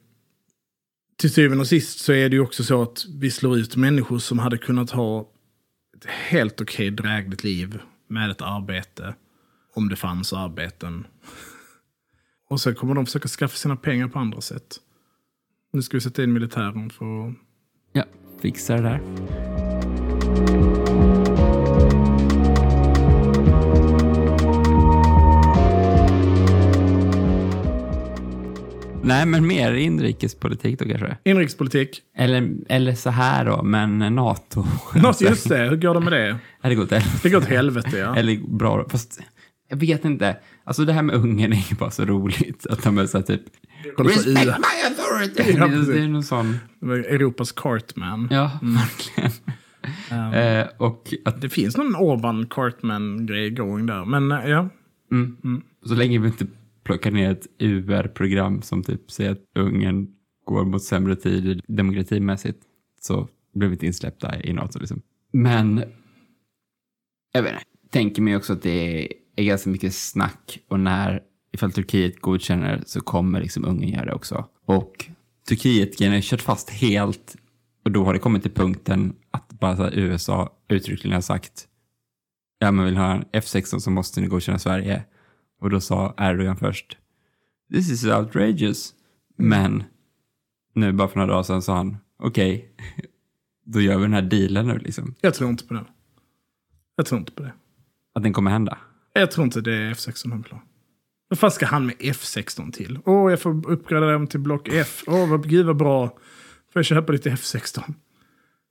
till 1.16 1.32
syvende 1.32 1.60
och 1.60 1.66
sist 1.66 1.98
så 1.98 2.12
är 2.12 2.28
det 2.28 2.36
ju 2.36 2.42
också 2.42 2.64
så 2.64 2.82
att 2.82 3.04
vi 3.08 3.30
slår 3.30 3.58
ut 3.58 3.76
människor 3.76 4.18
som 4.18 4.38
hade 4.38 4.58
kunnat 4.58 4.90
ha 4.90 5.32
ett 5.96 6.06
helt 6.06 6.60
okej 6.60 6.90
drägligt 6.90 7.44
liv 7.44 7.80
med 8.08 8.30
ett 8.30 8.42
arbete. 8.42 9.14
Om 9.74 9.88
det 9.88 9.96
fanns 9.96 10.32
arbeten. 10.32 11.06
Och 12.48 12.60
sen 12.60 12.74
kommer 12.74 12.94
de 12.94 13.06
försöka 13.06 13.28
skaffa 13.28 13.56
sina 13.56 13.76
pengar 13.76 14.08
på 14.08 14.18
andra 14.18 14.40
sätt. 14.40 14.76
Nu 15.72 15.82
ska 15.82 15.96
vi 15.96 16.00
sätta 16.00 16.22
in 16.22 16.32
militären 16.32 16.90
för 16.90 17.28
att... 17.28 17.34
Ja, 17.92 18.04
fixa 18.40 18.76
det 18.76 18.82
där. 18.82 19.00
Nej, 29.02 29.26
men 29.26 29.46
mer 29.46 29.72
inrikespolitik 29.72 30.78
då 30.78 30.84
kanske? 30.84 31.16
Inrikespolitik. 31.24 32.02
Eller, 32.16 32.50
eller 32.68 32.94
så 32.94 33.10
här 33.10 33.44
då, 33.44 33.62
men 33.62 33.98
NATO. 33.98 34.64
Något, 34.94 35.20
just 35.20 35.48
det, 35.48 35.58
hur 35.58 35.76
går 35.76 35.94
det 35.94 36.00
med 36.00 36.12
det? 36.12 36.38
Är 36.62 36.68
det 36.68 36.74
gott? 36.74 36.92
Eller, 36.92 37.06
Det 37.22 37.30
går 37.30 37.38
åt 37.38 37.44
helvete 37.44 37.98
ja. 37.98 38.16
eller 38.16 38.56
bra? 38.56 38.86
Fast 38.88 39.20
jag 39.68 39.76
vet 39.76 40.04
inte. 40.04 40.36
Alltså 40.64 40.84
det 40.84 40.92
här 40.92 41.02
med 41.02 41.14
Ungern 41.14 41.52
är 41.52 41.70
ju 41.70 41.76
bara 41.76 41.90
så 41.90 42.04
roligt. 42.04 42.66
Att 42.66 42.82
de 42.82 42.98
är 42.98 43.06
så 43.06 43.18
här 43.18 43.24
typ... 43.24 43.42
Respect 43.98 44.36
my 44.36 44.88
authority! 44.88 45.52
Ja, 45.58 45.66
det, 45.66 45.92
det 45.92 46.00
är 46.00 46.08
någon 46.08 46.22
sån... 46.22 46.56
Europas 46.82 47.52
Cartman. 47.52 48.28
Ja, 48.30 48.58
verkligen. 48.62 49.30
Eh, 50.34 50.66
och 50.78 51.14
att 51.24 51.40
Det 51.40 51.48
finns 51.48 51.76
någon 51.76 51.96
Orban 51.96 52.46
Cartman-grej 52.46 53.50
going 53.50 53.86
där. 53.86 54.04
Men 54.04 54.32
eh, 54.32 54.48
ja, 54.48 54.68
Mm. 55.12 55.62
Så 55.82 55.94
länge 55.94 56.18
vi 56.18 56.26
inte 56.26 56.46
plockar 56.84 57.10
ner 57.10 57.30
ett 57.30 57.46
UR-program 57.58 58.62
som 58.62 58.82
typ 58.82 59.10
säger 59.10 59.30
att 59.30 59.42
Ungern 59.54 60.08
går 60.44 60.64
mot 60.64 60.82
sämre 60.82 61.16
tider 61.16 61.60
demokratimässigt 61.68 62.58
så 63.00 63.28
blir 63.54 63.68
vi 63.68 63.74
inte 63.74 63.86
insläppta 63.86 64.42
i 64.42 64.52
NATO. 64.52 64.78
Liksom. 64.78 65.02
Men 65.32 65.84
jag 67.32 67.42
vet 67.42 67.52
inte, 67.52 67.64
tänker 67.90 68.22
mig 68.22 68.36
också 68.36 68.52
att 68.52 68.62
det 68.62 69.04
är 69.04 69.08
ganska 69.36 69.70
mycket 69.70 69.94
snack 69.94 70.58
och 70.68 70.80
när 70.80 71.22
ifall 71.52 71.72
Turkiet 71.72 72.20
godkänner 72.20 72.82
så 72.86 73.00
kommer 73.00 73.40
liksom 73.40 73.64
Ungern 73.64 73.88
göra 73.88 74.04
det 74.04 74.14
också. 74.14 74.48
Och 74.66 75.06
Turkiet 75.48 76.00
har 76.00 76.20
kört 76.20 76.40
fast 76.40 76.70
helt 76.70 77.36
och 77.84 77.90
då 77.90 78.04
har 78.04 78.12
det 78.12 78.18
kommit 78.18 78.42
till 78.42 78.50
punkten 78.50 79.14
att 79.30 79.48
bara 79.48 79.74
här, 79.74 79.98
USA 79.98 80.56
uttryckligen 80.68 81.14
har 81.14 81.20
sagt 81.20 81.66
ja 82.60 82.70
men 82.70 82.84
vill 82.84 82.96
ha 82.96 83.12
en 83.14 83.24
F16 83.24 83.78
så 83.78 83.90
måste 83.90 84.20
ni 84.20 84.26
godkänna 84.26 84.58
Sverige. 84.58 85.04
Och 85.60 85.70
då 85.70 85.80
sa 85.80 86.14
Erdogan 86.18 86.56
först, 86.56 86.98
this 87.72 87.90
is 87.90 88.04
outrageous. 88.04 88.94
Men 89.36 89.84
nu 90.74 90.92
bara 90.92 91.08
för 91.08 91.16
några 91.16 91.32
dagar 91.32 91.42
sedan 91.42 91.62
sa 91.62 91.76
han, 91.76 91.96
okej, 92.18 92.74
då 93.64 93.80
gör 93.80 93.96
vi 93.96 94.02
den 94.02 94.12
här 94.12 94.22
dealen 94.22 94.66
nu 94.66 94.78
liksom. 94.78 95.14
jag 95.20 95.34
tror 95.34 95.50
inte 95.50 95.64
på 95.64 95.74
det. 95.74 95.84
Jag 96.96 97.06
tror 97.06 97.18
inte 97.18 97.32
på 97.32 97.42
det. 97.42 97.52
Att 98.14 98.22
den 98.22 98.32
kommer 98.32 98.50
hända. 98.50 98.78
Jag 99.12 99.30
tror 99.30 99.44
inte 99.44 99.60
det 99.60 99.74
är 99.74 99.90
F16 99.94 100.30
han 100.30 100.42
vill 100.42 100.52
ha. 100.52 100.62
Vad 101.28 101.38
fan 101.38 101.50
ska 101.50 101.66
han 101.66 101.86
med 101.86 101.94
F16 101.98 102.72
till? 102.72 102.98
Åh, 103.04 103.30
jag 103.30 103.40
får 103.40 103.70
uppgradera 103.70 104.12
dem 104.12 104.26
till 104.26 104.40
block 104.40 104.68
F. 104.72 105.04
Åh, 105.06 105.28
vad, 105.28 105.48
gud 105.48 105.66
vad 105.66 105.76
bra. 105.76 106.06
Får 106.08 106.16
jag 106.74 106.84
köpa 106.84 107.12
lite 107.12 107.30
F16? 107.30 107.94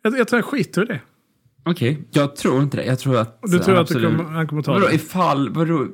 Jag, 0.04 0.20
jag 0.20 0.28
tror 0.28 0.38
jag 0.38 0.46
skiter 0.46 0.82
i 0.82 0.86
det. 0.86 1.02
Okej, 1.66 2.08
jag 2.12 2.36
tror 2.36 2.64
inte 2.64 2.78
det. 2.78 2.86
Jag 2.86 3.00
tror 3.00 3.18
att... 3.18 3.40
Du 3.42 3.48
tror 3.60 3.66
han 3.66 3.74
att 3.76 3.82
absolut- 3.82 4.18
kommer, 4.18 4.30
han 4.30 4.48
kommer 4.48 4.62
ta 4.62 4.74
Vadå, 4.74 4.86
det? 4.88 4.94
ifall, 4.96 5.50
vadå, 5.50 5.88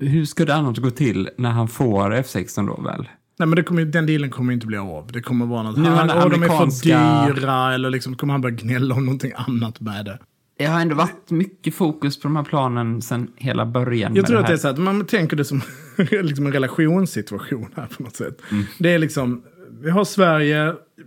hur 0.00 0.24
ska 0.24 0.44
det 0.44 0.54
annars 0.54 0.78
gå 0.78 0.90
till 0.90 1.30
när 1.38 1.50
han 1.50 1.68
får 1.68 2.10
F16 2.14 2.66
då 2.66 2.82
väl? 2.82 3.08
Nej, 3.38 3.48
men 3.48 3.56
det 3.56 3.62
kommer, 3.62 3.84
den 3.84 4.06
dealen 4.06 4.30
kommer 4.30 4.52
inte 4.52 4.66
bli 4.66 4.76
av. 4.76 5.12
Det 5.12 5.20
kommer 5.22 5.46
vara 5.46 5.62
något. 5.62 5.76
Nu 5.78 5.88
Han, 5.88 6.06
när 6.06 6.16
åh, 6.16 6.30
de 6.30 6.42
är 6.42 6.48
för 6.48 6.54
amerikanska- 6.54 7.34
dyra. 7.34 7.74
Eller 7.74 7.90
liksom 7.90 8.16
kommer 8.16 8.34
han 8.34 8.40
börja 8.40 8.56
gnälla 8.56 8.94
om 8.94 9.04
någonting 9.04 9.32
annat 9.36 9.80
med 9.80 10.04
det. 10.04 10.18
Det 10.62 10.68
har 10.68 10.80
ändå 10.80 10.94
varit 10.94 11.30
mycket 11.30 11.74
fokus 11.74 12.20
på 12.20 12.28
de 12.28 12.36
här 12.36 12.44
planen 12.44 13.02
sedan 13.02 13.30
hela 13.36 13.66
början. 13.66 14.14
Jag 14.14 14.26
tror 14.26 14.36
att 14.38 14.42
här. 14.44 14.50
det 14.50 14.56
är 14.56 14.58
så 14.58 14.68
att 14.68 14.78
man 14.78 15.06
tänker 15.06 15.36
det 15.36 15.44
som 15.44 15.60
liksom 16.22 16.46
en 16.46 16.52
relationssituation 16.52 17.68
här 17.76 17.86
på 17.96 18.02
något 18.02 18.16
sätt. 18.16 18.38
Mm. 18.50 18.64
Det 18.78 18.88
är 18.90 18.98
liksom, 18.98 19.42
vi 19.82 19.90
har 19.90 20.04
Sverige, 20.04 20.64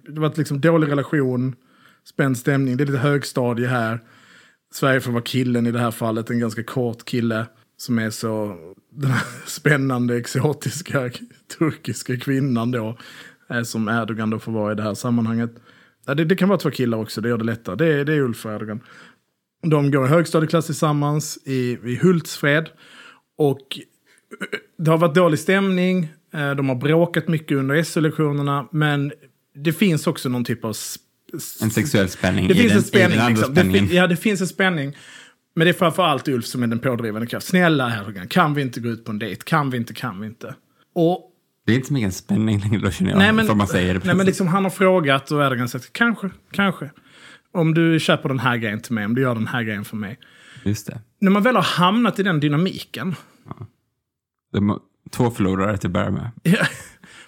det 0.07 0.13
har 0.15 0.19
varit 0.21 0.37
liksom 0.37 0.61
dålig 0.61 0.87
relation, 0.91 1.55
spänd 2.03 2.37
stämning, 2.37 2.77
det 2.77 2.83
är 2.83 2.85
lite 2.85 2.97
högstadie 2.97 3.67
här. 3.67 3.99
Sverige 4.73 5.01
får 5.01 5.11
vara 5.11 5.23
killen 5.23 5.67
i 5.67 5.71
det 5.71 5.79
här 5.79 5.91
fallet, 5.91 6.29
en 6.29 6.39
ganska 6.39 6.63
kort 6.63 7.05
kille 7.05 7.45
som 7.77 7.99
är 7.99 8.09
så 8.09 8.55
den 8.95 9.11
här 9.11 9.23
spännande, 9.45 10.17
exotiska 10.17 11.09
turkiska 11.59 12.17
kvinnan 12.17 12.71
då. 12.71 12.97
eh, 13.49 13.61
Som 13.63 13.87
Erdogan 13.89 14.29
då 14.29 14.39
får 14.39 14.51
vara 14.51 14.71
i 14.71 14.75
det 14.75 14.83
här 14.83 14.93
sammanhanget. 14.93 15.51
Ja, 16.07 16.13
det, 16.13 16.25
det 16.25 16.35
kan 16.35 16.49
vara 16.49 16.59
två 16.59 16.71
killar 16.71 16.97
också, 16.97 17.21
det 17.21 17.29
gör 17.29 17.37
det 17.37 17.43
lättare. 17.43 17.75
Det, 17.75 17.85
är- 17.93 18.05
det 18.05 18.13
är 18.13 18.19
Ulf 18.21 18.45
och 18.45 18.51
Erdogan. 18.51 18.79
De 19.69 19.91
går 19.91 20.05
i 20.05 20.09
högstadieklass 20.09 20.65
tillsammans 20.65 21.37
i, 21.45 21.77
i 21.83 21.99
Hultsfred. 22.01 22.69
Och 23.37 23.79
det 24.77 24.91
har 24.91 24.97
varit 24.97 25.15
dålig 25.15 25.39
stämning. 25.39 26.03
eh, 26.33 26.51
De 26.51 26.69
har 26.69 26.75
bråkat 26.75 27.27
mycket 27.27 27.57
under 27.57 27.83
SO-lektionerna. 27.83 28.67
Men 28.71 29.11
det 29.55 29.73
finns 29.73 30.07
också 30.07 30.29
någon 30.29 30.45
typ 30.45 30.65
av... 30.65 30.75
En 31.61 31.69
sexuell 31.71 32.09
spänning 32.09 32.47
det 32.47 32.55
finns 32.55 32.71
den, 32.71 32.77
en 32.77 32.83
spänning. 32.83 33.35
Liksom. 33.35 33.87
Det, 33.87 33.95
ja, 33.95 34.07
det 34.07 34.15
finns 34.15 34.41
en 34.41 34.47
spänning. 34.47 34.95
Men 35.55 35.65
det 35.65 35.71
är 35.71 35.73
framförallt 35.73 36.27
Ulf 36.27 36.45
som 36.45 36.63
är 36.63 36.67
den 36.67 36.79
pådrivande 36.79 37.27
kraften. 37.27 37.49
Snälla 37.49 37.99
Erdogan, 38.01 38.27
kan 38.27 38.53
vi 38.53 38.61
inte 38.61 38.79
gå 38.79 38.89
ut 38.89 39.05
på 39.05 39.11
en 39.11 39.19
dejt? 39.19 39.41
Kan 39.45 39.69
vi 39.69 39.77
inte, 39.77 39.93
kan 39.93 40.21
vi 40.21 40.27
inte? 40.27 40.55
Och 40.95 41.31
Det 41.65 41.71
är 41.71 41.75
inte 41.75 41.87
så 41.87 41.93
mycket 41.93 42.05
en 42.05 42.11
spänning 42.11 42.59
längre 42.59 42.79
då 42.81 42.91
känner 42.91 43.11
jag. 43.11 43.17
Nej, 43.17 43.33
men, 43.33 43.57
man 43.57 43.67
säger 43.67 43.93
det 43.93 44.01
nej, 44.03 44.15
men 44.15 44.25
liksom, 44.25 44.47
han 44.47 44.63
har 44.63 44.71
frågat 44.71 45.31
och 45.31 45.43
Erdogan 45.43 45.69
sagt 45.69 45.93
kanske, 45.93 46.29
kanske. 46.51 46.89
Om 47.55 47.73
du 47.73 47.99
köper 47.99 48.29
den 48.29 48.39
här 48.39 48.57
grejen 48.57 48.79
till 48.79 48.93
mig, 48.93 49.05
om 49.05 49.15
du 49.15 49.21
gör 49.21 49.35
den 49.35 49.47
här 49.47 49.63
grejen 49.63 49.85
för 49.85 49.97
mig. 49.97 50.19
Just 50.63 50.87
det. 50.87 51.01
När 51.19 51.31
man 51.31 51.43
väl 51.43 51.55
har 51.55 51.63
hamnat 51.63 52.19
i 52.19 52.23
den 52.23 52.39
dynamiken. 52.39 53.15
De 54.51 54.69
har 54.69 54.79
två 55.11 55.31
förlorare 55.31 55.77
till 55.77 55.87
att 55.87 55.93
börja 55.93 56.11
med. 56.11 56.31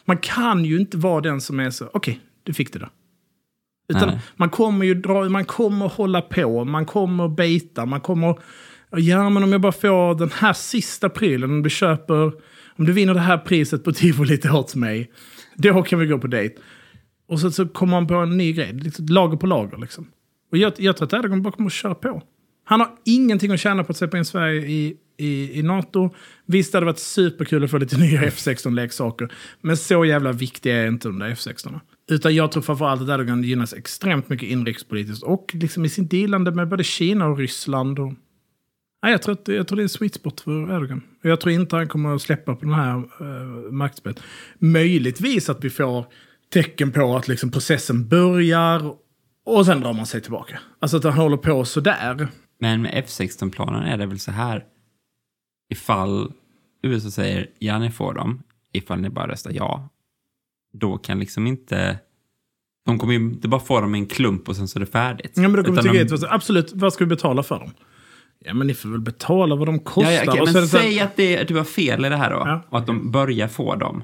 man 0.05 0.17
kan 0.17 0.65
ju 0.65 0.79
inte 0.79 0.97
vara 0.97 1.21
den 1.21 1.41
som 1.41 1.59
är 1.59 1.69
så, 1.69 1.89
okej, 1.93 2.21
du 2.43 2.53
fick 2.53 2.73
det 2.73 2.79
då. 2.79 2.89
Utan 3.89 4.09
Nej. 4.09 4.19
man 4.35 4.49
kommer 4.49 4.85
ju 4.85 4.93
dra, 4.93 5.29
man 5.29 5.45
kommer 5.45 5.87
hålla 5.87 6.21
på, 6.21 6.65
man 6.65 6.85
kommer 6.85 7.27
beta, 7.27 7.85
man 7.85 8.01
kommer... 8.01 8.39
Ja, 8.91 9.29
men 9.29 9.43
om 9.43 9.51
jag 9.51 9.61
bara 9.61 9.71
får 9.71 10.15
den 10.15 10.31
här 10.33 10.53
sista 10.53 11.09
prylen, 11.09 11.49
om 11.49 11.63
du 11.63 11.69
köper... 11.69 12.31
Om 12.79 12.85
du 12.85 12.93
vinner 12.93 13.13
det 13.13 13.19
här 13.19 13.37
priset 13.37 13.83
på 13.83 13.91
tivolit 13.91 14.45
åt 14.45 14.75
mig, 14.75 15.11
då 15.55 15.83
kan 15.83 15.99
vi 15.99 16.07
gå 16.07 16.19
på 16.19 16.27
dejt. 16.27 16.55
Och 17.27 17.39
så, 17.39 17.51
så 17.51 17.67
kommer 17.67 17.91
man 17.91 18.07
på 18.07 18.13
en 18.13 18.37
ny 18.37 18.53
grej, 18.53 18.91
lager 19.09 19.37
på 19.37 19.47
lager 19.47 19.77
liksom. 19.77 20.07
Och 20.51 20.57
jag, 20.57 20.73
jag 20.77 20.97
tror 20.97 21.07
att 21.07 21.13
Erdogan 21.13 21.41
bara 21.41 21.51
kommer 21.51 21.69
att 21.69 21.73
köra 21.73 21.95
på. 21.95 22.23
Han 22.63 22.79
har 22.79 22.89
ingenting 23.05 23.51
att 23.51 23.59
tjäna 23.59 23.83
på 23.83 23.91
att 23.91 23.97
släppa 23.97 24.17
in 24.17 24.25
Sverige 24.25 24.67
i, 24.67 24.97
i, 25.17 25.59
i 25.59 25.63
NATO. 25.63 26.09
Visst 26.45 26.71
det 26.71 26.75
hade 26.75 26.85
varit 26.85 26.99
superkul 26.99 27.63
att 27.63 27.71
få 27.71 27.77
lite 27.77 27.97
nya 27.99 28.21
F16-leksaker. 28.21 29.31
Men 29.61 29.77
så 29.77 30.05
jävla 30.05 30.31
viktiga 30.31 30.75
är 30.75 30.87
inte 30.87 31.07
de 31.07 31.19
där 31.19 31.29
F16. 31.29 31.79
Utan 32.09 32.35
jag 32.35 32.51
tror 32.51 32.63
framförallt 32.63 33.01
att 33.01 33.09
Erdogan 33.09 33.43
gynnas 33.43 33.73
extremt 33.73 34.29
mycket 34.29 34.49
inrikespolitiskt 34.49 35.23
och 35.23 35.51
liksom 35.53 35.85
i 35.85 35.89
sin 35.89 36.07
dealande 36.07 36.51
med 36.51 36.67
både 36.67 36.83
Kina 36.83 37.27
och 37.27 37.37
Ryssland. 37.37 37.99
Och... 37.99 38.13
Nej, 39.03 39.11
jag, 39.11 39.21
tror 39.21 39.33
att, 39.33 39.47
jag 39.47 39.67
tror 39.67 39.75
det 39.75 39.81
är 39.81 39.83
en 39.83 39.89
sweet 39.89 40.13
spot 40.13 40.41
för 40.41 40.75
Erdogan. 40.75 41.03
Och 41.23 41.29
jag 41.29 41.41
tror 41.41 41.53
inte 41.53 41.75
han 41.75 41.87
kommer 41.87 42.15
att 42.15 42.21
släppa 42.21 42.55
på 42.55 42.65
den 42.65 42.73
här 42.73 43.03
eh, 43.19 43.25
uh, 43.25 43.71
maktspelet. 43.71 44.19
Möjligtvis 44.59 45.49
att 45.49 45.63
vi 45.63 45.69
får 45.69 46.05
tecken 46.53 46.91
på 46.91 47.15
att 47.17 47.27
liksom 47.27 47.51
processen 47.51 48.07
börjar 48.07 48.93
och 49.47 49.65
sen 49.65 49.79
drar 49.79 49.93
man 49.93 50.05
sig 50.05 50.21
tillbaka. 50.21 50.59
Alltså 50.79 50.97
att 50.97 51.03
han 51.03 51.13
håller 51.13 51.37
på 51.37 51.65
sådär. 51.65 52.27
Men 52.59 52.81
med 52.81 53.05
F16-planen 53.05 53.83
är 53.83 53.97
det 53.97 54.05
väl 54.05 54.19
så 54.19 54.31
här. 54.31 54.63
Ifall 55.69 56.31
USA 56.83 57.11
säger 57.11 57.49
ja, 57.59 57.79
ni 57.79 57.91
får 57.91 58.13
dem. 58.13 58.43
Ifall 58.71 59.01
ni 59.01 59.09
bara 59.09 59.27
röstar 59.27 59.51
ja. 59.51 59.89
Då 60.73 60.97
kan 60.97 61.19
liksom 61.19 61.47
inte... 61.47 61.99
De 62.85 62.99
kommer 62.99 63.13
ju 63.13 63.19
inte 63.19 63.47
bara 63.47 63.61
få 63.61 63.81
dem 63.81 63.95
i 63.95 63.99
en 63.99 64.07
klump 64.07 64.49
och 64.49 64.55
sen 64.55 64.67
så 64.67 64.79
är 64.79 64.79
det 64.79 64.85
färdigt. 64.85 65.31
Ja, 65.35 65.41
men 65.41 65.53
då 65.53 65.63
kommer 65.63 65.81
tycka 65.81 66.03
de- 66.03 66.27
absolut, 66.29 66.71
vad 66.73 66.93
ska 66.93 67.03
vi 67.03 67.09
betala 67.09 67.43
för 67.43 67.59
dem? 67.59 67.71
Ja, 68.39 68.53
men 68.53 68.67
ni 68.67 68.73
får 68.73 68.89
väl 68.89 68.99
betala 68.99 69.55
vad 69.55 69.67
de 69.67 69.79
kostar. 69.79 70.11
Ja, 70.11 70.23
ja, 70.25 70.31
så 70.31 70.37
är 70.41 70.45
men 70.45 70.53
det 70.53 70.61
så 70.61 70.77
säg 70.77 70.99
att, 70.99 71.15
det, 71.15 71.39
att 71.39 71.47
du 71.47 71.57
har 71.57 71.63
fel 71.63 72.05
i 72.05 72.09
det 72.09 72.15
här 72.15 72.29
då. 72.29 72.43
Ja. 72.45 72.61
Och 72.69 72.77
att 72.77 72.87
de 72.87 73.11
börjar 73.11 73.47
få 73.47 73.75
dem. 73.75 74.03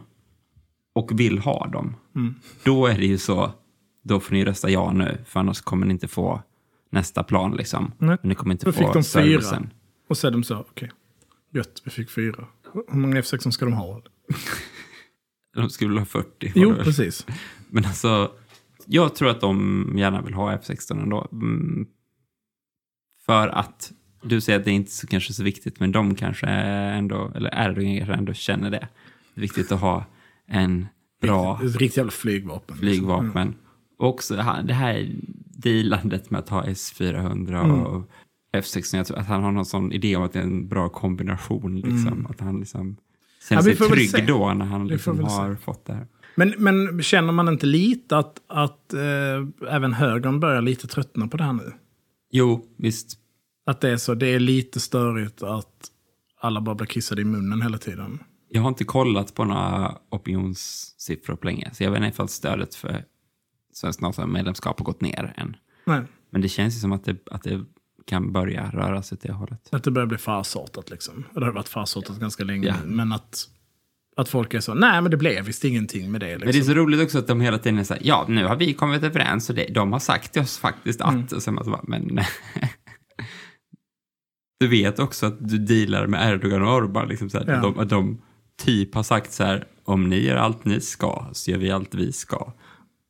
Och 0.96 1.20
vill 1.20 1.40
ha 1.40 1.68
dem. 1.68 1.96
Mm. 2.16 2.36
Då 2.64 2.88
är 2.88 2.98
det 2.98 3.06
ju 3.06 3.18
så. 3.18 3.52
Då 4.04 4.20
får 4.20 4.34
ni 4.34 4.46
rösta 4.46 4.70
ja 4.70 4.92
nu. 4.92 5.18
För 5.26 5.40
annars 5.40 5.62
kommer 5.62 5.86
ni 5.86 5.94
inte 5.94 6.08
få 6.08 6.42
nästa 6.90 7.24
plan 7.24 7.52
liksom. 7.56 7.92
Nej. 7.98 8.18
Ni 8.24 8.36
kommer 8.36 8.54
inte 8.54 8.66
Då 8.66 8.72
få 8.72 8.78
fick 8.78 8.88
de 8.88 8.94
fyra. 8.94 9.04
servicen. 9.04 9.70
Och 10.10 10.18
så 10.18 10.28
är 10.28 10.32
de 10.32 10.44
så, 10.44 10.58
okej. 10.60 10.92
Gött, 11.54 11.82
vi 11.86 11.92
fick 11.92 12.10
fyra. 12.10 12.48
Hur 12.74 13.00
många 13.00 13.22
F16 13.22 13.52
ska 13.52 13.66
de 13.66 13.74
ha? 13.74 14.02
De 15.56 15.70
skulle 15.70 15.90
väl 15.90 16.00
ha 16.00 16.06
40. 16.06 16.52
Jo, 16.56 16.70
det 16.70 16.76
väl? 16.76 16.86
precis. 16.86 17.26
Men 17.70 17.86
alltså, 17.86 18.32
jag 18.86 19.16
tror 19.16 19.30
att 19.30 19.42
de 19.42 19.94
gärna 19.98 20.22
vill 20.22 20.34
ha 20.34 20.56
F16 20.58 21.02
ändå. 21.02 21.28
Mm. 21.32 21.88
För 23.26 23.48
att 23.48 23.92
du 24.24 24.42
säger 24.42 24.60
att 24.60 24.66
det 24.66 24.72
inte 24.72 24.90
är 24.90 24.92
så, 24.92 25.08
kanske 25.08 25.34
så 25.34 25.44
viktigt, 25.44 25.80
men 25.80 25.92
de 25.92 26.16
kanske 26.16 26.48
ändå, 26.48 27.32
eller 27.36 27.70
Erdogan 27.70 27.98
kanske 27.98 28.14
ändå 28.14 28.34
känner 28.34 28.72
det. 28.72 28.88
Det 29.34 29.40
är 29.40 29.42
viktigt 29.42 29.72
att 29.72 29.80
ha 29.82 30.06
en 30.48 30.88
bra 31.22 31.56
Ett 31.64 31.76
riktigt 31.76 31.98
jävla 31.98 32.12
flygvapen. 32.12 32.78
flygvapen. 32.78 33.48
Och 33.50 33.73
också 33.98 34.36
det 34.36 34.44
här- 34.44 34.64
det 34.64 34.74
här 34.74 35.12
dealandet 35.58 36.30
med 36.30 36.40
att 36.40 36.50
ha 36.50 36.64
S400 36.66 37.86
och 37.86 38.10
F16. 38.58 38.98
Jag 38.98 39.06
tror 39.08 39.18
att 39.18 39.28
han 39.28 39.44
har 39.44 39.52
någon 39.52 39.66
sån 39.66 39.92
idé 39.92 40.16
om 40.16 40.24
att 40.24 40.34
det 40.34 40.40
är 40.40 40.44
en 40.44 40.68
bra 40.68 40.90
kombination. 40.90 41.76
Liksom. 41.76 42.28
Att 42.30 42.40
han 42.40 42.60
liksom 42.60 42.98
känner 43.50 43.62
Ja, 43.70 43.76
sig 43.76 43.88
trygg 43.90 44.10
se. 44.10 44.26
då 44.26 44.54
när 44.54 44.66
han 44.66 44.88
liksom 44.88 45.20
har 45.20 45.56
fått 45.56 45.86
det 45.86 45.94
här. 45.94 46.08
Men, 46.36 46.54
men 46.58 47.02
känner 47.04 47.32
man 47.34 47.48
inte 47.48 47.66
lite 47.66 48.18
att, 48.18 48.42
att 48.48 48.94
eh, 48.94 49.70
även 49.76 49.94
högern 49.94 50.40
börjar 50.40 50.62
lite 50.62 50.88
tröttna 50.88 51.28
på 51.28 51.38
det 51.38 51.44
här 51.44 51.54
nu? 51.54 51.72
Jo, 52.32 52.66
visst. 52.78 53.18
Att 53.66 53.82
det 53.82 53.90
är 53.90 53.98
så, 53.98 54.14
det 54.16 54.28
är 54.28 54.40
lite 54.40 54.80
störigt 54.80 55.44
att 55.44 55.88
alla 56.42 56.62
bara 56.62 56.76
blir 56.76 56.88
kissade 56.88 57.22
i 57.22 57.26
munnen 57.26 57.62
hela 57.62 57.78
tiden. 57.78 58.20
Jag 58.50 58.62
har 58.62 58.70
inte 58.70 58.84
kollat 58.84 59.34
på 59.36 59.46
några 59.46 59.96
opinionssiffror 60.12 61.36
på 61.36 61.46
länge, 61.46 61.70
så 61.74 61.84
jag 61.84 61.92
vet 61.92 61.98
inte 61.98 62.10
ifall 62.10 62.30
stödet 62.30 62.76
för 62.76 63.04
svenskt 63.74 64.02
NATO-medlemskap 64.02 64.80
har 64.80 64.86
gått 64.86 65.02
ner 65.02 65.34
än. 65.38 65.56
Nej, 65.86 66.02
Men 66.30 66.42
det 66.42 66.50
känns 66.50 66.76
ju 66.76 66.80
som 66.80 66.92
att 66.92 67.04
det, 67.06 67.18
att 67.32 67.44
det 67.44 67.66
kan 68.06 68.32
börja 68.32 68.70
röra 68.74 69.04
sig 69.04 69.16
åt 69.16 69.22
det 69.22 69.32
hållet. 69.32 69.70
att 69.72 69.84
det 69.84 69.92
börjar 69.92 70.08
bli 70.08 70.18
farsartat 70.18 70.90
liksom. 70.90 71.24
Det 71.34 71.46
har 71.46 71.52
varit 71.52 71.70
farsartat 71.70 72.20
ganska 72.20 72.44
länge 72.44 72.68
Ja. 72.68 72.76
Men 72.86 73.12
att, 73.14 73.44
att 74.18 74.30
folk 74.30 74.54
är 74.54 74.60
så, 74.60 74.74
nej 74.74 75.02
men 75.02 75.12
det 75.12 75.18
blev 75.18 75.46
visst 75.46 75.64
ingenting 75.64 76.12
med 76.12 76.22
det. 76.22 76.28
Liksom. 76.28 76.46
Men 76.46 76.54
det 76.54 76.60
är 76.60 76.64
så 76.64 76.74
roligt 76.74 77.02
också 77.02 77.20
att 77.20 77.28
de 77.28 77.42
hela 77.42 77.58
tiden 77.58 77.80
är 77.80 77.84
så 77.84 77.94
här, 77.94 78.02
ja, 78.06 78.26
nu 78.30 78.46
har 78.46 78.56
vi 78.56 78.74
kommit 78.74 79.04
överens 79.04 79.50
och 79.50 79.56
det, 79.56 79.66
de 79.74 79.92
har 79.92 80.00
sagt 80.00 80.34
till 80.34 80.42
oss 80.42 80.58
faktiskt 80.58 81.02
att, 81.02 81.32
och 81.32 81.44
sen 81.44 81.54
man 81.54 81.64
så 81.64 81.70
bara, 81.72 81.84
men 81.88 82.20
du 84.60 84.68
vet 84.68 85.00
också 85.00 85.26
att 85.26 85.50
du 85.50 85.58
dealar 85.58 86.08
med 86.08 86.34
Erdogan 86.34 86.62
och 86.64 86.74
Orban, 86.76 87.08
liksom 87.08 87.30
så 87.30 87.38
här, 87.40 87.46
Ja. 87.48 87.56
att, 87.56 87.62
de, 87.62 87.80
att 87.80 87.90
de 87.90 88.22
typ 88.58 88.96
har 88.96 89.04
sagt 89.04 89.32
så 89.34 89.44
här, 89.44 89.68
om 89.84 90.10
ni 90.10 90.26
gör 90.26 90.36
allt 90.36 90.66
ni 90.66 90.82
ska, 90.82 91.30
så 91.32 91.52
gör 91.52 91.58
vi 91.58 91.72
allt 91.72 91.96
vi 91.96 92.12
ska. 92.12 92.54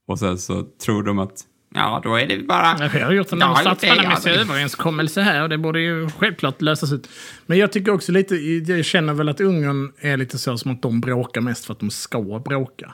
Och 0.07 0.19
sen 0.19 0.37
så 0.37 0.63
tror 0.85 1.03
de 1.03 1.19
att, 1.19 1.41
ja, 1.75 2.01
då 2.03 2.15
är 2.15 2.27
det 2.27 2.47
bara... 2.47 2.89
Vi 2.93 2.99
har 2.99 3.11
gjort 3.11 3.31
en 3.31 3.39
Ja, 3.39 3.55
statsmannamässig 3.55 4.29
ja, 4.29 4.33
överenskommelse 4.35 5.21
här 5.21 5.43
och 5.43 5.49
det 5.49 5.57
borde 5.57 5.79
ju 5.79 6.09
självklart 6.09 6.61
lösas 6.61 6.91
ut. 6.93 7.09
Men 7.45 7.57
jag 7.57 7.71
tycker 7.71 7.91
också 7.91 8.11
lite, 8.11 8.35
jag 8.35 8.85
känner 8.85 9.13
väl 9.13 9.29
att 9.29 9.41
Ungern 9.41 9.91
är 9.99 10.17
lite 10.17 10.37
så 10.37 10.57
som 10.57 10.71
att 10.71 10.81
de 10.81 11.01
bråkar 11.01 11.41
mest 11.41 11.65
för 11.65 11.73
att 11.73 11.79
de 11.79 11.89
ska 11.89 12.39
bråka. 12.45 12.93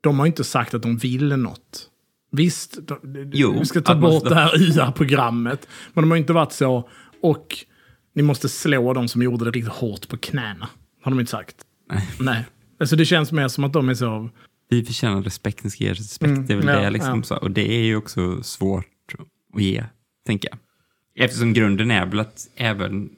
De 0.00 0.18
har 0.18 0.26
inte 0.26 0.44
sagt 0.44 0.74
att 0.74 0.82
de 0.82 0.96
vill 0.96 1.36
något. 1.36 1.88
Visst, 2.32 2.78
de, 2.86 3.30
Jo, 3.32 3.58
vi 3.58 3.64
ska 3.66 3.80
ta 3.80 3.94
bort 3.94 4.20
ska- 4.20 4.28
det 4.28 4.34
här 4.34 4.62
YA-programmet. 4.78 5.68
Men 5.94 6.02
de 6.04 6.10
har 6.10 6.18
inte 6.18 6.32
varit 6.32 6.52
så, 6.52 6.88
och 7.22 7.46
ni 8.14 8.22
måste 8.22 8.48
slå 8.48 8.92
de 8.94 9.08
som 9.08 9.22
gjorde 9.22 9.44
det 9.44 9.50
riktigt 9.50 9.72
hårt 9.72 10.08
på 10.08 10.16
knäna. 10.16 10.68
Har 11.02 11.10
de 11.10 11.20
inte 11.20 11.30
sagt. 11.30 11.56
Nej. 11.92 12.08
Nej. 12.20 12.44
Alltså 12.80 12.96
det 12.96 13.04
känns 13.04 13.32
mer 13.32 13.48
som 13.48 13.64
att 13.64 13.72
de 13.72 13.88
är 13.88 13.94
så, 13.94 14.30
Vi 14.68 14.84
förtjänar 14.84 15.22
respekt, 15.22 15.64
ni 15.64 15.70
ska 15.70 15.84
ge 15.84 15.92
respekt. 15.92 16.30
Mm, 16.30 16.46
det 16.46 16.52
är 16.52 16.56
väl 16.56 16.66
ja, 16.66 16.80
det 16.80 16.90
liksom 16.90 17.18
ja. 17.18 17.22
så. 17.22 17.36
Och 17.36 17.50
det 17.50 17.72
är 17.72 17.82
ju 17.82 17.96
också 17.96 18.42
svårt 18.42 19.14
att 19.54 19.62
ge, 19.62 19.84
tänker 20.26 20.48
jag. 20.48 20.58
Eftersom 21.24 21.52
grunden 21.52 21.90
är 21.90 22.06
väl 22.06 22.20
att 22.20 22.48
även 22.56 23.10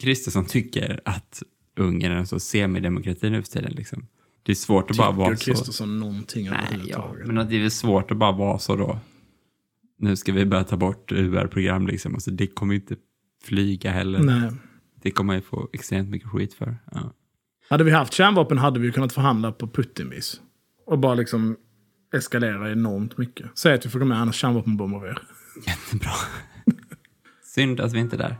Kristersson 0.00 0.44
tycker 0.44 1.00
att 1.04 1.42
Ungern 1.76 2.12
är 2.12 2.24
så 2.24 2.40
semidemokrati 2.40 3.30
nu 3.30 3.42
för 3.42 3.50
tiden. 3.50 3.72
Liksom. 3.72 4.06
Det 4.42 4.52
är 4.52 4.56
svårt 4.56 4.90
att 4.90 4.96
bara 4.96 5.10
vara 5.10 5.36
tycker 5.36 5.44
så. 5.44 5.50
Kristersson 5.50 5.98
någonting 5.98 6.50
Nej, 6.50 6.82
ja, 6.86 7.14
men 7.24 7.38
att 7.38 7.50
det 7.50 7.56
är 7.56 7.60
väl 7.60 7.70
svårt 7.70 8.10
att 8.10 8.16
bara 8.16 8.32
vara 8.32 8.58
så 8.58 8.76
då. 8.76 8.98
Nu 9.98 10.16
ska 10.16 10.32
vi 10.32 10.44
börja 10.44 10.64
ta 10.64 10.76
bort 10.76 11.12
UR-program 11.12 11.86
liksom. 11.86 12.14
Alltså, 12.14 12.30
det 12.30 12.46
kommer 12.46 12.74
ju 12.74 12.80
inte 12.80 12.96
flyga 13.44 13.90
heller. 13.90 14.18
Nej. 14.18 14.50
Det 15.02 15.10
kommer 15.10 15.26
man 15.26 15.36
ju 15.36 15.42
få 15.42 15.68
extremt 15.72 16.08
mycket 16.08 16.28
skit 16.28 16.54
för. 16.54 16.76
Ja. 16.92 17.12
Hade 17.70 17.84
vi 17.84 17.90
haft 17.90 18.12
kärnvapen 18.12 18.58
hade 18.58 18.80
vi 18.80 18.86
ju 18.86 18.92
kunnat 18.92 19.12
förhandla 19.12 19.52
på 19.52 19.66
Putin-vis. 19.68 20.40
Och 20.88 20.98
bara 20.98 21.14
liksom 21.14 21.56
eskalera 22.14 22.72
enormt 22.72 23.18
mycket. 23.18 23.46
Säg 23.54 23.74
att 23.74 23.86
vi 23.86 23.90
får 23.90 23.98
gå 23.98 24.04
med, 24.04 24.18
annars 24.20 24.34
kärnvapenbombar 24.36 25.00
vi 25.00 25.08
er. 25.08 25.22
Jättebra. 25.66 26.10
Synd 27.42 27.80
att 27.80 27.92
vi 27.92 27.98
inte 27.98 28.16
är 28.16 28.18
där. 28.18 28.36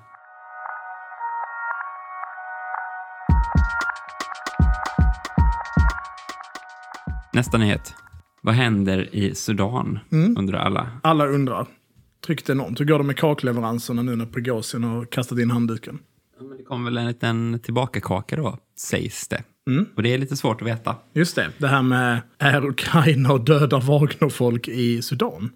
Nästa 7.33 7.59
nyhet. 7.59 7.95
Vad 8.43 8.55
händer 8.55 9.15
i 9.15 9.35
Sudan, 9.35 9.99
undrar 10.11 10.59
alla. 10.59 10.91
Alla 11.03 11.27
undrar. 11.27 11.67
Tryckt 12.27 12.51
enormt. 12.51 12.81
Hur 12.81 12.85
går 12.85 12.99
det 12.99 13.05
med 13.05 13.17
kakleveranserna 13.17 14.03
nu 14.03 14.17
när 14.17 14.27
Prigozjin 14.27 14.85
har 14.85 15.05
kastat 15.05 15.39
in 15.39 15.51
handduken? 15.51 15.99
Ja, 16.39 16.45
men 16.45 16.59
Det 16.59 16.65
kom 16.65 16.85
väl 16.85 16.99
en 16.99 17.07
liten 17.07 17.61
tillbakakaka 17.63 18.37
då, 18.37 18.59
sägs 18.77 19.29
det. 19.29 19.43
Och 19.97 20.03
det 20.03 20.15
är 20.15 20.19
lite 20.19 20.37
svårt 20.37 20.63
att 20.63 20.69
veta. 20.69 20.97
Just 21.13 21.37
det, 21.37 21.51
det 21.59 21.69
här 21.69 21.83
med 21.83 22.21
är 22.39 22.65
Ukraina 22.65 23.33
och 23.33 23.45
döda 23.45 23.79
Wagnerfolk 23.79 24.69
i 24.69 25.03
Sudan. 25.03 25.51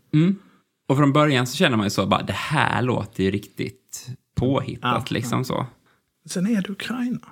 Och 0.88 0.96
från 0.96 1.12
början 1.12 1.46
så 1.46 1.57
känner 1.57 1.77
man 1.77 1.87
ju 1.87 1.90
så, 1.90 2.07
bara, 2.07 2.22
det 2.22 2.33
här 2.33 2.83
låter 2.83 3.25
ju 3.25 3.31
riktigt 3.31 4.09
påhittat 4.37 5.07
Ja, 5.11 5.14
liksom 5.14 5.44
så. 5.44 5.66
Sen 6.29 6.46
är 6.46 6.62
det 6.62 6.70
Ukraina. 6.70 7.29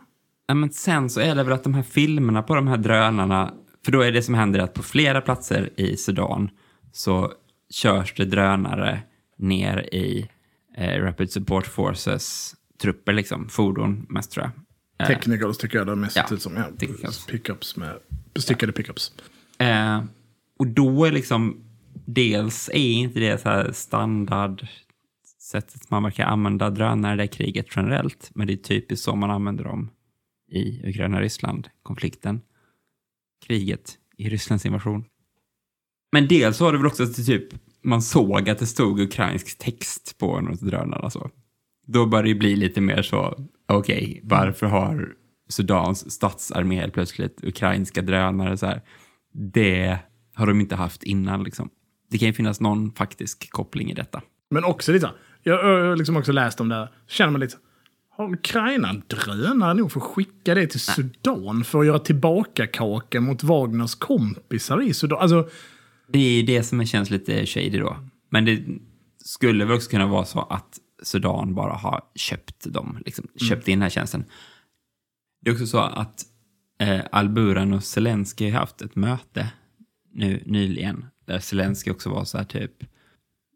Ja, 0.46 0.54
men 0.54 0.70
sen 0.70 1.10
så 1.10 1.20
är 1.20 1.34
det 1.34 1.42
väl 1.42 1.52
att 1.52 1.64
de 1.64 1.74
här 1.74 1.82
filmerna 1.82 2.42
på 2.42 2.54
de 2.54 2.68
här 2.68 2.76
drönarna, 2.76 3.54
för 3.84 3.92
då 3.92 4.00
är 4.00 4.12
det 4.12 4.22
som 4.22 4.34
händer 4.34 4.60
att 4.60 4.74
på 4.74 4.82
flera 4.82 5.20
platser 5.20 5.70
i 5.76 5.96
Sudan 5.96 6.50
så 6.92 7.32
körs 7.70 8.14
det 8.16 8.24
drönare 8.24 9.00
ner 9.38 9.94
i 9.94 10.28
eh, 10.76 11.02
Rapid 11.02 11.32
Support 11.32 11.66
Forces 11.66 12.54
trupper, 12.82 13.12
liksom, 13.12 13.48
fordon 13.48 14.06
mest 14.08 14.32
tror 14.32 14.44
jag. 14.46 14.52
Eh, 15.00 15.06
Technicals 15.06 15.58
tycker 15.58 15.78
jag 15.78 15.86
det 15.86 15.96
mest 15.96 16.16
Ja, 16.16 16.26
ser 16.28 16.34
ut 16.34 16.42
som. 16.42 16.56
Ja, 16.56 16.64
technicals. 16.78 17.26
pickups 17.26 17.76
med 17.76 17.98
bestyckade 18.34 18.72
pickups. 18.72 19.12
Eh, 19.58 20.04
och 20.58 20.66
då 20.66 21.04
är 21.04 21.12
liksom, 21.12 21.64
dels 22.06 22.68
är 22.68 22.92
inte 22.92 23.20
det 23.20 23.40
så 23.42 23.48
här 23.48 23.72
standard 23.72 24.66
sättet 25.42 25.90
man 25.90 26.02
verkar 26.02 26.24
använda 26.24 26.70
drönare 26.70 27.14
i 27.14 27.16
det 27.16 27.26
kriget 27.26 27.66
generellt, 27.76 28.30
men 28.34 28.46
det 28.46 28.52
är 28.52 28.56
typiskt 28.56 29.04
så 29.04 29.16
man 29.16 29.30
använder 29.30 29.64
dem 29.64 29.90
i 30.52 30.88
Ukraina-Ryssland-konflikten. 30.88 32.40
Kriget 33.46 33.98
i 34.16 34.28
Rysslands 34.28 34.66
invasion. 34.66 35.04
Men 36.12 36.28
dels 36.28 36.60
var 36.60 36.72
det 36.72 36.78
väl 36.78 36.86
också 36.86 37.02
att 37.02 37.26
typ, 37.26 37.48
man 37.82 38.02
såg 38.02 38.48
att 38.48 38.58
det 38.58 38.66
stod 38.66 39.00
ukrainsk 39.00 39.58
text 39.58 40.18
på 40.18 40.36
en 40.36 40.48
av 40.48 40.56
drönarna. 40.56 41.10
Så. 41.10 41.30
Då 41.86 42.06
började 42.06 42.28
det 42.28 42.34
bli 42.34 42.56
lite 42.56 42.80
mer 42.80 43.02
så, 43.02 43.46
okej, 43.76 44.20
varför 44.24 44.66
har 44.66 45.12
Sudans 45.48 46.10
statsarmé 46.10 46.80
helt 46.80 46.94
plötsligt 46.94 47.44
ukrainska 47.44 48.02
drönare 48.02 48.56
så 48.56 48.66
här? 48.66 48.82
Det 49.32 49.98
har 50.34 50.46
de 50.46 50.60
inte 50.60 50.76
haft 50.76 51.02
innan 51.02 51.44
liksom. 51.44 51.70
Det 52.10 52.18
kan 52.18 52.28
ju 52.28 52.32
finnas 52.32 52.60
någon 52.60 52.92
faktisk 52.92 53.50
koppling 53.50 53.90
i 53.90 53.94
detta. 53.94 54.22
Men 54.50 54.64
också 54.64 54.92
lite, 54.92 55.10
jag 55.42 55.62
har 55.62 55.96
liksom 55.96 56.16
också 56.16 56.32
läst 56.32 56.60
om 56.60 56.68
det 56.68 56.74
här, 56.74 56.88
känner 57.08 57.30
man 57.30 57.40
lite, 57.40 57.56
har 58.16 58.32
Ukraina 58.32 59.02
drönare 59.06 59.74
nog 59.74 59.92
för 59.92 60.00
att 60.00 60.06
skicka 60.06 60.54
det 60.54 60.66
till 60.66 60.80
Sudan 60.80 61.64
för 61.64 61.80
att 61.80 61.86
göra 61.86 61.98
tillbaka 61.98 62.66
kaka 62.66 63.20
mot 63.20 63.42
Wagners 63.42 63.94
kompisar 63.94 64.82
i 64.82 64.94
Sudan? 64.94 65.18
Alltså, 65.18 65.48
Det 66.08 66.18
är 66.18 66.42
det 66.42 66.62
som 66.62 66.86
känns 66.86 67.10
lite 67.10 67.46
shady 67.46 67.78
då. 67.78 67.96
Men 68.30 68.44
det 68.44 68.64
skulle 69.24 69.64
väl 69.64 69.76
också 69.76 69.90
kunna 69.90 70.06
vara 70.06 70.24
så 70.24 70.40
att 70.40 70.79
Sudan 71.02 71.54
bara 71.54 71.72
har 71.72 72.04
köpt 72.14 72.72
dem, 72.72 73.02
liksom, 73.06 73.26
köpt 73.48 73.68
in 73.68 73.78
den 73.78 73.82
här 73.82 73.90
tjänsten. 73.90 74.24
Det 75.40 75.50
är 75.50 75.54
också 75.54 75.66
så 75.66 75.78
att 75.78 76.24
eh, 76.80 77.00
Al-Buran 77.12 77.72
och 77.72 77.84
Zelensky 77.84 78.50
har 78.50 78.60
haft 78.60 78.82
ett 78.82 78.96
möte 78.96 79.52
nu 80.12 80.42
nyligen, 80.46 81.06
där 81.24 81.38
Zelensky 81.38 81.90
också 81.90 82.10
var 82.10 82.24
så 82.24 82.38
här 82.38 82.44
typ, 82.44 82.84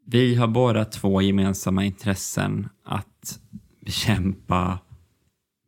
vi 0.06 0.34
har 0.34 0.48
båda 0.48 0.84
två 0.84 1.22
gemensamma 1.22 1.84
intressen 1.84 2.68
att 2.84 3.40
bekämpa 3.80 4.78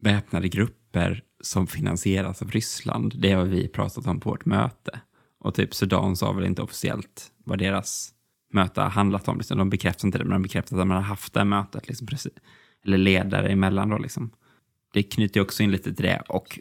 väpnade 0.00 0.48
grupper 0.48 1.22
som 1.40 1.66
finansieras 1.66 2.42
av 2.42 2.50
Ryssland. 2.50 3.14
Det 3.18 3.32
har 3.32 3.44
vi 3.44 3.68
pratat 3.68 4.06
om 4.06 4.20
på 4.20 4.30
vårt 4.30 4.44
möte. 4.44 5.00
Och 5.40 5.54
typ 5.54 5.74
Sudan 5.74 6.16
sa 6.16 6.32
väl 6.32 6.46
inte 6.46 6.62
officiellt 6.62 7.32
vad 7.44 7.58
deras 7.58 8.12
möte 8.56 8.80
har 8.80 8.90
handlat 8.90 9.28
om. 9.28 9.38
Liksom. 9.38 9.58
De 9.58 9.70
bekräftar 9.70 10.08
inte 10.08 10.18
det, 10.18 10.24
men 10.24 10.32
de 10.32 10.42
bekräftar 10.42 10.76
att 10.76 10.86
man 10.86 10.96
har 10.96 11.04
haft 11.04 11.32
det 11.32 11.40
här 11.40 11.44
mötet. 11.44 11.88
Liksom, 11.88 12.06
precis. 12.06 12.32
Eller 12.84 12.98
ledare 12.98 13.48
emellan 13.48 13.88
då 13.88 13.98
liksom. 13.98 14.30
Det 14.92 15.02
knyter 15.02 15.40
ju 15.40 15.44
också 15.44 15.62
in 15.62 15.70
lite 15.70 15.94
till 15.94 16.04
det. 16.04 16.22
Och, 16.28 16.58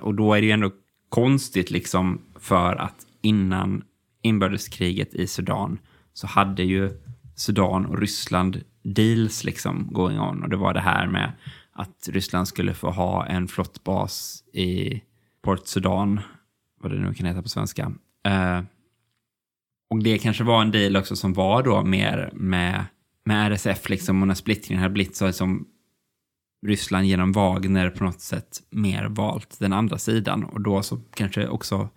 och 0.00 0.14
då 0.14 0.34
är 0.34 0.40
det 0.40 0.46
ju 0.46 0.52
ändå 0.52 0.70
konstigt 1.08 1.70
liksom 1.70 2.20
för 2.40 2.76
att 2.76 3.06
innan 3.22 3.84
inbördeskriget 4.22 5.14
i 5.14 5.26
Sudan 5.26 5.78
så 6.12 6.26
hade 6.26 6.62
ju 6.62 6.90
Sudan 7.36 7.86
och 7.86 7.98
Ryssland 7.98 8.64
deals 8.82 9.44
liksom 9.44 9.88
going 9.92 10.20
on. 10.20 10.42
Och 10.42 10.48
det 10.48 10.56
var 10.56 10.74
det 10.74 10.80
här 10.80 11.06
med 11.06 11.32
att 11.72 12.08
Ryssland 12.08 12.48
skulle 12.48 12.74
få 12.74 12.90
ha 12.90 13.26
en 13.26 13.48
flottbas 13.48 14.44
i 14.52 15.02
Port 15.42 15.66
Sudan, 15.66 16.20
vad 16.80 16.92
det 16.92 16.98
nu 16.98 17.14
kan 17.14 17.26
heta 17.26 17.42
på 17.42 17.48
svenska. 17.48 17.92
Eh, 18.24 18.60
och 19.92 20.02
det 20.02 20.18
kanske 20.18 20.44
var 20.44 20.62
en 20.62 20.70
deal 20.70 20.96
också 20.96 21.16
som 21.16 21.32
var 21.32 21.62
då 21.62 21.82
mer 21.82 22.30
med, 22.32 22.84
med 23.24 23.52
RSF 23.52 23.88
liksom 23.88 24.22
och 24.22 24.28
när 24.28 24.34
splittringen 24.34 24.82
hade 24.82 24.92
blivit 24.92 25.16
så 25.16 25.24
som 25.24 25.28
liksom 25.28 25.66
Ryssland 26.66 27.06
genom 27.06 27.32
Wagner 27.32 27.90
på 27.90 28.04
något 28.04 28.20
sätt 28.20 28.62
mer 28.70 29.04
valt 29.04 29.58
den 29.58 29.72
andra 29.72 29.98
sidan. 29.98 30.44
Och 30.44 30.60
då 30.60 30.82
så 30.82 31.00
kanske 31.14 31.48
också 31.48 31.88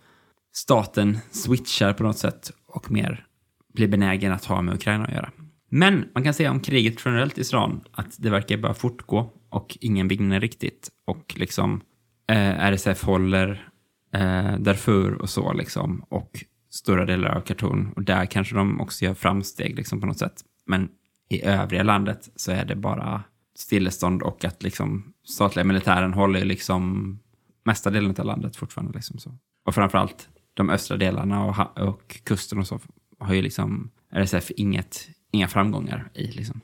staten 0.56 1.18
switchar 1.30 1.92
på 1.92 2.02
något 2.02 2.18
sätt 2.18 2.52
och 2.66 2.90
mer 2.90 3.26
blir 3.74 3.88
benägen 3.88 4.32
att 4.32 4.44
ha 4.44 4.62
med 4.62 4.74
Ukraina 4.74 5.04
att 5.04 5.12
göra. 5.12 5.30
Men 5.70 6.04
man 6.14 6.24
kan 6.24 6.34
säga 6.34 6.50
om 6.50 6.60
kriget 6.60 7.02
generellt 7.04 7.38
i 7.38 7.40
Iran 7.40 7.80
att 7.92 8.16
det 8.18 8.30
verkar 8.30 8.56
bara 8.56 8.74
fortgå 8.74 9.30
och 9.50 9.78
ingen 9.80 10.08
vinner 10.08 10.40
riktigt. 10.40 10.88
Och 11.06 11.34
liksom 11.36 11.80
eh, 12.28 12.64
RSF 12.72 13.04
håller 13.04 13.68
eh, 14.14 14.56
Darfur 14.58 15.14
och 15.14 15.30
så 15.30 15.52
liksom. 15.52 16.04
Och 16.08 16.44
stora 16.76 17.04
delar 17.04 17.30
av 17.30 17.40
Khartoum 17.40 17.92
och 17.92 18.02
där 18.02 18.26
kanske 18.26 18.54
de 18.54 18.80
också 18.80 19.04
gör 19.04 19.14
framsteg 19.14 19.76
liksom 19.76 20.00
på 20.00 20.06
något 20.06 20.18
sätt. 20.18 20.44
Men 20.66 20.88
i 21.28 21.44
övriga 21.44 21.82
landet 21.82 22.28
så 22.36 22.52
är 22.52 22.64
det 22.64 22.76
bara 22.76 23.22
stillestånd 23.54 24.22
och 24.22 24.44
att 24.44 24.62
liksom 24.62 25.12
statliga 25.24 25.64
militären 25.64 26.12
håller 26.12 26.38
ju 26.38 26.44
liksom 26.44 27.18
mesta 27.64 27.90
delen 27.90 28.14
av 28.18 28.26
landet 28.26 28.56
fortfarande. 28.56 28.92
Liksom 28.92 29.18
så. 29.18 29.38
Och 29.66 29.74
framförallt 29.74 30.28
de 30.54 30.70
östra 30.70 30.96
delarna 30.96 31.44
och, 31.44 31.88
och 31.88 32.20
kusten 32.24 32.58
och 32.58 32.66
så 32.66 32.80
har 33.18 33.34
ju 33.34 33.42
liksom 33.42 33.90
RSF 34.12 34.50
inget, 34.56 35.08
inga 35.32 35.48
framgångar 35.48 36.10
i. 36.14 36.26
Liksom. 36.26 36.60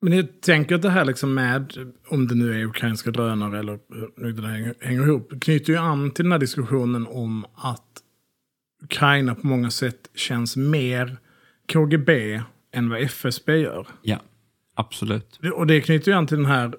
Men 0.00 0.12
jag 0.12 0.40
tänker 0.40 0.74
att 0.74 0.82
det 0.82 0.90
här 0.90 1.04
liksom 1.04 1.34
med, 1.34 1.72
om 2.08 2.26
det 2.26 2.34
nu 2.34 2.60
är 2.60 2.64
ukrainska 2.64 3.10
drönare 3.10 3.58
eller 3.58 3.78
hur 4.16 4.32
det 4.32 4.74
hänger 4.80 5.02
ihop, 5.02 5.32
knyter 5.40 5.72
ju 5.72 5.78
an 5.78 6.10
till 6.10 6.24
den 6.24 6.32
här 6.32 6.38
diskussionen 6.38 7.06
om 7.06 7.44
att 7.54 8.02
Ukraina 8.82 9.34
på 9.34 9.46
många 9.46 9.70
sätt 9.70 10.10
känns 10.14 10.56
mer 10.56 11.16
KGB 11.72 12.42
än 12.72 12.88
vad 12.88 13.02
FSB 13.02 13.56
gör. 13.56 13.86
Ja, 14.02 14.20
absolut. 14.74 15.40
Och 15.54 15.66
det 15.66 15.80
knyter 15.80 16.12
ju 16.12 16.18
an 16.18 16.26
till 16.26 16.36
den 16.36 16.46
här 16.46 16.74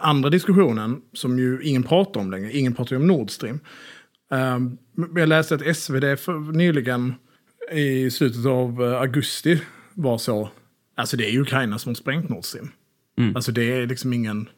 andra 0.00 0.30
diskussionen 0.30 1.02
som 1.12 1.38
ju 1.38 1.62
ingen 1.62 1.82
pratar 1.82 2.20
om 2.20 2.30
längre. 2.30 2.52
Ingen 2.52 2.74
pratar 2.74 2.96
ju 2.96 3.02
om 3.02 3.08
Nord 3.08 3.30
Stream. 3.30 3.60
Um, 4.30 4.78
jag 5.16 5.28
läste 5.28 5.54
att 5.54 5.76
SvD 5.76 6.18
för, 6.18 6.52
nyligen 6.52 7.14
i 7.72 8.10
slutet 8.10 8.46
av 8.46 8.84
eh, 8.84 9.00
augusti 9.00 9.62
var 9.94 10.18
så. 10.18 10.50
Alltså 10.96 11.16
det 11.16 11.26
är 11.26 11.30
ju 11.30 11.40
Ukraina 11.40 11.78
som 11.78 11.90
har 11.90 11.94
sprängt 11.94 12.28
Nord 12.28 12.44
Stream. 12.44 12.68
Mm. 13.18 13.36
Alltså 13.36 13.52
det 13.52 13.72
är 13.72 13.86
liksom 13.86 14.12
ingen... 14.12 14.48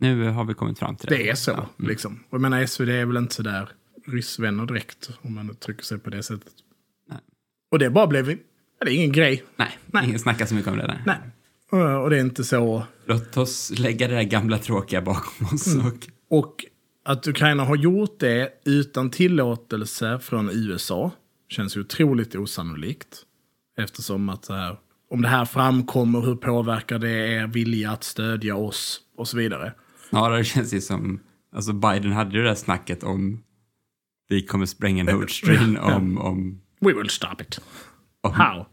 Nu 0.00 0.28
har 0.28 0.44
vi 0.44 0.54
kommit 0.54 0.78
fram 0.78 0.96
till 0.96 1.08
det. 1.08 1.16
Det 1.16 1.30
är 1.30 1.34
så. 1.34 1.50
Ja. 1.50 1.86
Liksom. 1.86 2.24
Och 2.28 2.34
jag 2.34 2.40
menar 2.40 2.66
SvD 2.66 2.88
är 2.88 3.06
väl 3.06 3.16
inte 3.16 3.34
så 3.34 3.42
där 3.42 3.68
ryssvänner 4.08 4.66
direkt. 4.66 5.10
Om 5.22 5.34
man 5.34 5.50
uttrycker 5.50 5.84
sig 5.84 5.98
på 5.98 6.10
det 6.10 6.22
sättet. 6.22 6.52
Nej. 7.08 7.18
Och 7.70 7.78
det 7.78 7.90
bara 7.90 8.06
blev... 8.06 8.30
Ja, 8.30 8.84
det 8.84 8.92
är 8.92 8.94
ingen 8.94 9.12
grej. 9.12 9.44
Nej, 9.56 9.78
Nej. 9.86 10.04
ingen 10.06 10.18
snackar 10.18 10.46
så 10.46 10.54
mycket 10.54 10.70
om 10.72 10.78
det 10.78 10.86
där. 10.86 11.02
Nej. 11.06 11.18
Och 11.96 12.10
det 12.10 12.16
är 12.16 12.20
inte 12.20 12.44
så... 12.44 12.86
Låt 13.06 13.36
oss 13.36 13.78
lägga 13.78 14.08
det 14.08 14.14
där 14.14 14.22
gamla 14.22 14.58
tråkiga 14.58 15.02
bakom 15.02 15.46
oss. 15.46 15.66
Mm. 15.66 15.86
Och, 15.86 16.08
Och 16.28 16.64
att 17.04 17.26
Ukraina 17.26 17.64
har 17.64 17.76
gjort 17.76 18.18
det 18.18 18.52
utan 18.64 19.10
tillåtelse 19.10 20.18
från 20.18 20.50
USA 20.50 21.10
känns 21.48 21.76
otroligt 21.76 22.34
osannolikt. 22.34 23.22
Eftersom 23.78 24.28
att 24.28 24.44
så 24.44 24.54
här, 24.54 24.76
om 25.10 25.22
det 25.22 25.28
här 25.28 25.44
framkommer, 25.44 26.20
hur 26.20 26.34
påverkar 26.34 26.98
det 26.98 27.10
er 27.10 27.46
vilja 27.46 27.90
att 27.90 28.04
stödja 28.04 28.56
oss 28.56 29.00
och 29.16 29.28
så 29.28 29.36
vidare. 29.36 29.72
snarare 30.08 30.44
känns 30.44 30.70
det 30.70 30.80
som, 30.80 31.20
alltså 31.52 31.72
Biden 31.72 32.12
hade 32.12 32.36
ju 32.36 32.42
det 32.42 32.48
där 32.48 32.54
snacket 32.54 33.02
om 33.02 33.42
vi 34.28 34.42
kommer 34.42 34.66
spränga 34.66 35.04
Nord 35.04 35.38
Stream 35.38 35.76
om, 35.82 36.18
om 36.18 36.60
We 36.80 36.92
will 36.92 37.08
stop 37.10 37.40
it. 37.40 37.60
Om- 38.20 38.32
How? 38.32 38.66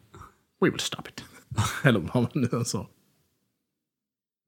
We 0.61 0.69
will 0.69 0.79
stop 0.79 1.01
it. 1.09 1.23
Eller 1.83 1.99
vad 1.99 2.15
man 2.15 2.27
nu 2.33 2.63
sa. 2.65 2.89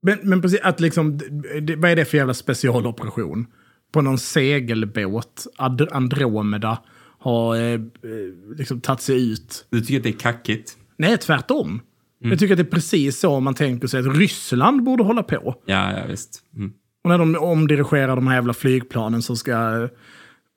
Men, 0.01 0.19
men 0.23 0.41
precis, 0.41 0.59
att 0.63 0.79
liksom, 0.79 1.17
det, 1.61 1.75
vad 1.75 1.91
är 1.91 1.95
det 1.95 2.05
för 2.05 2.17
jävla 2.17 2.33
specialoperation? 2.33 3.47
På 3.91 4.01
någon 4.01 4.17
segelbåt, 4.17 5.47
Ad- 5.57 5.87
Andromeda, 5.91 6.83
har 7.19 7.55
eh, 7.55 7.61
eh, 7.73 7.79
liksom 8.57 8.81
tagit 8.81 9.01
sig 9.01 9.31
ut. 9.31 9.67
Du 9.69 9.81
tycker 9.81 9.97
att 9.97 10.03
det 10.03 10.09
är 10.09 10.13
kackigt? 10.19 10.77
Nej, 10.97 11.17
tvärtom. 11.17 11.81
Jag 12.19 12.39
tycker 12.39 12.53
att 12.53 12.57
det 12.57 12.63
är 12.63 12.71
precis 12.71 13.19
så 13.19 13.39
man 13.39 13.53
tänker 13.53 13.87
sig 13.87 13.99
att 13.99 14.17
Ryssland 14.17 14.83
borde 14.83 15.03
hålla 15.03 15.23
på. 15.23 15.55
Ja, 15.65 15.99
ja 15.99 16.05
visst. 16.09 16.43
Mm. 16.55 16.73
Och 17.03 17.09
när 17.09 17.17
de 17.17 17.35
omdirigerar 17.35 18.15
de 18.15 18.27
här 18.27 18.35
jävla 18.35 18.53
flygplanen 18.53 19.21
som 19.21 19.35
ska 19.37 19.89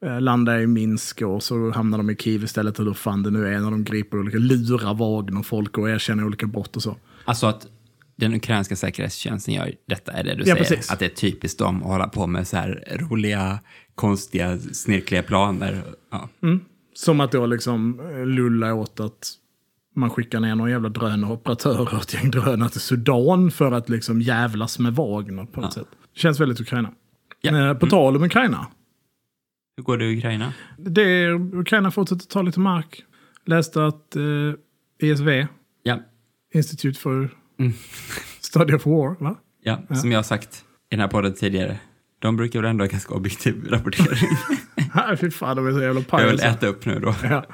eh, 0.04 0.20
landa 0.20 0.60
i 0.62 0.66
Minsk 0.66 1.22
och 1.22 1.42
så 1.42 1.70
hamnar 1.70 1.98
de 1.98 2.10
i 2.10 2.16
Kiev 2.16 2.44
istället. 2.44 2.78
Eller 2.78 2.90
hur 2.90 2.94
fan 2.94 3.22
det 3.22 3.30
nu 3.30 3.46
är 3.54 3.60
när 3.60 3.70
de 3.70 3.84
griper 3.84 4.18
olika, 4.20 4.38
lurar 4.38 4.94
Wagner 4.94 5.42
folk 5.42 5.78
och 5.78 5.90
erkänner 5.90 6.24
olika 6.26 6.46
brott 6.46 6.76
och 6.76 6.82
så. 6.82 6.96
Alltså 7.24 7.46
att 7.46 7.66
den 8.16 8.34
ukrainska 8.34 8.76
säkerhetstjänsten 8.76 9.54
gör 9.54 9.72
detta, 9.88 10.12
är 10.12 10.24
det 10.24 10.34
du 10.34 10.38
Ja, 10.40 10.44
säger? 10.44 10.56
precis. 10.56 10.90
Att 10.90 10.98
det 10.98 11.04
är 11.04 11.08
typiskt 11.08 11.58
dem 11.58 11.82
att 11.82 11.88
hålla 11.88 12.08
på 12.08 12.26
med 12.26 12.48
så 12.48 12.56
här 12.56 12.96
roliga, 13.10 13.58
konstiga, 13.94 14.58
snirkliga 14.58 15.22
planer. 15.22 15.82
Ja. 16.10 16.28
Som 16.94 17.20
att 17.20 17.32
då 17.32 17.46
liksom 17.46 18.00
eh, 18.00 18.26
lulla 18.26 18.74
åt 18.74 19.00
att 19.00 19.32
man 19.96 20.10
skickar 20.10 20.40
ner 20.40 20.54
någon 20.54 20.70
jävla 20.70 20.88
drönaroperatörer 20.88 21.80
och 21.94 22.02
ett 22.02 22.14
gäng 22.14 22.30
drönare 22.30 22.70
till 22.70 22.80
Sudan 22.80 23.50
för 23.50 23.72
att 23.72 23.88
liksom 23.88 24.22
jävlas 24.22 24.78
med 24.78 24.94
Wagner 24.94 25.44
på 25.44 25.60
något 25.60 25.72
sätt. 25.72 25.86
Känns 26.14 26.40
väldigt 26.40 26.60
Ukraina. 26.60 26.90
Ja. 27.40 27.68
Eh, 27.70 27.74
på 27.74 27.86
tal 27.86 28.16
om 28.16 28.22
Ukraina. 28.22 28.66
Hur 29.80 29.84
går 29.84 29.98
det 29.98 30.04
i 30.04 30.18
Ukraina? 30.18 30.52
Det 30.78 31.02
är, 31.02 31.54
Ukraina 31.56 31.90
fortsätter 31.90 32.26
ta 32.26 32.42
lite 32.42 32.60
mark. 32.60 33.04
Läste 33.46 33.86
att 33.86 34.16
eh, 34.16 34.22
ISV, 35.08 35.46
Ja, 35.82 35.98
Institute 36.54 37.00
for 37.00 37.30
Mm. 37.58 37.72
Study 38.40 38.74
of 38.74 38.86
War, 38.86 39.16
va? 39.24 39.36
ja, 39.62 39.82
som 39.94 40.12
jag 40.12 40.18
har 40.18 40.22
sagt 40.22 40.64
i 40.90 40.94
den 40.94 41.00
här 41.00 41.08
podden 41.08 41.34
tidigare. 41.34 41.78
De 42.18 42.36
brukar 42.36 42.60
väl 42.60 42.70
ändå 42.70 42.84
ha 42.84 42.88
ganska 42.88 43.14
objektiv 43.14 43.68
rapportering. 43.68 44.30
Nej, 44.94 45.16
fy 45.16 45.30
fan, 45.30 45.56
de 45.56 45.66
är 45.66 45.72
så 45.72 45.80
jävla 45.80 46.04
jag 46.10 46.30
vill 46.30 46.40
äta 46.40 46.66
upp 46.66 46.86
nu 46.86 46.98
då. 47.00 47.14
Ja. 47.22 47.44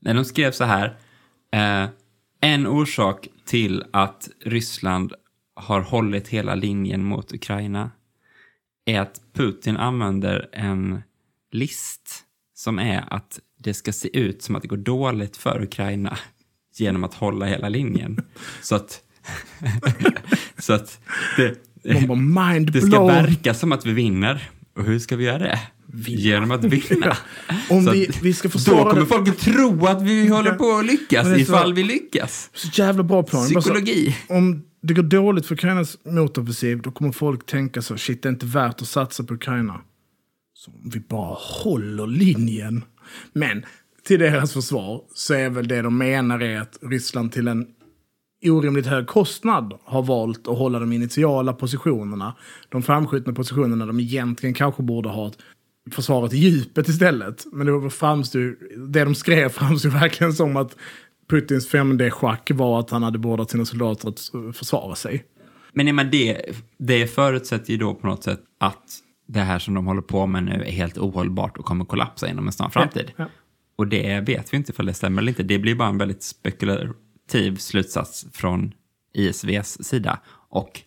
Nej, 0.00 0.14
de 0.14 0.24
skrev 0.24 0.50
så 0.52 0.64
här. 0.64 0.96
Eh, 1.52 1.88
en 2.40 2.66
orsak 2.66 3.28
till 3.44 3.84
att 3.90 4.28
Ryssland 4.40 5.12
har 5.54 5.80
hållit 5.80 6.28
hela 6.28 6.54
linjen 6.54 7.04
mot 7.04 7.32
Ukraina 7.32 7.90
är 8.84 9.00
att 9.00 9.20
Putin 9.32 9.76
använder 9.76 10.48
en 10.52 11.02
list 11.54 12.24
som 12.54 12.78
är 12.78 13.04
att 13.14 13.38
det 13.58 13.74
ska 13.74 13.92
se 13.92 14.18
ut 14.18 14.42
som 14.42 14.56
att 14.56 14.62
det 14.62 14.68
går 14.68 14.76
dåligt 14.76 15.36
för 15.36 15.62
Ukraina 15.62 16.18
genom 16.76 17.04
att 17.04 17.14
hålla 17.14 17.46
hela 17.46 17.68
linjen. 17.68 18.20
Så 18.62 18.74
att, 18.74 19.00
så 20.58 20.72
att 20.72 21.00
det, 21.36 21.54
det 22.72 22.80
ska 22.82 23.06
verka 23.06 23.54
som 23.54 23.72
att 23.72 23.86
vi 23.86 23.92
vinner. 23.92 24.50
Och 24.76 24.84
hur 24.84 24.98
ska 24.98 25.16
vi 25.16 25.24
göra 25.24 25.38
det? 25.38 25.60
Genom 26.06 26.50
att 26.50 26.64
vinna. 26.64 27.16
Om 27.70 27.84
vi, 27.92 28.08
att- 28.08 28.22
vi 28.22 28.32
ska 28.34 28.48
Då 28.48 28.52
försvara 28.52 28.84
kommer 28.90 29.00
det. 29.00 29.06
folk 29.06 29.28
att 29.28 29.38
tro 29.38 29.86
att 29.86 30.02
vi 30.02 30.28
håller 30.28 30.52
på 30.52 30.72
att 30.78 30.86
lyckas 30.86 31.26
så- 31.26 31.34
ifall 31.36 31.74
vi 31.74 31.82
lyckas. 31.82 32.50
Så 32.54 32.68
jävla 32.82 33.02
bra 33.02 33.22
plan. 33.22 33.42
Bara 33.42 33.48
så- 33.48 33.60
Psykologi. 33.60 34.16
om 34.28 34.62
det 34.82 34.94
går 34.94 35.02
dåligt 35.02 35.46
för 35.46 35.54
Ukrainas 35.54 35.96
motoffensiv, 36.06 36.82
då 36.82 36.90
kommer 36.90 37.12
folk 37.12 37.46
tänka 37.46 37.82
så, 37.82 37.96
shit 37.96 38.22
det 38.22 38.28
är 38.28 38.30
inte 38.30 38.46
värt 38.46 38.82
att 38.82 38.88
satsa 38.88 39.24
på 39.24 39.34
Ukraina. 39.34 39.80
Så 40.64 40.70
om 40.70 40.90
vi 40.94 41.00
bara 41.00 41.36
håller 41.38 42.06
linjen. 42.06 42.84
Men 43.32 43.64
till 44.04 44.20
deras 44.20 44.52
försvar 44.52 45.02
så 45.14 45.34
är 45.34 45.50
väl 45.50 45.68
det 45.68 45.82
de 45.82 45.98
menar 45.98 46.42
är 46.42 46.60
att 46.60 46.78
Ryssland 46.82 47.32
till 47.32 47.48
en 47.48 47.66
orimligt 48.44 48.86
hög 48.86 49.06
kostnad 49.06 49.78
har 49.84 50.02
valt 50.02 50.48
att 50.48 50.58
hålla 50.58 50.78
de 50.78 50.92
initiala 50.92 51.52
positionerna, 51.52 52.36
de 52.68 52.82
framskjutna 52.82 53.32
positionerna 53.32 53.86
de 53.86 54.00
egentligen 54.00 54.54
kanske 54.54 54.82
borde 54.82 55.08
ha 55.08 55.32
försvaret 55.90 56.32
i 56.32 56.36
djupet 56.36 56.88
istället. 56.88 57.46
Men 57.52 57.66
det, 57.66 57.90
framstod, 57.90 58.54
det 58.88 59.04
de 59.04 59.14
skrev 59.14 59.48
framstod 59.48 59.92
verkligen 59.92 60.32
som 60.32 60.56
att 60.56 60.76
Putins 61.30 61.72
5D-schack 61.72 62.50
var 62.54 62.80
att 62.80 62.90
han 62.90 63.02
hade 63.02 63.18
beordrat 63.18 63.50
sina 63.50 63.64
soldater 63.64 64.08
att 64.08 64.20
försvara 64.56 64.94
sig. 64.94 65.24
Men 65.72 66.10
det, 66.10 66.44
det 66.78 67.06
förutsätter 67.06 67.72
ju 67.72 67.78
då 67.78 67.94
på 67.94 68.06
något 68.06 68.24
sätt 68.24 68.40
att 68.60 69.02
det 69.26 69.40
här 69.40 69.58
som 69.58 69.74
de 69.74 69.86
håller 69.86 70.02
på 70.02 70.26
med 70.26 70.44
nu 70.44 70.52
är 70.52 70.72
helt 70.72 70.98
ohållbart 70.98 71.56
och 71.56 71.64
kommer 71.64 71.84
kollapsa 71.84 72.28
inom 72.28 72.46
en 72.46 72.52
snar 72.52 72.68
framtid. 72.68 73.12
Ja. 73.16 73.26
Och 73.76 73.88
det 73.88 74.20
vet 74.20 74.52
vi 74.52 74.56
inte 74.56 74.72
för 74.72 74.82
det 74.82 74.94
stämmer 74.94 75.22
eller 75.22 75.32
inte. 75.32 75.42
Det 75.42 75.58
blir 75.58 75.74
bara 75.74 75.88
en 75.88 75.98
väldigt 75.98 76.22
spekulativ 76.22 77.56
slutsats 77.56 78.26
från 78.32 78.74
ISVs 79.12 79.84
sida. 79.84 80.18
Och 80.48 80.80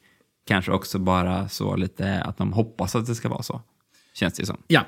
kanske 0.47 0.71
också 0.71 0.99
bara 0.99 1.49
så 1.49 1.75
lite 1.75 2.21
att 2.21 2.37
de 2.37 2.53
hoppas 2.53 2.95
att 2.95 3.05
det 3.05 3.15
ska 3.15 3.29
vara 3.29 3.43
så. 3.43 3.61
Känns 4.13 4.33
det 4.33 4.45
som. 4.45 4.57
Ja. 4.67 4.85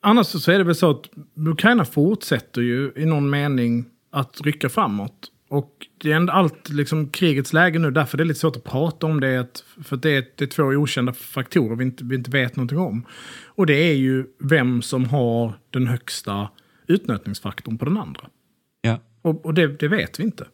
Annars 0.00 0.26
så 0.26 0.52
är 0.52 0.58
det 0.58 0.64
väl 0.64 0.74
så 0.74 0.90
att 0.90 1.10
Ukraina 1.34 1.84
fortsätter 1.84 2.60
ju 2.60 2.92
i 2.96 3.06
någon 3.06 3.30
mening 3.30 3.84
att 4.10 4.40
rycka 4.40 4.68
framåt. 4.68 5.30
Och 5.48 5.86
det 6.02 6.12
är 6.12 6.16
ändå 6.16 6.32
allt 6.32 6.68
liksom 6.68 7.08
krigets 7.08 7.52
läge 7.52 7.78
nu, 7.78 7.90
därför 7.90 8.18
det 8.18 8.22
är 8.22 8.26
lite 8.26 8.40
svårt 8.40 8.56
att 8.56 8.64
prata 8.64 9.06
om 9.06 9.20
det. 9.20 9.40
Att, 9.40 9.64
för 9.82 9.96
att 9.96 10.02
det 10.02 10.10
är, 10.10 10.24
det 10.36 10.44
är 10.44 10.48
två 10.48 10.62
okända 10.62 11.12
faktorer 11.12 11.76
vi 11.76 11.84
inte, 11.84 12.04
vi 12.04 12.16
inte 12.16 12.30
vet 12.30 12.56
någonting 12.56 12.78
om. 12.78 13.06
Och 13.44 13.66
det 13.66 13.74
är 13.74 13.94
ju 13.94 14.26
vem 14.38 14.82
som 14.82 15.04
har 15.04 15.54
den 15.70 15.86
högsta 15.86 16.48
utnötningsfaktorn 16.86 17.78
på 17.78 17.84
den 17.84 17.96
andra. 17.96 18.22
Ja. 18.82 18.98
Och, 19.22 19.46
och 19.46 19.54
det, 19.54 19.66
det 19.66 19.88
vet 19.88 20.20
vi 20.20 20.24
inte. 20.24 20.46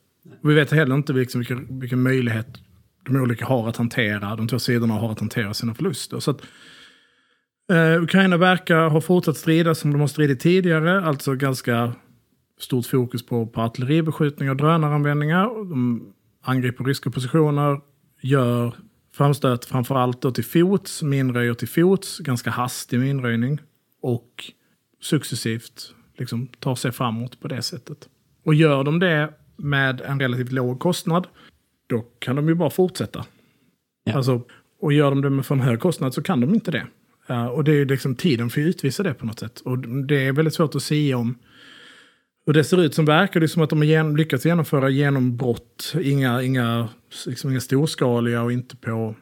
Och 0.43 0.51
vi 0.51 0.55
vet 0.55 0.71
heller 0.71 0.95
inte 0.95 1.13
liksom 1.13 1.39
vilken, 1.39 1.81
vilken 1.81 2.03
möjlighet 2.03 2.59
de 3.05 3.17
olika 3.17 3.47
har 3.47 3.69
att 3.69 3.77
hantera, 3.77 4.37
de 4.37 4.49
två 4.49 4.59
sidorna 4.59 4.95
har 4.95 5.13
att 5.13 5.21
hantera 5.21 5.55
sina 5.55 5.75
förluster. 5.75 6.21
Så 6.21 6.31
att, 6.31 6.41
eh, 7.73 8.03
Ukraina 8.03 8.37
verkar 8.37 8.89
ha 8.89 9.01
fortsatt 9.01 9.37
strida 9.37 9.75
som 9.75 9.93
de 9.93 10.01
har 10.01 10.09
stridit 10.09 10.41
tidigare, 10.41 11.01
alltså 11.05 11.35
ganska 11.35 11.93
stort 12.59 12.87
fokus 12.87 13.27
på, 13.27 13.47
på 13.47 13.61
artilleribeskjutning 13.61 14.51
och 14.51 14.57
drönaranvändningar. 14.57 15.45
De 15.69 16.03
angriper 16.43 16.85
ryska 16.85 17.11
positioner, 17.11 17.81
gör 18.21 18.75
framstöt 19.13 19.65
framförallt 19.65 20.21
då 20.21 20.31
till 20.31 20.45
fots, 20.45 21.03
minröjer 21.03 21.55
till 21.55 21.69
fots, 21.69 22.19
ganska 22.19 22.51
hastig 22.51 23.01
minröjning 23.01 23.61
och 24.03 24.53
successivt 25.01 25.95
liksom 26.19 26.47
tar 26.47 26.75
sig 26.75 26.93
framåt 26.93 27.41
på 27.41 27.49
det 27.49 27.63
sättet. 27.63 28.09
Och 28.45 28.55
gör 28.55 28.85
de 28.85 28.99
det 28.99 29.33
med 29.57 30.01
en 30.01 30.21
relativt 30.21 30.53
låg 30.53 30.81
kostnad, 30.81 31.27
då 31.87 32.01
kan 32.19 32.37
de 32.37 32.49
ju 32.49 32.55
bara 32.55 32.71
fortsätta. 32.71 33.25
Ja. 34.05 34.15
Alltså, 34.15 34.43
och 34.81 34.93
gör 34.93 35.11
de 35.11 35.23
det 35.23 35.31
med 35.31 35.47
för 35.47 35.55
en 35.55 35.61
hög 35.61 35.81
kostnad 35.81 36.15
så 36.15 36.23
kan 36.23 36.41
de 36.41 36.55
inte 36.55 36.71
det. 36.71 36.87
Ja, 37.27 37.51
och 37.51 37.65
det 37.65 37.71
är 37.71 37.77
ju 37.77 37.85
liksom 37.85 38.15
tiden 38.15 38.51
för 38.51 38.61
att 38.61 38.67
utvisa 38.67 39.03
det 39.03 39.15
på 39.15 39.27
något 39.27 39.39
sätt. 39.39 39.61
Och 39.61 39.79
det 39.79 40.27
är 40.27 40.33
väldigt 40.33 40.55
svårt 40.55 40.75
att 40.75 40.83
säga 40.83 41.19
om 41.19 41.39
hur 42.47 42.53
det 42.53 42.65
ser 42.65 42.81
ut 42.83 42.95
som 42.95 43.05
verkar 43.05 43.41
det 43.41 43.49
som 43.49 43.63
att 43.63 43.71
de 43.71 43.79
har 43.79 43.85
gen- 43.85 44.17
lyckats 44.17 44.47
genomföra 44.47 44.89
genombrott. 44.89 45.95
Inga, 46.03 46.43
inga, 46.43 46.89
liksom 47.27 47.51
inga 47.51 47.61
storskaliga 47.61 48.43
och 48.43 48.53
inte 48.53 48.77
på, 48.77 49.15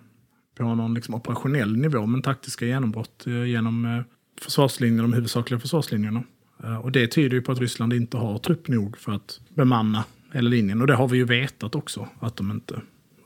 på 0.59 0.75
någon 0.75 0.95
liksom 0.95 1.15
operationell 1.15 1.77
nivå. 1.77 2.07
Men 2.07 2.23
taktiska 2.23 2.67
genombrott 2.67 3.27
eh, 3.27 3.45
genom 3.45 3.85
eh, 3.85 4.03
försvarslinjerna, 4.41 5.03
de 5.03 5.13
huvudsakliga 5.13 5.61
försvarslinjerna. 5.61 6.23
Eh, 6.65 6.77
och 6.77 6.93
det 6.93 7.07
tyder 7.07 7.37
ju 7.37 7.43
på 7.43 7.53
att 7.53 7.61
Ryssland 7.61 7.93
inte 7.93 8.17
har 8.17 8.39
trupp 8.39 8.69
nog 8.69 8.99
för 8.99 9.13
att 9.13 9.41
bemanna 9.49 10.05
hela 10.33 10.49
linjen. 10.49 10.81
Och 10.81 10.87
det 10.87 10.95
har 10.95 11.09
vi 11.09 11.17
ju 11.17 11.25
vetat 11.25 11.75
också 11.75 12.09
att 12.21 12.37
de 12.37 12.51
inte, 12.51 12.75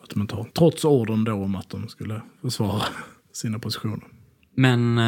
att 0.03 0.11
de 0.11 0.21
inte 0.21 0.35
har. 0.35 0.45
Trots 0.45 0.85
ordern 0.85 1.25
då 1.25 1.33
om 1.33 1.55
att 1.55 1.71
de 1.71 1.89
skulle 1.89 2.23
försvara 2.43 2.83
sina 3.33 3.59
positioner. 3.59 4.07
Men 4.55 4.99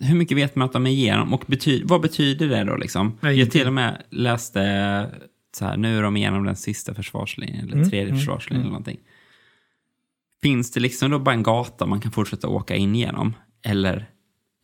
hur 0.00 0.16
mycket 0.16 0.36
vet 0.36 0.56
man 0.56 0.66
att 0.66 0.72
de 0.72 0.86
är 0.86 0.90
igenom? 0.90 1.34
Och 1.34 1.44
bety 1.46 1.82
vad 1.84 2.00
betyder 2.00 2.48
det 2.48 2.64
då 2.64 2.76
liksom? 2.76 3.18
Nej, 3.20 3.38
jag 3.38 3.50
till 3.50 3.66
och 3.66 3.72
med 3.72 4.02
läste 4.10 5.10
så 5.56 5.64
här, 5.64 5.76
nu 5.76 5.98
är 5.98 6.02
de 6.02 6.16
igenom 6.16 6.44
den 6.44 6.56
sista 6.56 6.94
försvarslinjen, 6.94 7.64
eller 7.64 7.76
Mm, 7.76 7.88
tredje 7.88 8.08
mm, 8.08 8.18
försvarslinjen 8.18 8.60
eller 8.60 8.70
någonting. 8.70 9.00
Finns 10.42 10.70
det 10.70 10.80
liksom 10.80 11.10
då 11.10 11.18
bara 11.18 11.34
en 11.34 11.42
gata 11.42 11.86
man 11.86 12.00
kan 12.00 12.12
fortsätta 12.12 12.48
åka 12.48 12.76
in 12.76 12.94
genom? 12.94 13.34
Eller 13.62 14.10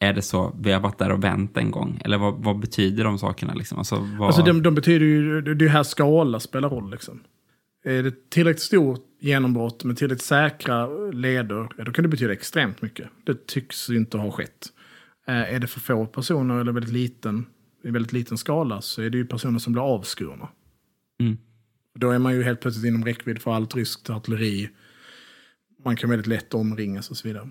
är 0.00 0.12
det 0.12 0.22
så, 0.22 0.56
vi 0.60 0.72
har 0.72 0.80
varit 0.80 0.98
där 0.98 1.12
och 1.12 1.24
vänt 1.24 1.56
en 1.56 1.70
gång? 1.70 2.00
Eller 2.04 2.18
vad, 2.18 2.34
vad 2.34 2.58
betyder 2.58 3.04
de 3.04 3.18
sakerna 3.18 3.54
liksom? 3.54 3.78
Alltså, 3.78 4.08
vad... 4.18 4.26
Alltså 4.26 4.42
de, 4.42 4.62
de 4.62 4.74
betyder 4.74 5.06
ju, 5.06 5.40
det 5.40 5.64
är 5.64 5.68
här 5.68 5.82
skala 5.82 6.40
spelar 6.40 6.70
roll 6.70 6.90
liksom. 6.90 7.20
Är 7.84 8.02
det 8.02 8.30
tillräckligt 8.30 8.62
stort 8.62 9.04
genombrott 9.20 9.84
med 9.84 9.96
tillräckligt 9.96 10.22
säkra 10.22 10.86
leder, 11.10 11.84
då 11.84 11.92
kan 11.92 12.02
det 12.02 12.08
betyda 12.08 12.32
extremt 12.32 12.82
mycket. 12.82 13.08
Det 13.24 13.46
tycks 13.46 13.90
inte 13.90 14.18
ha 14.18 14.30
skett. 14.30 14.72
Eh, 15.28 15.54
är 15.54 15.58
det 15.58 15.66
för 15.66 15.80
få 15.80 16.06
personer 16.06 16.60
eller 16.60 16.72
väldigt 16.72 16.92
liten, 16.92 17.46
i 17.84 17.90
väldigt 17.90 18.12
liten 18.12 18.38
skala 18.38 18.80
så 18.80 19.02
är 19.02 19.10
det 19.10 19.18
ju 19.18 19.26
personer 19.26 19.58
som 19.58 19.72
blir 19.72 19.82
avskurna. 19.82 20.48
Mm. 21.20 21.38
Då 21.94 22.10
är 22.10 22.18
man 22.18 22.34
ju 22.34 22.42
helt 22.42 22.60
plötsligt 22.60 22.86
inom 22.86 23.04
räckvidd 23.04 23.42
för 23.42 23.54
allt 23.54 23.76
ryskt 23.76 24.10
artilleri. 24.10 24.70
Man 25.84 25.96
kan 25.96 26.10
väldigt 26.10 26.26
lätt 26.26 26.54
omringas 26.54 27.10
och 27.10 27.16
så 27.16 27.28
vidare. 27.28 27.50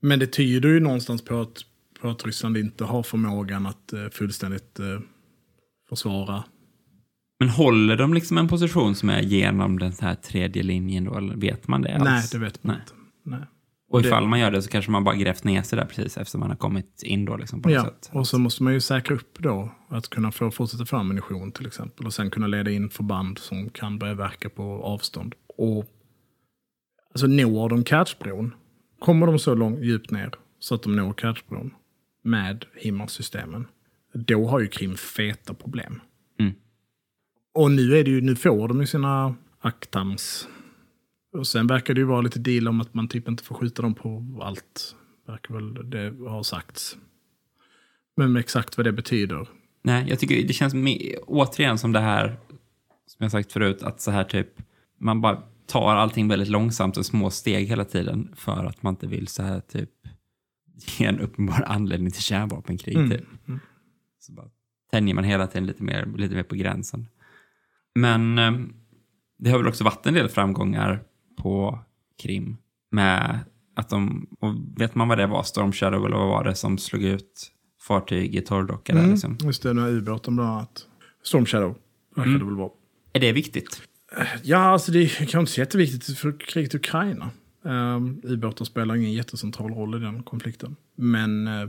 Men 0.00 0.18
det 0.18 0.26
tyder 0.26 0.68
ju 0.68 0.80
någonstans 0.80 1.24
på 1.24 1.40
att, 1.40 1.64
på 2.00 2.08
att 2.08 2.26
Ryssland 2.26 2.56
inte 2.56 2.84
har 2.84 3.02
förmågan 3.02 3.66
att 3.66 3.92
eh, 3.92 4.08
fullständigt 4.08 4.80
eh, 4.80 5.00
försvara. 5.88 6.44
Men 7.38 7.48
håller 7.48 7.96
de 7.96 8.14
liksom 8.14 8.38
en 8.38 8.48
position 8.48 8.94
som 8.94 9.10
är 9.10 9.20
genom 9.20 9.78
den 9.78 9.92
här 10.00 10.14
tredje 10.14 10.62
linjen 10.62 11.04
då? 11.04 11.16
Eller 11.16 11.36
vet 11.36 11.68
man 11.68 11.82
det 11.82 11.94
alls? 11.94 12.04
Nej, 12.04 12.22
det 12.32 12.38
vet 12.38 12.64
man 12.64 12.74
Nej. 12.74 12.82
inte. 12.82 12.94
Nej. 13.22 13.46
Och 13.92 14.02
det- 14.02 14.08
ifall 14.08 14.28
man 14.28 14.40
gör 14.40 14.50
det 14.50 14.62
så 14.62 14.70
kanske 14.70 14.90
man 14.90 15.04
bara 15.04 15.16
grävt 15.16 15.44
ner 15.44 15.62
sig 15.62 15.76
där 15.78 15.84
precis 15.86 16.16
efter 16.18 16.38
man 16.38 16.48
har 16.50 16.56
kommit 16.56 17.02
in 17.02 17.24
då 17.24 17.36
liksom 17.36 17.62
på 17.62 17.68
något 17.68 17.74
Ja, 17.76 17.84
sätt. 17.84 18.10
och 18.12 18.26
så 18.28 18.38
måste 18.38 18.62
man 18.62 18.72
ju 18.72 18.80
säkra 18.80 19.14
upp 19.16 19.38
då 19.38 19.70
att 19.88 20.08
kunna 20.10 20.32
få 20.32 20.50
fortsätta 20.50 20.86
få 20.86 20.96
ammunition 20.96 21.52
till 21.52 21.66
exempel. 21.66 22.06
Och 22.06 22.14
sen 22.14 22.30
kunna 22.30 22.46
leda 22.46 22.70
in 22.70 22.90
förband 22.90 23.38
som 23.38 23.70
kan 23.70 23.98
börja 23.98 24.14
verka 24.14 24.48
på 24.48 24.62
avstånd. 24.84 25.34
Och 25.58 25.84
alltså 27.14 27.26
når 27.26 27.68
de 27.68 27.84
Kertjbron, 27.84 28.54
kommer 28.98 29.26
de 29.26 29.38
så 29.38 29.54
långt 29.54 29.80
djupt 29.80 30.10
ner 30.10 30.30
så 30.58 30.74
att 30.74 30.82
de 30.82 30.96
når 30.96 31.14
Kertjbron 31.14 31.74
med 32.24 32.64
HIMARS-systemen, 32.76 33.66
då 34.14 34.46
har 34.48 34.60
ju 34.60 34.66
Krim 34.66 34.96
feta 34.96 35.54
problem. 35.54 36.00
Mm. 36.40 36.52
Och 37.54 37.70
nu, 37.70 37.96
är 37.98 38.04
det 38.04 38.10
ju, 38.10 38.20
nu 38.20 38.36
får 38.36 38.68
de 38.68 38.80
ju 38.80 38.86
sina 38.86 39.34
aktams. 39.60 40.48
Och 41.32 41.46
sen 41.46 41.66
verkar 41.66 41.94
det 41.94 42.00
ju 42.00 42.06
vara 42.06 42.20
lite 42.20 42.38
deal 42.38 42.68
om 42.68 42.80
att 42.80 42.94
man 42.94 43.08
typ 43.08 43.28
inte 43.28 43.42
får 43.44 43.54
skjuta 43.54 43.82
dem 43.82 43.94
på 43.94 44.40
allt. 44.42 44.96
Verkar 45.26 45.54
väl 45.54 45.90
det 45.90 46.14
har 46.28 46.42
sagts. 46.42 46.96
Men 48.16 48.36
exakt 48.36 48.76
vad 48.76 48.86
det 48.86 48.92
betyder. 48.92 49.48
Nej, 49.82 50.04
jag 50.08 50.18
tycker 50.18 50.46
det 50.46 50.52
känns 50.52 50.74
me- 50.74 51.16
återigen 51.26 51.78
som 51.78 51.92
det 51.92 52.00
här, 52.00 52.36
som 53.06 53.16
jag 53.18 53.30
sagt 53.30 53.52
förut, 53.52 53.82
att 53.82 54.00
så 54.00 54.10
här 54.10 54.24
typ, 54.24 54.48
man 54.98 55.20
bara 55.20 55.42
tar 55.66 55.94
allting 55.96 56.28
väldigt 56.28 56.48
långsamt 56.48 56.96
och 56.96 57.06
små 57.06 57.30
steg 57.30 57.66
hela 57.66 57.84
tiden 57.84 58.32
för 58.36 58.64
att 58.64 58.82
man 58.82 58.92
inte 58.92 59.06
vill 59.06 59.28
så 59.28 59.42
här 59.42 59.60
typ 59.60 59.90
ge 60.98 61.06
en 61.06 61.20
uppenbar 61.20 61.64
anledning 61.66 62.10
till 62.10 62.22
kärnvapenkrig. 62.22 62.96
Mm, 62.96 63.10
Typ. 63.10 63.24
Så 64.18 64.32
bara 64.32 64.46
tänjer 64.90 65.14
man 65.14 65.24
hela 65.24 65.46
tiden 65.46 65.66
lite 65.66 65.82
mer, 65.82 66.08
lite 66.16 66.34
mer 66.34 66.42
på 66.42 66.54
gränsen. 66.54 67.06
Men 67.94 68.38
eh, 68.38 68.52
det 69.38 69.50
har 69.50 69.58
väl 69.58 69.68
också 69.68 69.84
varit 69.84 70.06
en 70.06 70.14
del 70.14 70.28
framgångar 70.28 71.02
på 71.36 71.78
Krim 72.22 72.56
med 72.90 73.40
att 73.76 73.88
de, 73.88 74.26
och 74.40 74.54
vet 74.76 74.94
man 74.94 75.08
vad 75.08 75.18
det 75.18 75.26
var, 75.26 75.42
Storm 75.42 75.72
Shadow 75.72 76.06
eller 76.06 76.16
vad 76.16 76.28
var 76.28 76.44
det 76.44 76.54
som 76.54 76.78
slog 76.78 77.02
ut 77.02 77.52
fartyg 77.88 78.34
i 78.34 78.40
torrdocka 78.40 78.92
där 78.92 79.00
Mm, 79.00 79.10
liksom? 79.12 79.38
Just 79.40 79.62
det, 79.62 79.80
här 79.80 79.88
ubåten 79.88 80.36
bland 80.36 80.50
annat. 80.50 80.86
Storm 81.22 81.46
Shadow 81.46 81.76
verkar 82.16 82.28
Mm. 82.30 82.38
det 82.38 82.44
väl 82.44 82.54
vara. 82.56 82.70
Är 83.12 83.20
det 83.20 83.32
viktigt? 83.32 83.82
Ja, 84.42 84.58
alltså 84.58 84.92
det 84.92 84.98
är 84.98 85.08
kanske 85.08 85.38
inte 85.40 85.52
så 85.52 85.60
jätteviktigt 85.60 86.18
för 86.18 86.40
kriget 86.40 86.74
i 86.74 86.76
Ukraina. 86.76 87.30
Um, 87.62 88.22
spelar 88.64 88.94
ingen 88.94 89.12
jättecentral 89.12 89.74
roll 89.74 89.94
i 89.94 89.98
den 89.98 90.22
konflikten. 90.22 90.76
Men 90.96 91.46
eh, 91.46 91.68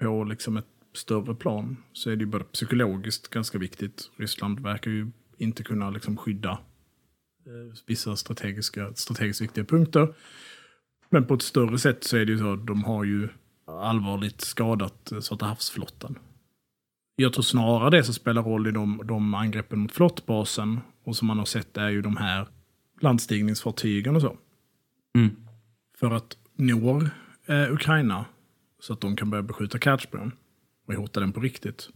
på 0.00 0.24
liksom 0.24 0.56
ett 0.56 0.66
större 0.94 1.34
plan 1.34 1.76
så 1.92 2.10
är 2.10 2.16
det 2.16 2.20
ju 2.20 2.30
både 2.30 2.44
psykologiskt 2.44 3.28
ganska 3.28 3.58
viktigt. 3.58 4.10
Ryssland 4.16 4.60
verkar 4.60 4.90
ju 4.90 5.10
inte 5.38 5.62
kunna 5.62 5.90
liksom 5.90 6.16
skydda 6.16 6.50
eh, 6.50 6.58
vissa 7.86 8.16
strategiska, 8.16 8.94
strategiskt 8.94 9.40
viktiga 9.40 9.64
punkter. 9.64 10.14
Men 11.10 11.26
på 11.26 11.34
ett 11.34 11.42
större 11.42 11.78
sätt 11.78 12.04
så 12.04 12.16
är 12.16 12.24
det 12.24 12.32
ju 12.32 12.38
så 12.38 12.52
att 12.52 12.66
de 12.66 12.84
har 12.84 13.04
ju 13.04 13.28
allvarligt 13.66 14.40
skadat 14.40 15.12
eh, 15.12 15.20
Svarta 15.20 15.46
havsflottan. 15.46 16.18
Jag 17.16 17.32
tror 17.32 17.42
snarare 17.42 17.90
det 17.90 18.04
som 18.04 18.14
spelar 18.14 18.42
roll 18.42 18.66
i 18.66 18.70
de, 18.70 19.02
de 19.04 19.34
angreppen 19.34 19.78
mot 19.78 19.92
flottbasen 19.92 20.80
och 21.04 21.16
som 21.16 21.28
man 21.28 21.38
har 21.38 21.44
sett 21.44 21.76
är 21.76 21.88
ju 21.88 22.02
de 22.02 22.16
här 22.16 22.48
landstigningsfartygen 23.00 24.16
och 24.16 24.22
så. 24.22 24.36
Mm. 25.14 25.36
För 25.98 26.10
att 26.10 26.36
når 26.56 27.10
eh, 27.46 27.72
Ukraina 27.72 28.24
så 28.80 28.92
att 28.92 29.00
de 29.00 29.16
kan 29.16 29.30
börja 29.30 29.42
beskjuta 29.42 29.78
Kertjbron 29.78 30.32
och 30.86 30.94
hota 30.94 31.20
den 31.20 31.32
på 31.32 31.40
riktigt. 31.40 31.88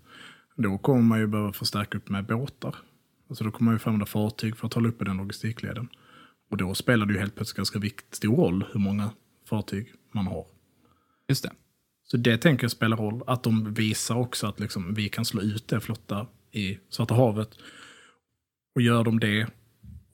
Då 0.57 0.79
kommer 0.79 1.03
man 1.03 1.19
ju 1.19 1.27
behöva 1.27 1.53
förstärka 1.53 1.99
upp 1.99 2.09
med 2.09 2.27
båtar. 2.27 2.77
Alltså 3.29 3.45
då 3.45 3.51
kommer 3.51 3.65
man 3.65 3.75
ju 3.75 3.79
få 3.79 3.91
använda 3.91 4.07
fartyg 4.07 4.57
för 4.57 4.67
att 4.67 4.75
hålla 4.75 4.89
uppe 4.89 5.05
den 5.05 5.17
logistikleden. 5.17 5.89
Och 6.51 6.57
då 6.57 6.75
spelar 6.75 7.07
det 7.07 7.13
ju 7.13 7.19
helt 7.19 7.35
plötsligt 7.35 7.57
ganska 7.57 7.79
vikt, 7.79 8.15
stor 8.15 8.37
roll 8.37 8.65
hur 8.73 8.81
många 8.81 9.11
fartyg 9.49 9.93
man 10.13 10.27
har. 10.27 10.47
Just 11.29 11.43
det. 11.43 11.53
Så 12.05 12.17
det 12.17 12.39
tänker 12.39 12.65
jag 12.65 12.71
spelar 12.71 12.97
roll. 12.97 13.23
Att 13.27 13.43
de 13.43 13.75
visar 13.75 14.17
också 14.17 14.47
att 14.47 14.61
liksom, 14.61 14.95
vi 14.95 15.09
kan 15.09 15.25
slå 15.25 15.43
ut 15.43 15.69
det 15.69 15.81
flotta 15.81 16.27
i 16.53 16.79
Svarta 16.89 17.15
havet. 17.15 17.51
Och 18.75 18.83
gör 18.83 19.05
de 19.05 19.21
det 19.21 19.47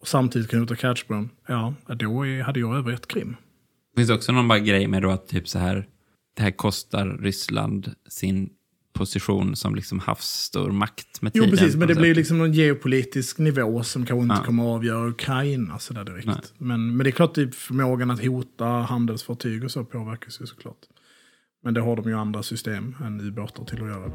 och 0.02 0.08
samtidigt 0.08 0.50
kan 0.50 0.60
hota 0.60 0.76
Catchburn, 0.76 1.28
ja, 1.46 1.74
då 1.86 2.24
hade 2.42 2.60
jag 2.60 2.76
övergett 2.76 3.06
Krim. 3.06 3.36
Finns 3.96 4.08
det 4.08 4.14
också 4.14 4.32
någon 4.32 4.48
bara 4.48 4.58
grej 4.58 4.86
med 4.86 5.02
då 5.02 5.10
att 5.10 5.28
typ 5.28 5.48
så 5.48 5.58
här, 5.58 5.88
det 6.36 6.42
här 6.42 6.50
kostar 6.50 7.06
Ryssland 7.06 7.94
sin 8.08 8.50
position 8.92 9.56
som 9.56 9.74
liksom 9.74 9.98
havsstormakt 9.98 11.22
med 11.22 11.32
Jo, 11.34 11.42
tiden. 11.44 11.58
precis, 11.58 11.74
på 11.74 11.78
men 11.78 11.88
det 11.88 11.94
blir 11.94 12.14
liksom 12.14 12.38
någon 12.38 12.52
geopolitisk 12.52 13.38
nivå 13.38 13.82
som 13.82 14.06
kanske 14.06 14.22
inte 14.22 14.34
Ja. 14.38 14.44
kommer 14.44 14.62
att 14.62 14.68
avgöra 14.76 15.08
Ukraina 15.08 15.78
sådär 15.78 16.04
direkt. 16.04 16.26
Nej. 16.26 16.36
Men, 16.58 16.96
men 16.96 17.04
det 17.04 17.10
är 17.10 17.12
klart, 17.12 17.34
typ, 17.34 17.54
förmågan 17.54 18.10
att 18.10 18.24
hota 18.24 18.64
handelsfartyg 18.66 19.64
och 19.64 19.70
så 19.70 19.84
påverkas 19.84 20.40
ju 20.40 20.46
såklart. 20.46 20.78
Men 21.64 21.74
det 21.74 21.80
har 21.80 21.96
de 21.96 22.08
ju 22.08 22.14
andra 22.18 22.42
system 22.42 22.96
än 23.04 23.20
ubåtar 23.20 23.64
till 23.64 23.82
att 23.82 23.88
göra. 23.88 24.10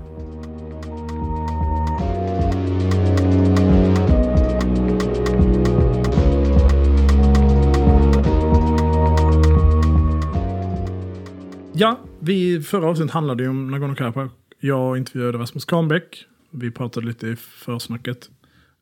Ja, 11.74 12.00
vi, 12.20 12.62
förra 12.62 12.88
avsnittet 12.90 13.14
handlade 13.14 13.44
ju 13.44 13.50
om 13.50 13.76
Nagorno-Karabach. 13.76 14.30
Jag 14.60 14.98
intervjuade 14.98 15.38
Rasmus 15.38 15.66
Kahnbäck. 15.66 16.26
Vi 16.52 16.72
pratade 16.72 17.08
lite 17.08 17.28
i 17.28 17.36
försnacket. 17.36 18.30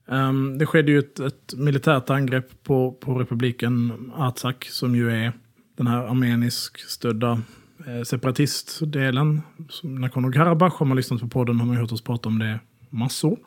Um, 0.06 0.58
det 0.58 0.66
skedde 0.66 0.92
ju 0.92 1.00
ett, 1.00 1.20
ett 1.20 1.54
militärt 1.58 2.10
angrepp 2.10 2.64
på, 2.64 2.92
på 2.92 3.20
republiken 3.20 4.12
Artsak 4.16 4.66
som 4.66 4.96
ju 4.96 5.12
är 5.12 5.34
den 5.78 5.88
här 5.88 6.04
armenisk 6.04 6.80
stödda 6.80 7.42
eh, 7.88 8.04
separatistdelen. 8.04 9.42
Nagorno-Karabach, 9.84 10.74
har 10.78 10.86
man 10.86 10.98
lyssnat 10.98 11.22
på 11.22 11.28
podden 11.28 11.60
har 11.60 11.68
man 11.68 11.78
hört 11.78 11.92
oss 11.92 12.04
prata 12.04 12.30
om 12.30 12.40
det 12.40 12.60
massor. 12.90 13.38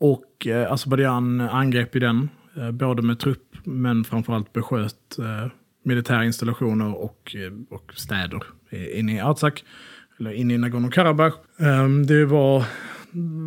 Och 0.00 0.46
eh, 0.46 0.72
Azerbajdzjan 0.72 1.40
angrep 1.40 1.96
i 1.96 1.98
den, 1.98 2.28
eh, 2.56 2.70
både 2.70 3.02
med 3.02 3.18
trupp 3.18 3.56
men 3.64 4.04
framförallt 4.04 4.52
besköt 4.52 5.18
eh, 5.18 5.50
militära 5.84 6.24
installationer 6.24 6.94
och, 6.94 7.36
eh, 7.36 7.52
och 7.70 7.92
städer 7.94 8.42
inne 8.94 9.16
i 9.16 9.20
Artsak 9.20 9.64
eller 10.18 10.32
inne 10.32 10.54
i 10.54 10.58
Nagorno-Karabach. 10.58 11.32
Um, 11.58 12.06
det 12.06 12.24
var 12.26 12.64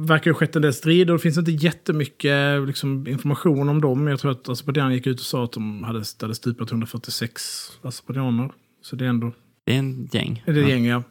verkar 0.08 0.32
ha 0.32 0.38
skett 0.38 0.56
en 0.56 0.62
del 0.62 0.74
strider. 0.74 1.14
Det 1.14 1.20
finns 1.20 1.38
inte 1.38 1.52
jättemycket 1.52 2.68
liksom, 2.68 3.08
information 3.08 3.70
om 3.70 3.82
dem. 3.82 4.08
Jag 4.08 4.20
tror 4.20 4.32
att 4.32 4.50
Azerbajdzjan 4.50 4.94
gick 4.94 5.08
ut 5.08 5.20
och 5.20 5.26
sa 5.26 5.44
att 5.44 5.52
de 5.52 5.84
hade, 5.84 6.04
hade 6.22 6.36
stupat 6.36 6.72
146 6.72 7.72
azerbajdzjaner. 7.82 8.52
Så 8.82 8.96
det 8.96 9.06
är 9.06 9.10
ändå 9.10 9.32
Det 9.64 9.74
är 9.74 9.80
en 9.80 10.10
gäng. 10.12 10.44
det 10.46 10.52
är 10.52 10.56
Ja. 10.56 10.70
gäng, 10.70 10.86
ja. 10.86 11.04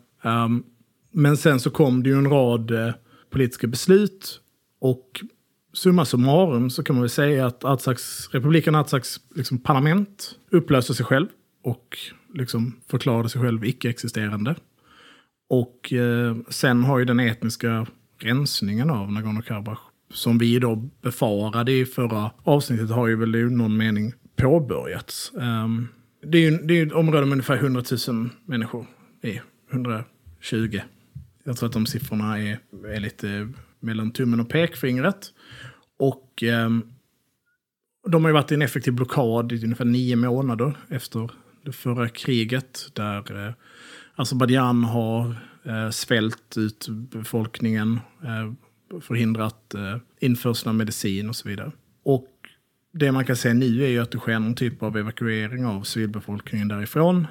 Um, 0.44 0.64
men 1.12 1.36
sen 1.36 1.60
så 1.60 1.70
kom 1.70 2.02
det 2.02 2.08
ju 2.10 2.16
en 2.18 2.30
rad 2.30 2.70
eh, 2.70 2.92
politiska 3.30 3.66
beslut. 3.66 4.40
Och 4.80 5.20
summa 5.72 6.04
summarum 6.04 6.70
så 6.70 6.82
kan 6.82 6.96
man 6.96 7.02
väl 7.02 7.10
säga 7.10 7.46
att 7.46 7.64
Artsaks, 7.64 8.28
republiken 8.32 8.74
Artsaks 8.74 9.16
liksom, 9.36 9.58
parlament 9.58 10.34
upplöste 10.50 10.94
sig 10.94 11.06
själv 11.06 11.26
och 11.64 11.98
liksom 12.34 12.76
förklarade 12.90 13.28
sig 13.28 13.40
själv 13.42 13.64
icke-existerande. 13.64 14.54
Och 15.50 15.92
eh, 15.92 16.36
sen 16.48 16.84
har 16.84 16.98
ju 16.98 17.04
den 17.04 17.20
etniska 17.20 17.86
rensningen 18.18 18.90
av 18.90 19.10
Nagorno-Karabach 19.10 19.78
som 20.12 20.38
vi 20.38 20.58
då 20.58 20.76
befarade 20.76 21.72
i 21.72 21.86
förra 21.86 22.30
avsnittet 22.42 22.90
har 22.90 23.08
ju 23.08 23.16
väl 23.16 23.34
i 23.34 23.42
någon 23.42 23.76
mening 23.76 24.12
påbörjats. 24.36 25.32
Um, 25.34 25.88
det 26.22 26.38
är 26.38 26.50
ju 26.50 26.58
det 26.58 26.74
är 26.74 26.86
ett 26.86 26.92
område 26.92 27.26
med 27.26 27.32
ungefär 27.32 27.56
100 27.56 27.82
000 28.08 28.28
människor 28.44 28.86
i 29.22 29.40
120. 29.72 30.80
Jag 31.44 31.56
tror 31.56 31.66
att 31.66 31.72
de 31.72 31.86
siffrorna 31.86 32.38
är, 32.38 32.58
är 32.86 33.00
lite 33.00 33.52
mellan 33.80 34.10
tummen 34.10 34.40
och 34.40 34.48
pekfingret. 34.48 35.32
Och 35.98 36.42
um, 36.42 36.86
de 38.08 38.24
har 38.24 38.28
ju 38.28 38.34
varit 38.34 38.52
i 38.52 38.54
en 38.54 38.62
effektiv 38.62 38.94
blockad 38.94 39.52
i 39.52 39.64
ungefär 39.64 39.84
nio 39.84 40.16
månader 40.16 40.76
efter 40.88 41.30
det 41.64 41.72
förra 41.72 42.08
kriget. 42.08 42.90
Där 42.92 43.46
eh, 43.46 43.52
Azerbajdzjan 44.20 44.84
har 44.84 45.34
eh, 45.64 45.90
svält 45.90 46.56
ut 46.56 46.88
befolkningen, 46.88 48.00
eh, 48.22 49.00
förhindrat 49.00 49.74
eh, 49.74 49.96
införsel 50.20 50.68
av 50.68 50.74
medicin 50.74 51.28
och 51.28 51.36
så 51.36 51.48
vidare. 51.48 51.72
Och 52.04 52.28
det 52.92 53.12
man 53.12 53.24
kan 53.24 53.36
säga 53.36 53.54
nu 53.54 53.84
är 53.84 53.88
ju 53.88 53.98
att 53.98 54.10
det 54.10 54.18
sker 54.18 54.38
någon 54.38 54.54
typ 54.54 54.82
av 54.82 54.96
evakuering 54.96 55.66
av 55.66 55.82
civilbefolkningen 55.82 56.68
därifrån. 56.68 57.26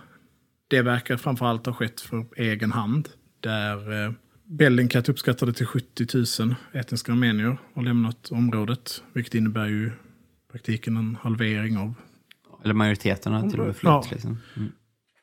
Det 0.67 0.81
verkar 0.81 1.17
framförallt 1.17 1.65
ha 1.65 1.73
skett 1.73 2.01
för 2.01 2.25
egen 2.35 2.71
hand. 2.71 3.09
Där 3.39 4.05
eh, 4.05 4.11
Bellingcat 4.43 5.09
uppskattade 5.09 5.53
till 5.53 5.65
70 5.65 6.43
000 6.43 6.55
etniska 6.73 7.11
armenier 7.11 7.57
har 7.73 7.83
lämnat 7.83 8.31
området. 8.31 9.03
Vilket 9.13 9.35
innebär 9.35 9.67
ju 9.67 9.87
i 9.87 9.91
praktiken 10.51 10.97
en 10.97 11.17
halvering 11.21 11.77
av 11.77 11.93
Eller 12.63 12.73
majoriteten 12.73 13.33
har 13.33 13.49
till 13.49 13.59
och 13.59 13.65
med 13.65 13.75
flytt. 13.75 13.89
Ja. 13.89 14.03
Liksom. 14.11 14.37
Mm. 14.55 14.71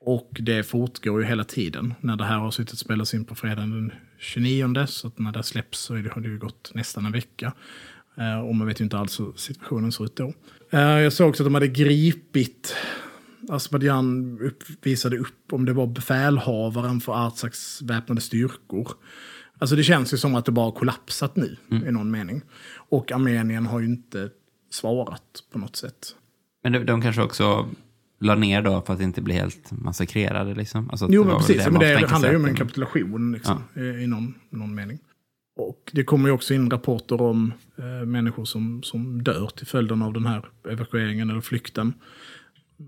Och 0.06 0.30
det 0.40 0.62
fortgår 0.62 1.20
ju 1.20 1.26
hela 1.26 1.44
tiden. 1.44 1.94
När 2.00 2.16
det 2.16 2.24
här 2.24 2.38
har 2.38 2.50
suttit 2.50 2.78
spelats 2.78 3.14
in 3.14 3.24
på 3.24 3.34
fredagen 3.34 3.70
den 3.70 3.92
29, 4.18 4.86
så 4.86 5.06
att 5.06 5.18
när 5.18 5.32
det 5.32 5.42
släpps 5.42 5.78
så 5.78 5.94
har 5.94 6.20
det 6.20 6.28
ju 6.28 6.38
gått 6.38 6.70
nästan 6.74 7.06
en 7.06 7.12
vecka. 7.12 7.52
Eh, 8.16 8.38
och 8.38 8.54
man 8.54 8.66
vet 8.66 8.80
ju 8.80 8.84
inte 8.84 8.98
alls 8.98 9.20
hur 9.20 9.32
situationen 9.36 9.92
ser 9.92 10.04
ut 10.04 10.16
då. 10.16 10.32
Eh, 10.70 10.80
jag 10.80 11.12
såg 11.12 11.28
också 11.28 11.42
att 11.42 11.46
de 11.46 11.54
hade 11.54 11.68
gripit, 11.68 12.76
Azerbajdzjan 13.48 14.38
upp, 14.40 14.62
visade 14.82 15.18
upp 15.18 15.52
om 15.52 15.64
det 15.64 15.72
var 15.72 15.86
befälhavaren 15.86 17.00
för 17.00 17.26
Artsaks 17.26 17.82
väpnade 17.82 18.20
styrkor. 18.20 18.88
Alltså 19.58 19.76
det 19.76 19.82
känns 19.82 20.14
ju 20.14 20.16
som 20.16 20.34
att 20.34 20.44
det 20.44 20.52
bara 20.52 20.66
har 20.66 20.72
kollapsat 20.72 21.36
nu 21.36 21.56
i 21.70 21.90
någon 21.92 22.10
mening. 22.10 22.42
Och 22.88 23.12
Armenien 23.12 23.66
har 23.66 23.80
ju 23.80 23.86
inte 23.86 24.30
svarat 24.70 25.42
på 25.52 25.58
något 25.58 25.76
sätt. 25.76 26.16
Men 26.62 26.72
de, 26.72 26.84
de 26.84 27.02
kanske 27.02 27.22
också 27.22 27.68
la 28.18 28.34
ner 28.34 28.62
då 28.62 28.82
för 28.86 28.94
att 28.94 29.00
inte 29.00 29.22
bli 29.22 29.34
helt 29.34 29.70
massakrerade. 29.72 30.54
Liksom. 30.54 30.90
Alltså, 30.90 31.08
Jo, 31.10 31.22
det 31.22 31.28
men 31.28 31.38
precis. 31.38 31.64
det 31.64 31.70
men 31.70 31.80
det, 31.80 31.94
tänker 31.94 32.10
handlar 32.10 32.30
ju 32.30 32.36
om 32.36 32.44
en 32.44 32.54
kapitulation 32.54 33.32
liksom, 33.32 33.62
i, 33.74 33.80
i 33.80 34.06
någon, 34.06 34.34
någon 34.50 34.74
mening. 34.74 34.98
Och 35.56 35.90
det 35.92 36.04
kommer 36.04 36.28
ju 36.28 36.34
också 36.34 36.54
in 36.54 36.70
rapporter 36.70 37.22
om 37.22 37.52
eh, 37.78 38.06
människor 38.06 38.44
som, 38.44 38.82
som 38.82 39.22
dör 39.22 39.50
till 39.56 39.66
följden 39.66 40.02
av 40.02 40.12
den 40.12 40.26
här 40.26 40.48
evakueringen 40.70 41.30
eller 41.30 41.40
flykten. 41.40 41.92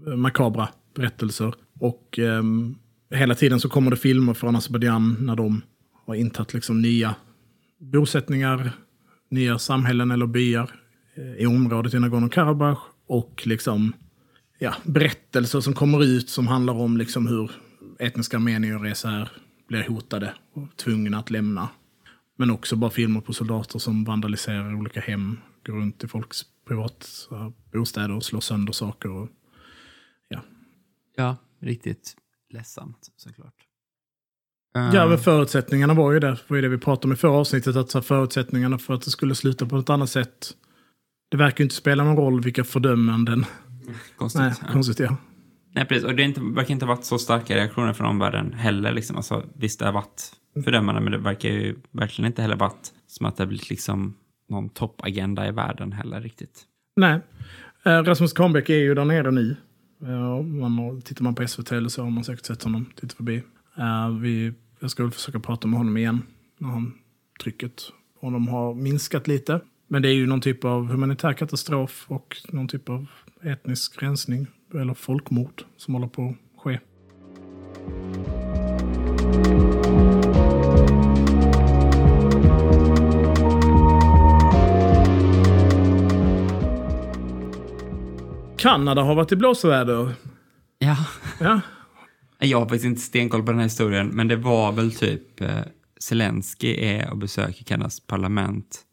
Eh, 0.06 0.16
makabra 0.16 0.68
berättelser. 0.94 1.54
Och 1.80 2.18
ehm, 2.18 2.74
hela 3.10 3.34
tiden 3.34 3.60
så 3.60 3.68
kommer 3.68 3.90
det 3.90 3.96
filmer 3.96 4.34
från 4.34 4.56
Azerbajdzjan 4.56 5.16
när 5.20 5.36
de 5.36 5.62
har 6.06 6.14
intagit 6.14 6.54
liksom 6.54 6.82
nya 6.82 7.14
bosättningar, 7.78 8.70
nya 9.30 9.58
samhällen 9.58 10.10
eller 10.10 10.26
byar 10.26 10.70
eh, 11.16 11.42
i 11.42 11.46
området 11.46 11.94
i 11.94 11.96
Nagorno-Karabach. 11.96 12.78
Och 13.06 13.42
liksom 13.46 13.92
ja, 14.58 14.74
berättelser 14.84 15.60
som 15.60 15.74
kommer 15.74 16.04
ut 16.04 16.30
som 16.30 16.46
handlar 16.46 16.74
om 16.74 16.96
liksom 16.96 17.26
hur 17.26 17.50
etniska 17.98 18.36
armenier 18.36 18.86
är 18.86 18.94
så 18.94 19.08
här, 19.08 19.28
blir 19.68 19.88
hotade 19.88 20.34
och 20.52 20.76
tvungna 20.76 21.18
att 21.18 21.30
lämna. 21.30 21.68
Men 22.36 22.50
också 22.50 22.76
bara 22.76 22.90
filmer 22.90 23.20
på 23.20 23.32
soldater 23.32 23.78
som 23.78 24.04
vandaliserar 24.04 24.74
olika 24.74 25.00
hem, 25.00 25.38
går 25.66 25.72
runt 25.72 26.04
i 26.04 26.08
folks 26.08 26.42
privat 26.68 27.28
eh, 27.32 27.48
bostäder 27.72 28.16
och 28.16 28.24
slår 28.24 28.40
sönder 28.40 28.72
saker. 28.72 29.10
Och, 29.10 29.28
ja. 30.28 30.40
Ja, 31.16 31.36
riktigt 31.60 32.16
ledsamt 32.50 33.12
såklart. 33.16 33.54
ja, 34.72 35.06
men 35.06 35.18
förutsättningarna 35.18 35.94
var 35.94 36.12
ju 36.12 36.20
det, 36.20 36.38
var 36.48 36.56
ju 36.56 36.62
det 36.62 36.68
vi 36.68 36.78
pratade 36.78 37.06
om 37.06 37.12
i 37.12 37.16
förra 37.16 37.32
avsnittet, 37.32 37.76
att 37.76 37.90
så 37.90 38.02
förutsättningarna 38.02 38.78
för 38.78 38.94
att 38.94 39.02
det 39.02 39.10
skulle 39.10 39.34
sluta 39.34 39.66
på 39.66 39.78
ett 39.78 39.90
annat 39.90 40.10
sätt. 40.10 40.54
Det 41.28 41.36
verkar 41.36 41.58
ju 41.58 41.64
inte 41.64 41.74
spela 41.74 42.04
någon 42.04 42.16
roll 42.16 42.40
vilka 42.40 42.64
fördömanden. 42.64 43.44
Konstigt. 44.16 44.42
Nej, 44.42 44.52
ja. 44.66 44.72
konstigt 44.72 44.98
ja. 44.98 45.16
Nej, 45.72 45.84
precis. 45.84 46.04
Och 46.04 46.14
det 46.14 46.22
är 46.22 46.24
inte, 46.24 46.40
verkar 46.40 46.70
inte 46.70 46.86
ha 46.86 46.94
varit 46.94 47.04
så 47.04 47.18
starka 47.18 47.56
reaktioner 47.56 47.92
från 47.92 48.06
omvärlden 48.06 48.52
heller. 48.52 48.92
Liksom. 48.92 49.16
Alltså, 49.16 49.44
visst, 49.54 49.78
det 49.78 49.84
har 49.84 49.92
varit 49.92 50.32
fördömande, 50.64 51.00
men 51.00 51.12
det 51.12 51.18
verkar 51.18 51.48
ju 51.48 51.76
verkligen 51.90 52.26
inte 52.26 52.42
heller 52.42 52.56
varit 52.56 52.92
som 53.06 53.26
att 53.26 53.36
det 53.36 53.42
har 53.42 53.48
blivit 53.48 53.70
liksom 53.70 54.14
någon 54.48 54.68
toppagenda 54.68 55.48
i 55.48 55.50
världen 55.50 55.92
heller 55.92 56.20
riktigt. 56.20 56.62
Nej. 56.96 57.20
Eh, 57.84 58.02
Rasmus 58.02 58.32
Kahnbäck 58.32 58.68
är 58.70 58.74
ju 58.74 58.94
där 58.94 59.04
nere 59.04 59.30
nu. 59.30 59.56
Eh, 60.02 60.42
man 60.42 60.78
har, 60.78 61.00
tittar 61.00 61.24
man 61.24 61.34
på 61.34 61.48
SVT 61.48 61.72
eller 61.72 61.88
så 61.88 62.02
har 62.02 62.10
man 62.10 62.24
säkert 62.24 62.46
sett 62.46 62.62
honom 62.62 62.86
titta 62.96 63.16
förbi. 63.16 63.42
Eh, 63.78 64.08
vi, 64.08 64.52
jag 64.80 64.90
ska 64.90 65.02
väl 65.02 65.12
försöka 65.12 65.40
prata 65.40 65.68
med 65.68 65.78
honom 65.78 65.96
igen 65.96 66.22
när 66.58 66.68
han, 66.68 66.94
trycket 67.42 67.82
på 68.20 68.26
honom 68.26 68.48
har 68.48 68.74
minskat 68.74 69.28
lite. 69.28 69.60
Men 69.88 70.02
det 70.02 70.08
är 70.08 70.14
ju 70.14 70.26
någon 70.26 70.40
typ 70.40 70.64
av 70.64 70.86
humanitär 70.86 71.32
katastrof 71.32 72.04
och 72.08 72.36
någon 72.48 72.68
typ 72.68 72.88
av 72.88 73.06
etnisk 73.42 74.02
rensning 74.02 74.46
eller 74.74 74.94
folkmord 74.94 75.64
som 75.76 75.94
håller 75.94 76.08
på 76.08 76.34
att 76.56 76.62
ske. 76.62 76.78
Kanada 88.56 89.02
har 89.02 89.14
varit 89.14 89.32
i 89.32 89.36
blåsväder. 89.36 90.12
Ja. 90.78 90.96
ja. 91.40 91.60
Jag 92.38 92.58
har 92.58 92.64
faktiskt 92.64 92.84
inte 92.84 93.00
stenkoll 93.00 93.42
på 93.42 93.50
den 93.50 93.58
här 93.58 93.66
historien, 93.66 94.08
men 94.08 94.28
det 94.28 94.36
var 94.36 94.72
väl 94.72 94.92
typ 94.92 95.40
eh, 95.40 95.60
Zelensky 96.00 96.84
är 96.84 97.10
och 97.10 97.18
besöker 97.18 97.64
Kanadas 97.64 98.00
parlament 98.00 98.84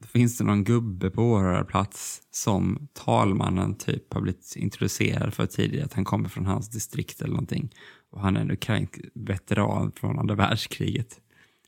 då 0.00 0.06
finns 0.06 0.38
det 0.38 0.44
någon 0.44 0.64
gubbe 0.64 1.10
på 1.10 1.22
åhörarplats 1.22 2.22
som 2.30 2.88
talmannen 2.92 3.74
typ 3.74 4.14
har 4.14 4.20
blivit 4.20 4.56
introducerad 4.56 5.34
för 5.34 5.46
tidigare, 5.46 5.84
att 5.84 5.92
han 5.92 6.04
kommer 6.04 6.28
från 6.28 6.46
hans 6.46 6.70
distrikt 6.70 7.20
eller 7.20 7.32
någonting. 7.32 7.74
Och 8.10 8.20
han 8.20 8.36
är 8.36 8.40
en 8.40 8.50
ukrainsk 8.50 9.00
veteran 9.14 9.92
från 9.92 10.18
andra 10.18 10.34
världskriget. 10.34 11.20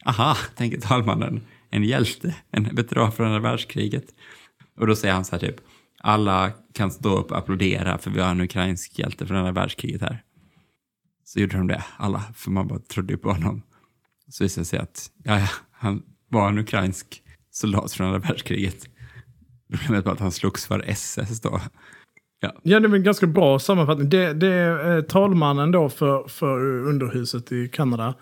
Aha, 0.05 0.37
tänker 0.57 0.81
talmannen. 0.81 1.47
En 1.71 1.85
hjälte, 1.85 2.37
en 2.51 2.75
veteran 2.75 3.13
från 3.13 3.27
andra 3.27 3.41
världskriget. 3.41 4.05
Och 4.79 4.87
då 4.87 4.97
säger 4.97 5.15
han 5.15 5.25
så 5.25 5.33
här 5.33 5.41
typ, 5.41 5.57
alla 6.01 6.53
kan 6.73 6.91
stå 6.91 7.17
upp 7.19 7.31
och 7.31 7.39
applådera 7.39 7.99
för 7.99 8.11
vi 8.11 8.21
har 8.21 8.31
en 8.31 8.41
ukrainsk 8.41 8.99
hjälte 8.99 9.27
från 9.27 9.37
andra 9.37 9.53
världskriget 9.53 10.01
här. 10.01 10.23
Så 11.25 11.41
gjorde 11.41 11.57
de 11.57 11.67
det, 11.67 11.85
alla, 11.97 12.25
för 12.35 12.51
man 12.51 12.69
bara 12.69 12.79
trodde 12.79 13.13
ju 13.13 13.19
på 13.19 13.33
honom. 13.33 13.63
Så 14.29 14.45
visade 14.45 14.61
det 14.61 14.67
sig 14.67 14.79
att, 14.79 15.11
ja, 15.25 15.41
ja, 15.41 15.49
han 15.71 16.03
var 16.29 16.49
en 16.49 16.59
ukrainsk 16.59 17.22
soldat 17.53 17.93
från 17.93 18.07
andra 18.07 18.19
världskriget. 18.19 18.87
Problemet 19.71 20.05
var 20.05 20.13
att 20.13 20.21
han 20.21 20.33
slogs 20.33 20.67
för 20.67 20.85
SS 20.87 21.41
då. 21.41 21.61
Ja, 22.41 22.53
Ja, 22.63 22.81
det 22.81 22.89
är 22.89 22.95
en 22.95 23.03
ganska 23.03 23.27
bra 23.27 23.59
sammanfattning. 23.59 24.09
Det, 24.09 24.33
det 24.33 24.47
är 24.47 24.97
eh, 24.97 25.03
talmannen 25.03 25.71
då 25.71 25.89
för, 25.89 26.29
för 26.29 26.61
underhuset 26.87 27.53
i 27.53 27.69
Kanada. 27.69 28.15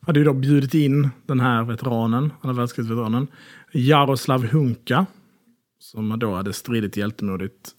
Hade 0.00 0.18
ju 0.18 0.24
då 0.24 0.32
bjudit 0.32 0.74
in 0.74 1.08
den 1.26 1.40
här 1.40 1.64
veteranen, 1.64 2.32
andra 2.40 2.60
världskrigsveteranen, 2.60 3.26
Jaroslav 3.72 4.46
Hunka. 4.46 5.06
Som 5.78 6.18
då 6.18 6.34
hade 6.34 6.52
stridit 6.52 6.96
hjältemodigt. 6.96 7.70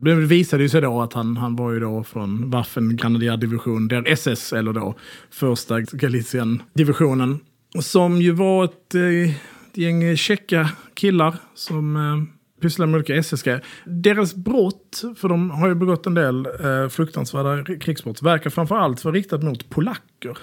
Det 0.00 0.14
visade 0.14 0.62
ju 0.62 0.68
sig 0.68 0.80
då 0.80 1.02
att 1.02 1.12
han, 1.12 1.36
han 1.36 1.56
var 1.56 1.72
ju 1.72 1.80
då 1.80 2.04
från 2.04 2.50
Waffen 2.50 2.96
grenadierdivision, 2.96 3.88
där 3.88 4.08
SS, 4.08 4.52
eller 4.52 4.72
då 4.72 4.94
första 5.30 5.80
Galicien-divisionen. 5.80 7.38
Som 7.80 8.22
ju 8.22 8.30
var 8.30 8.64
ett, 8.64 8.94
eh, 8.94 9.34
ett 9.74 9.78
gäng 9.78 10.16
tjecka 10.16 10.70
killar 10.94 11.36
som 11.54 11.96
eh, 11.96 12.62
pysslar 12.62 12.86
med 12.86 12.94
olika 12.94 13.16
SS 13.16 13.44
-grejer. 13.44 13.60
Deras 13.84 14.34
brott, 14.34 15.02
för 15.16 15.28
de 15.28 15.50
har 15.50 15.68
ju 15.68 15.74
begått 15.74 16.06
en 16.06 16.14
del 16.14 16.46
eh, 16.46 16.88
fruktansvärda 16.88 17.78
krigsbrott, 17.78 18.22
verkar 18.22 18.50
framför 18.50 18.76
allt 18.76 19.04
vara 19.04 19.14
riktat 19.14 19.42
mot 19.42 19.70
polacker. 19.70 20.38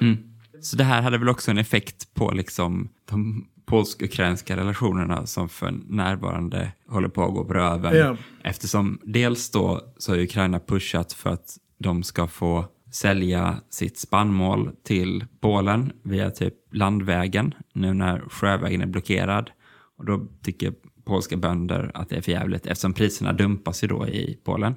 Så 0.61 0.77
det 0.77 0.84
här 0.84 1.01
hade 1.01 1.17
väl 1.17 1.29
också 1.29 1.51
en 1.51 1.57
effekt 1.57 2.13
på 2.13 2.32
liksom 2.32 2.89
de 3.09 3.47
polsk-ukrainska 3.65 4.57
relationerna 4.57 5.25
som 5.25 5.49
för 5.49 5.73
närvarande 5.88 6.71
håller 6.88 7.09
på 7.09 7.23
att 7.23 7.34
gå 7.34 7.45
på 7.45 7.53
röven. 7.53 7.97
Ja. 7.97 8.17
Eftersom 8.43 8.99
dels 9.03 9.51
då 9.51 9.82
så 9.97 10.11
har 10.11 10.19
Ukraina 10.19 10.59
pushat 10.59 11.13
för 11.13 11.29
att 11.29 11.57
de 11.79 12.03
ska 12.03 12.27
få 12.27 12.65
sälja 12.91 13.61
sitt 13.69 13.97
spannmål 13.97 14.71
till 14.83 15.25
Polen 15.39 15.91
via 16.03 16.31
typ 16.31 16.53
landvägen 16.71 17.53
nu 17.73 17.93
när 17.93 18.19
sjövägen 18.19 18.81
är 18.81 18.85
blockerad. 18.85 19.51
Och 19.97 20.05
då 20.05 20.27
tycker 20.43 20.73
polska 21.05 21.37
bönder 21.37 21.91
att 21.93 22.09
det 22.09 22.17
är 22.17 22.21
för 22.21 22.31
jävligt 22.31 22.65
eftersom 22.65 22.93
priserna 22.93 23.33
dumpas 23.33 23.83
ju 23.83 23.87
då 23.87 24.07
i 24.07 24.39
Polen. 24.43 24.75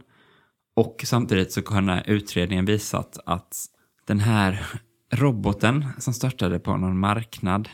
Och 0.76 1.02
samtidigt 1.04 1.52
så 1.52 1.60
har 1.66 1.80
den 1.80 1.88
här 1.88 2.02
utredningen 2.06 2.64
visat 2.64 3.18
att 3.26 3.56
den 4.06 4.20
här 4.20 4.66
roboten 5.12 5.86
som 5.98 6.14
störtade 6.14 6.58
på 6.58 6.76
någon 6.76 6.98
marknad, 6.98 7.68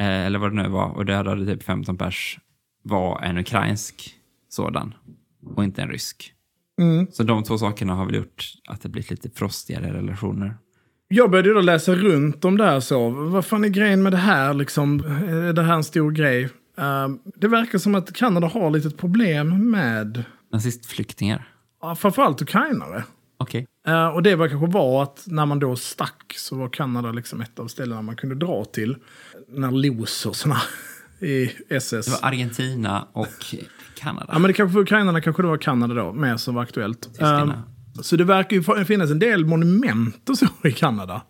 eh, 0.00 0.06
eller 0.26 0.38
vad 0.38 0.50
det 0.50 0.62
nu 0.62 0.68
var, 0.68 0.88
och 0.88 1.06
dödade 1.06 1.46
typ 1.46 1.62
15 1.62 1.98
pers, 1.98 2.38
var 2.82 3.20
en 3.22 3.38
ukrainsk 3.38 4.16
sådan 4.48 4.94
och 5.56 5.64
inte 5.64 5.82
en 5.82 5.88
rysk. 5.88 6.34
Så 7.12 7.22
de 7.22 7.42
två 7.44 7.58
sakerna 7.58 7.94
har 7.94 8.06
väl 8.06 8.14
gjort 8.14 8.44
att 8.68 8.82
det 8.82 8.88
blivit 8.88 9.10
lite 9.10 9.30
frostigare 9.30 9.92
relationer. 9.92 10.56
Jag 11.08 11.30
började 11.30 11.48
ju 11.48 11.54
då 11.54 11.60
läsa 11.60 11.94
runt 11.94 12.44
om 12.44 12.56
det 12.56 12.64
här 12.64 12.80
så. 12.80 13.08
Vad 13.10 13.44
fan 13.44 13.64
är 13.64 13.68
grejen 13.68 14.02
med 14.02 14.12
det 14.12 14.18
här 14.18 14.54
liksom? 14.54 15.00
Är 15.28 15.52
det 15.52 15.62
här 15.62 15.74
en 15.74 15.84
stor 15.84 16.10
grej? 16.10 16.44
Eh, 16.78 17.08
det 17.36 17.48
verkar 17.48 17.78
som 17.78 17.94
att 17.94 18.12
Kanada 18.12 18.46
har 18.46 18.70
lite 18.70 18.90
problem 18.90 19.70
med 19.70 20.24
Nazistflyktingar. 20.52 21.48
ja, 21.82 21.94
framförallt 21.94 22.42
ukrainare. 22.42 23.04
Okej. 23.38 23.66
Eh, 23.86 24.06
och 24.08 24.22
det 24.22 24.36
var 24.36 24.48
kanske 24.48 24.66
var 24.66 25.02
att 25.02 25.24
när 25.26 25.46
man 25.46 25.58
då 25.58 25.76
stack 25.76 26.34
så 26.36 26.56
var 26.56 26.68
Kanada 26.68 27.12
liksom 27.12 27.40
ett 27.40 27.58
av 27.58 27.66
ställena 27.66 28.02
man 28.02 28.16
kunde 28.16 28.34
dra 28.34 28.64
till. 28.64 28.96
När 29.48 29.70
loserserna 29.70 30.56
i 31.22 31.52
SS. 31.68 32.06
Det 32.06 32.12
var 32.12 32.28
Argentina 32.28 33.08
och 33.12 33.54
Kanada. 33.94 34.26
Ja 34.28 34.38
men 34.38 34.48
det 34.48 34.52
kanske 34.52 34.72
för 34.72 34.80
ukrainarna 34.80 35.20
kanske 35.20 35.42
det 35.42 35.48
var 35.48 35.56
Kanada 35.56 35.94
då, 35.94 36.12
med 36.12 36.40
som 36.40 36.54
var 36.54 36.62
aktuellt. 36.62 37.20
Eh, 37.20 37.52
så 38.00 38.16
det 38.16 38.24
verkar 38.24 38.56
ju 38.56 38.84
finnas 38.84 39.10
en 39.10 39.18
del 39.18 39.46
monument 39.46 40.28
och 40.28 40.38
så 40.38 40.46
i 40.64 40.72
Kanada. 40.72 41.22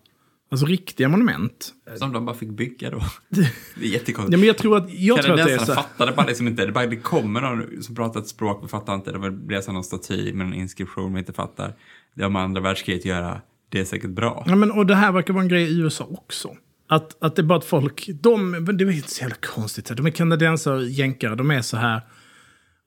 Alltså 0.51 0.65
riktiga 0.65 1.09
monument. 1.09 1.73
Som 1.95 2.13
de 2.13 2.25
bara 2.25 2.35
fick 2.35 2.49
bygga 2.49 2.89
då. 2.89 3.01
Det 3.75 3.85
är 3.85 3.89
jättekonstigt. 3.89 4.31
Ja, 4.31 4.37
men 4.37 4.47
jag 4.47 4.57
tror 4.57 4.77
att, 4.77 4.93
jag 4.93 5.21
tror 5.21 5.39
att 5.39 5.47
det 5.47 5.53
är 5.53 5.57
så. 5.57 5.73
fattade 5.73 6.11
bara 6.11 6.25
liksom 6.25 6.47
inte. 6.47 6.65
Det, 6.65 6.71
bara, 6.71 6.85
det 6.85 6.95
kommer 6.95 7.41
någon 7.41 7.83
som 7.83 7.95
pratar 7.95 8.19
ett 8.19 8.27
språk 8.27 8.59
vi 8.63 8.67
fattar 8.67 8.95
inte. 8.95 9.11
Det 9.11 9.31
blir 9.31 9.61
så 9.61 9.71
någon 9.71 9.83
staty 9.83 10.33
med 10.33 10.47
en 10.47 10.53
inskription 10.53 11.13
vi 11.13 11.19
inte 11.19 11.33
fattar. 11.33 11.73
Det 12.15 12.23
har 12.23 12.29
med 12.29 12.41
andra 12.41 12.61
världskriget 12.61 13.01
att 13.01 13.05
göra. 13.05 13.41
Det 13.69 13.79
är 13.79 13.85
säkert 13.85 14.09
bra. 14.09 14.43
Ja, 14.47 14.55
men, 14.55 14.71
och 14.71 14.85
det 14.85 14.95
här 14.95 15.11
verkar 15.11 15.33
vara 15.33 15.43
en 15.43 15.49
grej 15.49 15.63
i 15.63 15.79
USA 15.79 16.07
också. 16.09 16.55
Att, 16.87 17.23
att 17.23 17.35
det 17.35 17.41
är 17.41 17.43
bara 17.43 17.57
att 17.57 17.65
folk, 17.65 18.09
de, 18.21 18.65
det 18.77 18.83
är 18.83 18.91
inte 18.91 19.09
så 19.09 19.21
jävla 19.21 19.35
konstigt. 19.35 19.91
De 19.97 20.05
är 20.05 20.09
kanadensare, 20.09 20.85
jänkare, 20.85 21.35
de 21.35 21.51
är 21.51 21.61
så 21.61 21.77
här. 21.77 22.01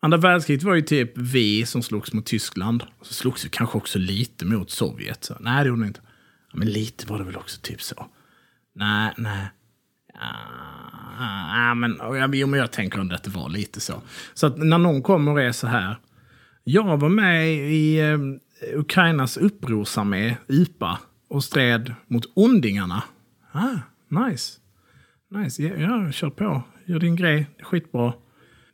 Andra 0.01 0.18
världskriget 0.18 0.62
var 0.62 0.74
ju 0.74 0.82
typ 0.82 1.18
vi 1.18 1.66
som 1.66 1.82
slogs 1.82 2.12
mot 2.12 2.26
Tyskland. 2.26 2.84
Och 2.99 3.07
så 3.07 3.14
slogs 3.14 3.44
vi 3.44 3.49
kanske 3.49 3.78
också 3.78 3.99
lite 3.99 4.44
mot 4.44 4.70
Sovjet. 4.70 5.24
Så, 5.24 5.36
nej, 5.40 5.64
det 5.64 5.68
gjorde 5.68 5.80
ni 5.80 5.86
inte. 5.86 6.01
Ja, 6.53 6.59
men 6.59 6.68
lite 6.68 7.07
var 7.07 7.18
det 7.18 7.24
väl 7.24 7.36
också 7.36 7.61
typ 7.62 7.82
så. 7.82 8.07
Nej, 8.74 9.12
nej. 9.16 9.47
Ah, 10.20 11.24
ah, 11.24 11.68
ja, 11.68 11.74
men, 11.74 11.97
ja, 11.99 12.28
jo, 12.32 12.47
men 12.47 12.61
jag 12.61 12.72
tänker 12.72 12.99
ändå 12.99 13.14
att 13.14 13.24
det 13.24 13.30
var 13.30 13.49
lite 13.49 13.80
så. 13.80 14.03
Så 14.34 14.47
att 14.47 14.59
när 14.59 14.78
någon 14.78 15.03
kommer 15.03 15.32
och 15.32 15.40
är 15.40 15.53
så 15.53 15.66
här. 15.66 15.99
Jag 16.64 16.97
var 16.97 17.09
med 17.09 17.49
i 17.55 17.99
eh, 17.99 18.18
Ukrainas 18.78 19.36
upprorsarmé, 19.36 20.36
UPA, 20.49 20.99
och 21.28 21.44
stred 21.44 21.94
mot 22.07 22.24
ondingarna. 22.34 23.03
Ah, 23.57 23.78
nice. 24.28 24.59
Nice, 25.30 25.62
ja, 25.62 25.74
ja, 25.76 26.12
kör 26.12 26.30
på. 26.30 26.62
Gör 26.86 26.98
din 26.98 27.16
grej, 27.16 27.46
skitbra. 27.62 28.12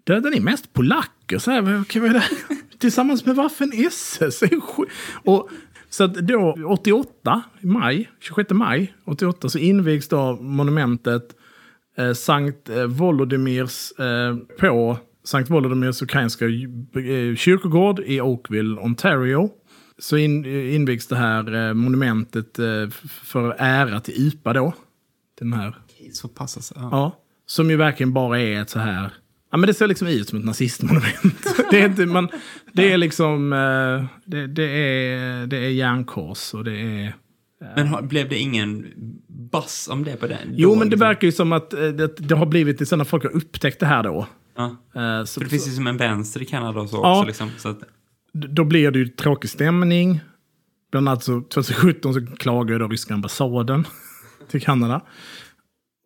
Dödar 0.04 0.30
ni 0.30 0.40
mest 0.40 0.72
polacker? 0.72 1.38
Så 1.38 1.50
här, 1.50 1.60
vad, 1.60 1.72
är 2.10 2.12
det? 2.12 2.24
Tillsammans 2.78 3.26
med 3.26 3.36
Waffen 3.36 3.72
SS. 3.74 4.42
Och, 5.24 5.48
så 5.90 6.04
att 6.04 6.14
då, 6.14 6.56
88, 6.66 7.42
maj, 7.60 8.10
26 8.20 8.50
maj 8.50 8.94
88, 9.04 9.48
så 9.48 9.58
invigs 9.58 10.08
då 10.08 10.36
monumentet 10.40 11.36
eh, 11.96 12.12
Sankt 12.12 12.68
eh, 12.68 12.84
Volodymyrs 12.84 13.92
eh, 13.98 14.36
på 14.60 14.98
Sankt 15.24 15.50
Volodymyrs 15.50 16.02
ukrainska 16.02 16.44
eh, 16.44 17.34
kyrkogård 17.36 18.00
i 18.00 18.20
Oakville, 18.20 18.80
Ontario. 18.80 19.50
Så 19.98 20.16
in, 20.16 20.44
invigs 20.46 21.06
det 21.06 21.16
här 21.16 21.54
eh, 21.68 21.74
monumentet 21.74 22.58
eh, 22.58 22.88
för 23.06 23.54
ära 23.58 24.00
till 24.00 24.26
UPA 24.28 24.52
då. 24.52 24.72
Den 25.38 25.52
här 25.52 25.76
Så 26.12 26.28
pass 26.28 26.56
alltså. 26.56 26.74
Ja. 26.76 26.88
Ja, 26.92 27.18
som 27.46 27.70
ju 27.70 27.76
verkligen 27.76 28.12
bara 28.12 28.40
är 28.40 28.62
ett 28.62 28.70
så 28.70 28.78
här... 28.78 29.10
Ja, 29.50 29.56
men 29.58 29.66
det 29.66 29.74
ser 29.74 29.86
liksom 29.86 30.08
ut 30.08 30.28
som 30.28 30.38
ett 30.38 30.44
nazistmonument. 30.44 31.46
det, 31.70 31.80
är 31.80 31.86
inte, 31.88 32.06
man, 32.06 32.28
det 32.72 32.92
är 32.92 32.96
liksom... 32.96 33.52
eh, 33.52 34.04
Det, 34.24 34.46
det, 34.46 34.62
är, 34.64 35.46
det 35.46 35.56
är 35.56 35.70
järnkors 35.70 36.54
och 36.54 36.64
det 36.64 36.80
är... 36.80 37.14
Men 37.76 37.86
har, 37.86 38.02
blev 38.02 38.28
det 38.28 38.38
ingen 38.38 38.86
bass 39.28 39.88
om 39.92 40.04
det 40.04 40.16
på 40.16 40.26
den? 40.26 40.38
Jo, 40.52 40.68
Då, 40.68 40.74
men 40.74 40.78
det 40.88 40.90
liksom? 40.90 41.06
verkar 41.08 41.28
ju 41.28 41.32
som 41.32 41.52
att 41.52 41.70
det, 41.70 42.16
det 42.16 42.34
har 42.34 42.46
blivit 42.46 42.78
det 42.78 42.86
sen 42.86 42.98
när 42.98 43.04
folk 43.04 43.22
har 43.22 43.30
upptäckt 43.36 43.80
det 43.80 43.86
här 43.86 44.02
då. 44.02 44.26
Ja. 44.56 44.76
Så, 45.26 45.40
För 45.40 45.44
det 45.44 45.50
finns 45.50 45.68
ju 45.68 45.72
som 45.72 45.86
en 45.86 45.96
vänster 45.96 46.42
i 46.42 46.44
Kanada 46.44 46.80
och 46.80 46.90
så 46.90 46.96
Ja. 46.96 47.16
också. 47.18 47.26
Liksom, 47.26 47.50
så 47.58 47.68
att, 47.68 47.78
då 48.32 48.64
blir 48.64 48.90
det 48.90 48.98
ju 48.98 49.08
tråkig 49.08 49.50
stämning. 49.50 50.20
Bland 50.90 51.08
annat 51.08 51.24
så 51.24 51.40
2017 51.40 52.14
så 52.14 52.26
klagade 52.26 52.78
då 52.78 52.88
ryska 52.88 53.14
ambassaden 53.14 53.84
till 54.50 54.62
Kanada. 54.62 55.02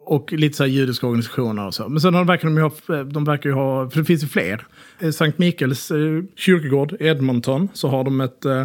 Och 0.08 0.32
lite 0.32 0.56
så 0.56 0.62
här 0.62 0.70
judiska 0.70 1.06
organisationer 1.06 1.66
och 1.66 1.74
så. 1.74 1.88
Men 1.88 2.00
sen 2.00 2.14
har, 2.14 2.24
verkar 2.24 2.48
de, 2.48 2.56
ju 2.56 2.62
ha, 2.62 3.04
de 3.04 3.24
verkar 3.24 3.50
ju 3.50 3.54
ha, 3.54 3.90
för 3.90 3.98
det 3.98 4.04
finns 4.04 4.22
ju 4.22 4.28
fler. 4.28 4.66
Eh, 4.98 5.10
Sankt 5.10 5.38
Mikaels 5.38 5.90
eh, 5.90 6.22
kyrkogård 6.36 6.92
i 7.00 7.06
Edmonton 7.06 7.68
så 7.72 7.88
har 7.88 8.04
de 8.04 8.20
ett 8.20 8.44
eh, 8.44 8.64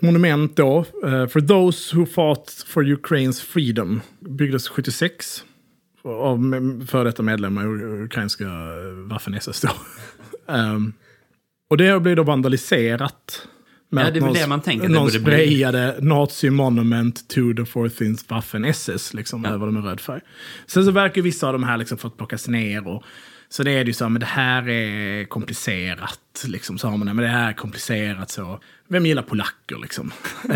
monument 0.00 0.56
då. 0.56 0.78
Eh, 1.04 1.26
for 1.26 1.40
those 1.40 1.96
who 1.96 2.06
fought 2.06 2.64
for 2.66 2.84
Ukraine's 2.84 3.42
freedom. 3.42 4.00
Byggdes 4.20 4.68
76. 4.68 5.44
Av 6.04 6.38
före 6.88 7.04
detta 7.04 7.22
medlemmar 7.22 7.64
i 7.64 8.04
ukrainska 8.04 8.44
eh, 8.44 9.10
Waffen-SS 9.10 9.66
då. 9.66 9.70
um, 10.54 10.92
och 11.70 11.76
det 11.76 12.00
blir 12.02 12.16
då 12.16 12.22
vandaliserat. 12.22 13.48
Med 13.90 14.06
Ja, 14.06 14.10
det 14.10 14.18
är 14.18 14.20
väl 14.20 14.22
någon- 14.22 14.34
det 14.34 14.46
man 14.46 14.60
tänker 14.60 14.84
att 14.86 14.92
det 14.92 14.94
Någon 14.94 15.04
borde 15.06 15.18
bli. 15.20 15.32
sprayade 15.32 15.96
Nazi 16.00 16.50
Monument 16.50 17.28
to 17.28 17.34
the 17.56 17.62
14th 17.64 18.24
Waffen 18.28 18.64
SS 18.64 19.14
liksom, 19.14 19.44
över 19.44 19.66
dem 19.66 19.74
med 19.74 19.84
röd 19.84 20.00
färg. 20.00 20.20
Sen 20.66 20.84
så 20.84 20.90
verkar 20.90 21.22
vissa 21.22 21.46
av 21.46 21.52
de 21.52 21.62
här 21.64 21.76
liksom 21.76 21.98
fått 21.98 22.16
plockas 22.16 22.48
ner 22.48 22.88
och 22.88 23.02
Så 23.48 23.62
det 23.62 23.70
är 23.70 23.84
det 23.84 23.88
ju 23.88 23.92
så, 23.92 24.08
men 24.08 24.20
det 24.20 24.26
här 24.26 24.68
är 24.68 25.24
komplicerat. 25.24 26.44
Liksom, 26.46 26.78
så 26.78 26.88
har 26.88 26.96
man 26.96 27.06
det, 27.06 27.14
men 27.14 27.22
det 27.24 27.30
här 27.30 27.48
är 27.48 27.52
komplicerat 27.52 28.30
så. 28.30 28.60
Vem 28.88 29.06
gillar 29.06 29.22
polacker 29.22 29.78
liksom? 29.82 30.10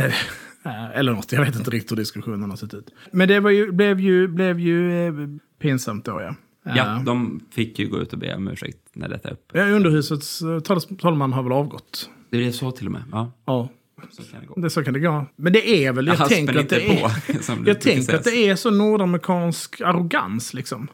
Eh, 0.65 0.99
Eller 0.99 1.13
något, 1.13 1.33
jag 1.33 1.45
vet 1.45 1.57
inte 1.57 1.71
riktigt 1.71 1.91
hur 1.93 1.97
diskussionen 1.97 2.51
har 2.51 2.57
sett 2.57 2.75
ut. 2.75 2.87
Men 3.13 3.29
det 3.29 3.41
var 3.41 3.51
ju, 3.51 3.73
blev 3.73 4.01
ju, 4.01 4.29
blev 4.29 4.61
ju 4.61 5.07
eh, 5.07 5.15
pinsamt 5.63 6.05
då 6.05 6.21
ja. 6.21 6.35
Ja, 6.65 7.03
de 7.07 7.41
fick 7.51 7.79
ju 7.79 7.89
gå 7.89 7.99
ut 7.99 8.13
och 8.13 8.19
be 8.19 8.35
om 8.35 8.49
ursäkt 8.49 8.79
när 8.93 9.09
detta 9.09 9.29
är 9.29 9.33
upp. 9.33 9.51
ja, 9.55 9.65
Underhusets 9.65 10.43
eh, 10.43 10.61
talman 10.99 11.33
har 11.33 11.43
väl 11.43 11.53
avgått. 11.53 12.11
Det 12.31 12.47
är 12.47 12.53
så 12.53 12.71
till 12.71 12.87
och 12.87 12.93
med. 12.93 13.03
Ja, 13.13 13.33
Ja, 13.45 13.69
så 14.11 14.23
kan 14.23 14.41
det 14.41 14.47
gå. 14.47 14.61
det, 14.61 14.71
så 14.71 14.85
kan 14.85 14.95
det 14.95 15.01
gå. 15.01 15.27
Men 15.37 15.53
det 15.53 15.85
är 15.85 15.93
väl, 15.93 16.07
jag 16.07 16.15
Haspen 16.15 16.37
tänker 16.47 16.61
att 16.61 16.69
det 16.69 16.91
är... 16.91 17.03
på, 17.03 17.71
Jag 17.71 17.81
tänker 17.81 18.15
att 18.15 18.25
det 18.25 18.49
är 18.49 18.57
så 18.57 18.71
nordamerikansk 18.71 19.81
arrogans 19.81 20.55
liksom. 20.55 20.89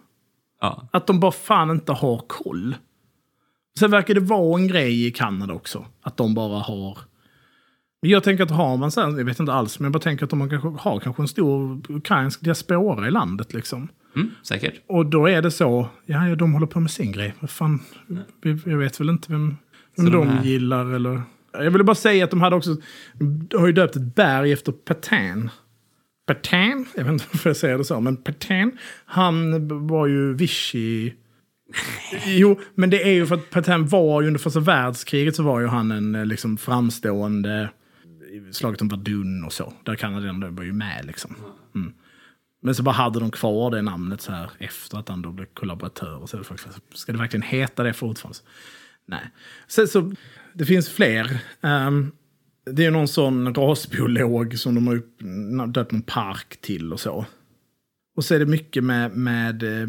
Ja. 0.61 0.89
Att 0.93 1.07
de 1.07 1.21
bara 1.21 1.33
fan 1.33 1.71
inte 1.71 1.93
har 1.93 2.25
koll. 2.27 2.75
Sen 3.79 3.91
verkar 3.91 4.15
det 4.15 4.21
vara 4.21 4.61
en 4.61 4.69
grej 4.69 5.07
i 5.07 5.11
Kanada 5.11 5.55
också. 5.55 5.85
Att 6.03 6.17
de 6.17 6.35
bara 6.35 6.59
har... 6.59 6.99
Men 8.03 8.11
jag 8.11 8.25
tänker 8.25 8.45
att 8.45 8.51
har 8.51 8.77
man 8.77 8.91
sen, 8.91 9.19
jag 9.19 9.25
vet 9.25 9.41
inte 9.41 9.53
alls, 9.53 9.79
men 9.79 9.85
jag 9.85 9.93
bara 9.93 10.03
tänker 10.03 10.25
att 10.25 10.31
de 10.31 10.51
kanske 10.51 10.69
har 10.89 11.01
kanske 11.01 11.23
en 11.23 11.29
stor 11.29 11.83
ukrainsk 11.89 12.41
diaspora 12.41 13.09
i 13.09 13.11
landet 13.11 13.55
liksom. 13.55 13.89
Mm, 14.17 14.31
säkert. 14.43 14.75
Och 14.87 15.07
då 15.07 15.27
är 15.27 15.43
det 15.43 15.51
så, 15.51 15.89
ja, 16.07 16.29
ja 16.29 16.35
de 16.35 16.53
håller 16.53 16.67
på 16.67 16.81
med 16.81 16.91
sin 16.91 17.13
grej. 17.13 17.35
Fan, 17.49 17.81
jag 18.65 18.79
vet 18.79 19.01
väl 19.01 19.09
inte 19.11 19.33
vem, 19.33 19.57
vem 19.97 20.07
Så 20.07 20.13
de 20.13 20.27
de 20.27 20.49
gillar 20.49 20.95
eller... 20.95 21.23
Jag 21.53 21.71
ville 21.71 21.85
bara 21.85 21.95
säga 21.95 22.25
att 22.25 22.31
de 22.31 22.41
hade 22.41 22.57
också, 22.57 22.77
de 23.49 23.57
har 23.59 23.67
ju 23.67 23.73
döpt 23.73 23.97
ett 23.97 24.15
berg 24.15 24.53
efter 24.53 24.73
Petain. 24.73 25.51
Petain, 26.27 26.87
jag 26.95 27.05
vet 27.05 27.13
inte 27.13 27.25
varför 27.33 27.51
jag 27.51 27.57
säger 27.57 27.79
det 27.79 27.85
så, 27.85 28.01
men 28.01 28.17
Petain, 28.17 28.79
han 29.05 29.69
var 29.87 30.07
ju 30.07 30.35
Vichy... 30.35 31.13
Jo, 32.27 32.61
men 32.75 32.91
det 32.91 33.03
är 33.03 33.13
ju 33.13 33.27
för 33.27 33.35
att 33.35 33.51
Petain 33.51 33.87
var 33.87 34.21
ju 34.23 34.27
under 34.27 34.41
första 34.41 34.61
världskriget 34.61 35.37
så 35.37 35.43
var 35.43 35.61
ju 35.61 35.67
han 35.67 35.91
en 35.91 36.15
eh, 36.15 36.27
liksom 36.27 36.57
framstående 36.57 37.71
slaget 38.51 38.83
om 38.83 38.89
Verdun 38.89 39.45
och 39.45 39.53
så. 39.53 39.73
Där 39.85 39.95
kanadensarna 39.95 40.51
var 40.51 40.65
ju 40.65 40.73
med 40.73 41.05
liksom. 41.07 41.35
Mm. 41.75 41.93
Men 42.67 42.75
så 42.75 42.83
bara 42.83 42.95
hade 42.95 43.21
de 43.21 43.31
kvar 43.31 43.71
det 43.71 43.83
namnet 43.83 44.21
så 44.21 44.33
här 44.33 44.51
efter 44.59 44.99
att 44.99 45.09
han 45.09 45.23
då 45.23 45.31
blev 45.31 45.47
kollaboratör. 45.47 46.17
Och 46.17 46.31
så 46.31 46.45
faktiskt, 46.45 46.79
ska 46.95 47.13
det 47.13 47.19
verkligen 47.19 47.43
heta 47.43 47.83
det 47.83 47.93
fortfarande? 47.93 48.39
Nej. 49.07 49.31
Sen 49.69 49.89
så, 49.89 50.13
det 50.55 50.65
finns 50.65 50.89
fler. 50.89 51.39
Ehm, 51.61 52.13
det 52.71 52.85
är 52.85 52.91
någon 52.91 53.09
sån 53.09 53.55
rasbiolog 53.55 54.59
som 54.59 54.75
de 54.75 54.87
har 54.87 55.67
döpt 55.67 55.93
någon 55.93 56.03
park 56.03 56.57
till 56.61 56.93
och 56.93 57.01
så. 57.01 57.27
Och 58.17 58.25
så 58.25 58.35
är 58.35 58.39
det 58.39 58.47
mycket 58.47 58.85
med, 58.85 59.17
med 59.17 59.63
eh, 59.63 59.89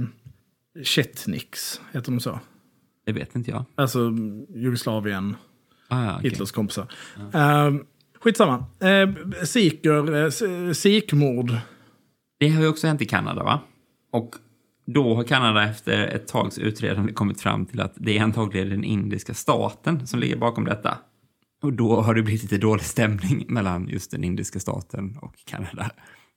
Chetniks, 0.84 1.82
heter 1.92 2.12
de 2.12 2.20
så? 2.20 2.40
Det 3.06 3.12
vet 3.12 3.36
inte 3.36 3.52
jag. 3.52 3.66
Alltså 3.76 4.12
Jugoslavien, 4.56 5.36
Ah, 5.88 6.06
ja, 6.06 6.16
okej. 6.18 6.30
Hitlers 6.30 6.52
kompisar. 6.52 6.88
Um, 7.34 7.86
skitsamma. 8.20 8.66
Uh, 8.84 9.44
Siker, 9.44 10.16
uh, 10.16 10.74
sikmord. 10.74 11.52
Det 12.40 12.50
har 12.50 12.62
ju 12.62 12.68
också 12.68 12.88
hänt 12.88 13.02
i 13.02 13.06
Kanada, 13.06 13.44
va? 13.44 13.62
Och 14.12 14.36
då 14.86 15.16
har 15.16 15.24
Kanada 15.24 15.64
efter 15.70 16.08
ett 16.08 16.28
tags 16.28 16.58
utredande 16.58 17.14
kommit 17.14 17.42
fram 17.42 17.66
till 17.66 17.82
att 17.82 17.94
det 17.96 18.18
är 18.18 18.24
antagligen 18.24 18.70
den 18.70 18.84
indiska 18.84 19.34
staten 19.34 20.08
som 20.08 20.20
ligger 20.20 20.38
bakom 20.38 20.66
detta. 20.66 20.98
Och 21.62 21.74
då 21.74 22.02
har 22.02 22.16
det 22.16 22.22
blivit 22.22 22.42
lite 22.42 22.58
dålig 22.58 22.86
stämning 22.86 23.46
mellan 23.48 23.88
just 23.88 24.12
den 24.12 24.24
indiska 24.24 24.60
staten 24.60 25.18
och 25.22 25.36
Kanada. 25.46 25.92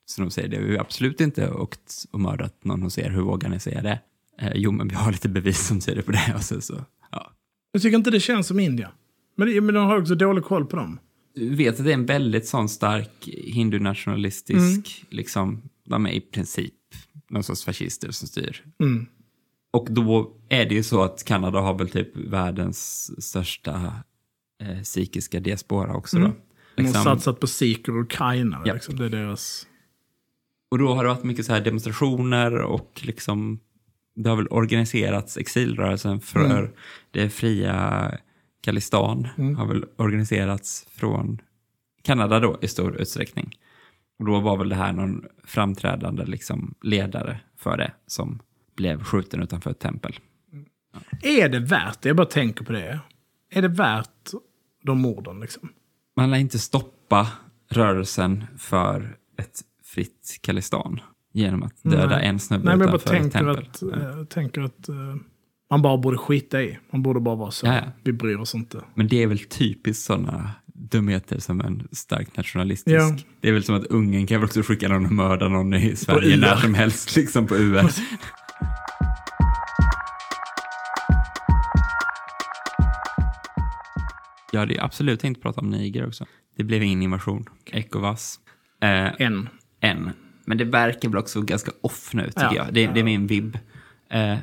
Så 0.06 0.22
de 0.22 0.30
säger 0.30 0.48
det 0.48 0.56
har 0.56 0.64
vi 0.64 0.78
absolut 0.78 1.20
inte 1.20 1.50
åkt 1.50 2.04
och 2.10 2.20
mördat 2.20 2.64
någon 2.64 2.82
hos 2.82 2.98
er, 2.98 3.10
hur 3.10 3.22
vågar 3.22 3.48
ni 3.48 3.60
säga 3.60 3.82
det? 3.82 4.00
Eh, 4.40 4.52
jo, 4.54 4.72
men 4.72 4.88
vi 4.88 4.94
har 4.94 5.12
lite 5.12 5.28
bevis 5.28 5.66
som 5.66 5.80
tyder 5.80 6.02
på 6.02 6.12
det. 6.12 6.32
Och 6.36 6.44
så, 6.44 6.60
så, 6.60 6.84
ja. 7.12 7.32
Jag 7.72 7.82
tycker 7.82 7.96
inte 7.96 8.10
det 8.10 8.20
känns 8.20 8.46
som 8.46 8.60
Indien. 8.60 8.90
Men, 9.36 9.64
men 9.66 9.74
de 9.74 9.86
har 9.86 10.00
också 10.00 10.14
dålig 10.14 10.44
koll 10.44 10.66
på 10.66 10.76
dem. 10.76 10.98
Du 11.34 11.54
vet 11.54 11.78
att 11.78 11.84
det 11.84 11.90
är 11.90 11.94
en 11.94 12.06
väldigt 12.06 12.46
sån 12.46 12.68
stark 12.68 13.28
hindunationalistisk, 13.44 15.04
liksom, 15.10 15.62
de 15.90 16.06
är 16.06 16.10
i 16.10 16.20
princip 16.20 16.74
någon 17.28 17.42
sorts 17.42 17.64
fascister 17.64 18.10
som 18.10 18.28
styr. 18.28 18.64
Mm. 18.80 19.06
Och 19.70 19.86
då 19.90 20.36
är 20.48 20.64
det 20.66 20.74
ju 20.74 20.82
så 20.82 21.02
att 21.02 21.24
Kanada 21.24 21.60
har 21.60 21.74
väl 21.78 21.88
typ 21.88 22.16
världens 22.16 23.10
största 23.24 23.92
eh, 24.62 24.82
psykiska 24.82 25.40
diaspora 25.40 25.94
också 25.94 26.16
då. 26.18 26.22
De 26.22 26.26
har 26.28 26.88
Liksom, 26.88 27.04
satsat 27.04 27.40
på 27.40 27.46
sikher 27.46 27.92
och 27.92 28.00
ukrainare. 28.02 28.62
Ja. 28.64 28.74
Liksom. 28.74 28.96
Det 28.96 29.04
är 29.04 29.08
deras... 29.08 29.66
och 30.70 30.78
då 30.78 30.94
har 30.94 31.04
det 31.04 31.10
varit 31.10 31.24
mycket 31.24 31.46
så 31.46 31.52
här 31.52 31.60
demonstrationer 31.60 32.54
och 32.54 33.00
liksom 33.04 33.60
det 34.14 34.28
har 34.30 34.36
väl 34.36 34.46
organiserats 34.50 35.36
exilrörelsen 35.36 36.20
för 36.20 36.44
Mm. 36.58 36.70
det 37.10 37.30
fria 37.30 38.10
Khalistan 38.64 39.28
har 39.58 39.66
väl 39.66 39.84
organiserats 39.96 40.86
från 40.90 41.40
Kanada 42.02 42.40
då 42.40 42.58
i 42.62 42.68
stor 42.68 42.96
utsträckning. 43.00 43.56
Och 44.20 44.26
då 44.26 44.40
var 44.40 44.56
väl 44.56 44.68
det 44.68 44.74
här 44.74 44.92
någon 44.92 45.24
framträdande 45.44 46.24
liksom 46.24 46.74
ledare 46.82 47.40
för 47.56 47.76
det 47.76 47.92
som 48.06 48.40
blev 48.76 49.02
skjuten 49.02 49.42
utanför 49.42 49.70
ett 49.70 49.78
tempel. 49.78 50.14
Är 51.22 51.48
det 51.48 51.58
värt 51.58 52.02
det? 52.02 52.08
Jag 52.08 52.16
bara 52.16 52.26
tänker 52.26 52.64
på 52.64 52.72
det. 52.72 53.00
Är 53.50 53.62
det 53.62 53.68
värt 53.68 54.30
de 54.82 55.00
morden 55.00 55.40
liksom? 55.40 55.68
Man 56.16 56.30
lär 56.30 56.38
inte 56.38 56.58
stoppa 56.58 57.28
rörelsen 57.70 58.44
för 58.58 59.16
ett 59.38 59.60
fritt 59.84 60.38
Khalistan 60.42 61.00
genom 61.32 61.62
att 61.62 61.82
döda 61.82 62.16
Nej. 62.16 62.26
en 62.26 62.38
snubbe 62.38 62.64
Nej, 62.64 62.76
men 62.76 62.88
jag 62.88 62.90
bara 62.90 62.96
utanför 62.96 63.26
ett 63.26 63.32
tänker 63.32 63.54
tempel. 63.54 63.98
att, 63.98 64.18
eh, 64.18 64.24
tänker 64.24 64.60
att 64.60 64.88
eh, 64.88 65.16
man 65.70 65.82
bara 65.82 65.96
borde 65.96 66.18
skita 66.18 66.62
i. 66.62 66.78
Man 66.90 67.02
borde 67.02 67.20
bara 67.20 67.34
vara 67.36 67.50
så. 67.50 67.66
Ja, 67.66 67.74
ja. 67.74 67.82
Vi 68.02 68.12
bryr 68.12 68.36
oss 68.36 68.54
inte. 68.54 68.80
Men 68.94 69.08
det 69.08 69.22
är 69.22 69.26
väl 69.26 69.38
typiskt 69.38 70.04
sådana 70.04 70.50
dumheter 70.90 71.38
som 71.38 71.60
en 71.60 71.88
starkt 71.92 72.36
nationalistisk. 72.36 72.96
Ja. 72.96 73.16
Det 73.40 73.48
är 73.48 73.52
väl 73.52 73.64
som 73.64 73.74
att 73.74 73.84
Ungern 73.86 74.26
kan 74.26 74.40
väl 74.40 74.44
också 74.46 74.62
skicka 74.62 74.88
någon 74.88 75.06
och 75.06 75.12
mörda 75.12 75.48
någon 75.48 75.74
i 75.74 75.96
Sverige 75.96 76.36
när 76.36 76.56
som 76.56 76.74
helst, 76.74 77.16
liksom 77.16 77.46
på 77.46 77.54
UR. 77.56 77.90
Jag 84.52 84.60
hade 84.60 84.82
absolut 84.82 85.20
tänkt 85.20 85.42
prata 85.42 85.60
om 85.60 85.70
Niger 85.70 86.06
också. 86.06 86.26
Det 86.56 86.64
blev 86.64 86.82
ingen 86.82 87.02
invasion. 87.02 87.44
Ecowas. 87.72 88.40
Eh, 88.82 89.20
Än. 89.22 89.48
än. 89.80 90.10
Men 90.44 90.58
det 90.58 90.64
verkar 90.64 91.08
väl 91.08 91.18
också 91.18 91.42
ganska 91.42 91.72
off 91.80 92.14
nu, 92.14 92.26
tycker 92.26 92.40
Ja. 92.42 92.54
jag. 92.54 92.74
Det, 92.74 92.86
det 92.86 93.00
är 93.00 93.04
min 93.04 93.26
vibb. 93.26 93.58
Eh, 94.10 94.38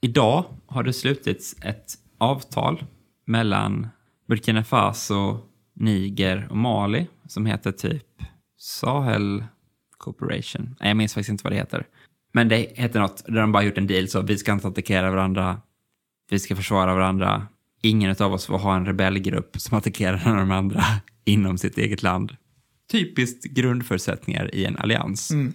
idag 0.00 0.44
har 0.66 0.82
det 0.82 0.92
slutits 0.92 1.56
ett 1.62 1.94
avtal 2.18 2.84
mellan 3.26 3.88
Burkina 4.28 4.64
Faso, 4.64 5.40
Niger 5.80 6.46
och 6.50 6.56
Mali 6.56 7.06
som 7.26 7.46
heter 7.46 7.72
typ 7.72 8.22
Sahel 8.58 9.44
Corporation. 9.96 10.76
Nej, 10.80 10.88
jag 10.88 10.96
minns 10.96 11.14
faktiskt 11.14 11.30
inte 11.30 11.44
vad 11.44 11.52
det 11.52 11.56
heter. 11.56 11.86
Men 12.32 12.48
det 12.48 12.72
heter 12.74 13.00
något 13.00 13.24
där 13.26 13.40
de 13.40 13.52
bara 13.52 13.62
gjort 13.62 13.78
en 13.78 13.86
deal 13.86 14.08
så 14.08 14.22
vi 14.22 14.38
ska 14.38 14.52
inte 14.52 14.68
attackera 14.68 15.10
varandra, 15.10 15.60
vi 16.30 16.38
ska 16.38 16.56
försvara 16.56 16.94
varandra. 16.94 17.46
Ingen 17.82 18.16
av 18.18 18.32
oss 18.32 18.46
får 18.46 18.58
ha 18.58 18.76
en 18.76 18.86
rebellgrupp 18.86 19.60
som 19.60 19.78
attackerar 19.78 20.36
de 20.36 20.50
andra 20.50 20.84
inom 21.24 21.58
sitt 21.58 21.78
eget 21.78 22.02
land. 22.02 22.36
Typiskt 22.90 23.44
grundförutsättningar 23.44 24.54
i 24.54 24.64
en 24.64 24.76
allians. 24.76 25.30
Mm. 25.30 25.52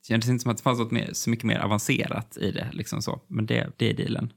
Det 0.00 0.08
kändes 0.08 0.28
inte 0.28 0.42
som 0.42 0.50
att 0.50 0.56
det 0.56 0.62
fanns 0.62 0.78
något 0.78 0.90
mer, 0.90 1.10
så 1.12 1.30
mycket 1.30 1.44
mer 1.44 1.58
avancerat 1.58 2.36
i 2.36 2.50
det. 2.50 2.68
Liksom 2.72 3.02
så. 3.02 3.20
Men 3.26 3.46
det, 3.46 3.70
det 3.76 3.90
är 3.90 3.94
dealen. 3.94 4.32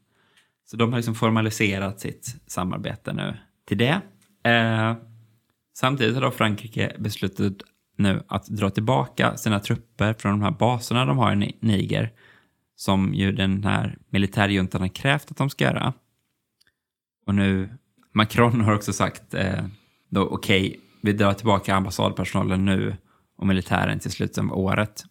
Så 0.66 0.78
de 0.78 0.90
har 0.92 1.00
liksom 1.00 1.16
formaliserat 1.16 2.00
sitt 2.00 2.36
samarbete 2.48 3.14
nu 3.14 3.38
till 3.68 3.78
det. 3.78 4.02
Eh, 4.44 4.96
samtidigt 5.74 6.16
har 6.16 6.22
då 6.22 6.32
Frankrike 6.32 6.96
beslutat 7.00 7.54
nu 7.96 8.24
att 8.28 8.48
dra 8.48 8.70
tillbaka 8.70 9.38
sina 9.38 9.60
trupper 9.60 10.14
från 10.14 10.32
de 10.32 10.42
här 10.42 10.52
baserna 10.52 11.06
de 11.06 11.18
har 11.18 11.44
i 11.44 11.56
Niger. 11.60 12.14
Som 12.76 13.14
ju 13.14 13.32
den 13.32 13.64
här 13.64 13.98
militärjuntan 14.10 14.82
har 14.82 14.88
krävt 14.88 15.32
att 15.32 15.38
de 15.38 15.50
ska 15.50 15.64
göra. 15.64 15.94
Och 17.26 17.36
nu, 17.36 17.70
Macron 18.14 18.62
har 18.62 18.76
också 18.76 18.94
sagt 18.94 19.34
eh, 19.34 19.66
då 20.10 20.22
okej, 20.22 20.80
vi 21.02 21.14
drar 21.14 21.34
tillbaka 21.34 21.76
ambassadpersonalen 21.76 22.66
nu 22.66 22.96
och 23.38 23.48
militären 23.48 24.00
till 24.00 24.12
slutet 24.12 24.38
av 24.38 24.54
året. 24.54 25.04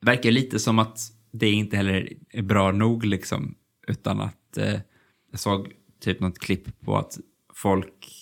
Det 0.00 0.06
verkar 0.06 0.30
lite 0.30 0.58
som 0.58 0.78
att 0.78 0.98
det 1.32 1.50
inte 1.50 1.76
heller 1.76 2.08
är 2.30 2.42
bra 2.42 2.72
nog 2.72 3.04
liksom, 3.04 3.54
utan 3.88 4.20
att 4.20 4.56
eh, 4.56 4.80
jag 5.30 5.40
såg 5.40 5.72
typ 6.00 6.20
något 6.20 6.38
klipp 6.38 6.80
på 6.80 6.96
att 6.96 7.18
folk 7.54 8.21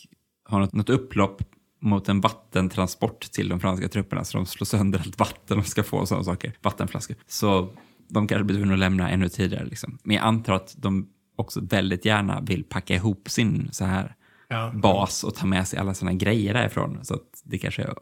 har 0.51 0.61
något, 0.61 0.72
något 0.72 0.90
upplopp 0.90 1.42
mot 1.82 2.09
en 2.09 2.20
vattentransport 2.20 3.20
till 3.20 3.48
de 3.48 3.61
franska 3.61 3.88
trupperna 3.88 4.24
så 4.24 4.38
de 4.38 4.46
slår 4.46 4.64
sönder 4.64 4.98
allt 4.98 5.18
vatten 5.18 5.59
de 5.59 5.64
ska 5.64 5.82
få 5.82 5.96
och 5.96 6.09
sådana 6.09 6.24
saker, 6.24 6.53
vattenflaskor. 6.62 7.16
Så 7.26 7.72
de 8.09 8.26
kanske 8.26 8.44
blir 8.44 8.57
tvungna 8.57 8.72
att 8.72 8.78
lämna 8.80 9.11
ännu 9.11 9.28
tidigare. 9.28 9.64
Liksom. 9.64 9.98
Men 10.03 10.16
jag 10.16 10.24
antar 10.24 10.55
att 10.55 10.74
de 10.78 11.09
också 11.36 11.61
väldigt 11.61 12.05
gärna 12.05 12.40
vill 12.40 12.64
packa 12.64 12.94
ihop 12.94 13.28
sin 13.30 13.68
så 13.72 13.84
här 13.84 14.14
Ja. 14.53 14.72
bas 14.74 15.24
och 15.24 15.34
ta 15.34 15.46
med 15.46 15.68
sig 15.68 15.78
alla 15.78 15.94
sina 15.94 16.12
grejer 16.12 16.55
därifrån. 16.55 16.98
Så 17.03 17.14
att 17.14 17.42
det 17.44 17.59
kanske 17.59 17.94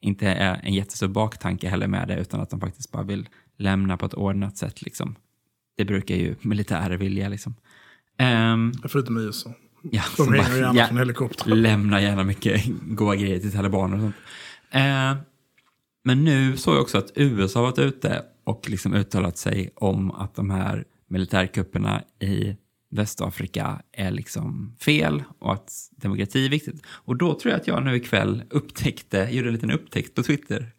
inte 0.00 0.28
är 0.28 0.60
en 0.62 0.74
jättestor 0.74 1.08
baktanke 1.08 1.68
heller 1.68 1.86
med 1.86 2.08
det, 2.08 2.16
utan 2.20 2.40
att 2.40 2.50
de 2.50 2.60
faktiskt 2.60 2.92
bara 2.92 3.02
vill 3.02 3.28
lämna 3.58 3.96
på 3.96 4.06
ett 4.06 4.14
ordnat 4.14 4.56
sätt. 4.56 4.82
Liksom. 4.82 5.14
Det 5.76 5.84
brukar 5.84 6.14
ju 6.14 6.34
militärer 6.40 6.96
vilja 6.96 7.28
liksom. 7.28 7.54
Ehm, 8.18 8.72
Förutom 8.88 9.18
i 9.18 9.20
USA. 9.20 9.50
Ja, 9.82 10.02
De 10.16 10.32
ringer 10.32 10.48
bara- 10.48 10.56
gärna 10.58 10.80
ja, 10.80 10.86
från 10.86 10.98
helikopter. 10.98 11.50
lämnar 11.54 12.00
gärna 12.00 12.24
mycket 12.24 12.62
goda 12.82 13.16
grejer 13.16 13.40
till 13.40 13.52
talibaner 13.52 13.96
och 13.96 14.00
sånt. 14.02 14.14
Eh, 14.70 15.14
men 16.04 16.24
nu 16.24 16.56
såg 16.56 16.74
jag 16.74 16.82
också 16.82 16.98
att 16.98 17.12
USA 17.14 17.62
varit 17.62 17.78
ute 17.78 18.22
och 18.44 18.70
liksom 18.70 18.94
uttalat 18.94 19.38
sig 19.38 19.70
om 19.74 20.10
att 20.10 20.34
de 20.34 20.50
här 20.50 20.84
militärkupperna 21.08 22.02
i 22.20 22.56
Västafrika 22.90 23.82
är 23.92 24.10
liksom 24.10 24.76
fel 24.80 25.22
och 25.38 25.52
att 25.52 25.72
demokrati 25.96 26.46
är 26.46 26.50
viktigt. 26.50 26.82
Och 26.86 27.16
då 27.16 27.34
tror 27.38 27.52
jag 27.52 27.60
att 27.60 27.66
jag 27.66 27.84
nu 27.84 27.96
ikväll 27.96 28.42
upptäckte, 28.50 29.28
gjorde 29.30 29.48
en 29.48 29.54
liten 29.54 29.70
upptäckt 29.70 30.14
på 30.14 30.22
Twitter 30.22 30.70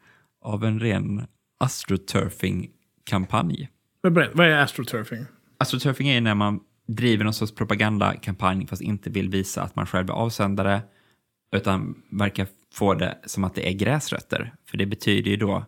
av 0.41 0.63
en 0.65 0.79
ren 0.79 1.25
astroturfing-kampanj. 1.59 3.69
Vad 4.33 4.47
är 4.47 4.57
astroturfing? 4.57 5.25
Astroturfing 5.57 6.09
är 6.09 6.21
när 6.21 6.35
man 6.35 6.59
driver 6.87 7.23
någon 7.23 7.33
sorts 7.33 7.55
propagandakampanj 7.55 8.67
fast 8.67 8.81
inte 8.81 9.09
vill 9.09 9.29
visa 9.29 9.61
att 9.61 9.75
man 9.75 9.85
själv 9.85 10.09
är 10.09 10.13
avsändare 10.13 10.81
utan 11.55 12.03
verkar 12.11 12.47
få 12.73 12.93
det 12.93 13.19
som 13.25 13.43
att 13.43 13.55
det 13.55 13.69
är 13.69 13.73
gräsrötter. 13.73 14.53
För 14.69 14.77
det 14.77 14.85
betyder 14.85 15.31
ju 15.31 15.37
då, 15.37 15.65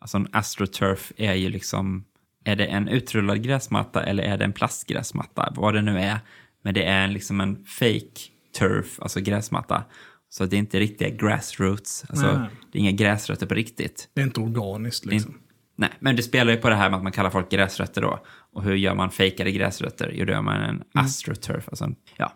alltså 0.00 0.16
en 0.16 0.28
astroturf 0.32 1.12
är 1.16 1.34
ju 1.34 1.48
liksom, 1.48 2.04
är 2.44 2.56
det 2.56 2.66
en 2.66 2.88
utrullad 2.88 3.42
gräsmatta 3.42 4.02
eller 4.02 4.22
är 4.22 4.38
det 4.38 4.44
en 4.44 4.52
plastgräsmatta? 4.52 5.52
Vad 5.56 5.74
det 5.74 5.82
nu 5.82 5.98
är. 5.98 6.18
Men 6.62 6.74
det 6.74 6.84
är 6.84 7.08
liksom 7.08 7.40
en 7.40 7.64
fake 7.64 8.20
turf, 8.58 9.00
alltså 9.00 9.20
gräsmatta. 9.20 9.84
Så 10.28 10.46
det 10.46 10.56
är 10.56 10.58
inte 10.58 10.80
riktiga 10.80 11.08
grassroots, 11.08 12.04
alltså 12.08 12.38
Nej. 12.38 12.48
det 12.72 12.78
är 12.78 12.80
inga 12.80 12.92
gräsrötter 12.92 13.46
på 13.46 13.54
riktigt. 13.54 14.08
Det 14.14 14.20
är 14.20 14.24
inte 14.24 14.40
organiskt 14.40 15.04
liksom. 15.04 15.38
Nej, 15.76 15.90
men 16.00 16.16
det 16.16 16.22
spelar 16.22 16.52
ju 16.52 16.58
på 16.58 16.68
det 16.68 16.74
här 16.74 16.90
med 16.90 16.96
att 16.96 17.02
man 17.02 17.12
kallar 17.12 17.30
folk 17.30 17.50
gräsrötter 17.50 18.02
då. 18.02 18.20
Och 18.52 18.62
hur 18.62 18.74
gör 18.74 18.94
man 18.94 19.10
fejkade 19.10 19.52
gräsrötter? 19.52 20.12
Jo, 20.14 20.24
då 20.24 20.32
gör 20.32 20.42
man 20.42 20.62
en 20.62 20.82
astroturf. 20.94 21.68
Alltså, 21.68 21.94
ja. 22.16 22.32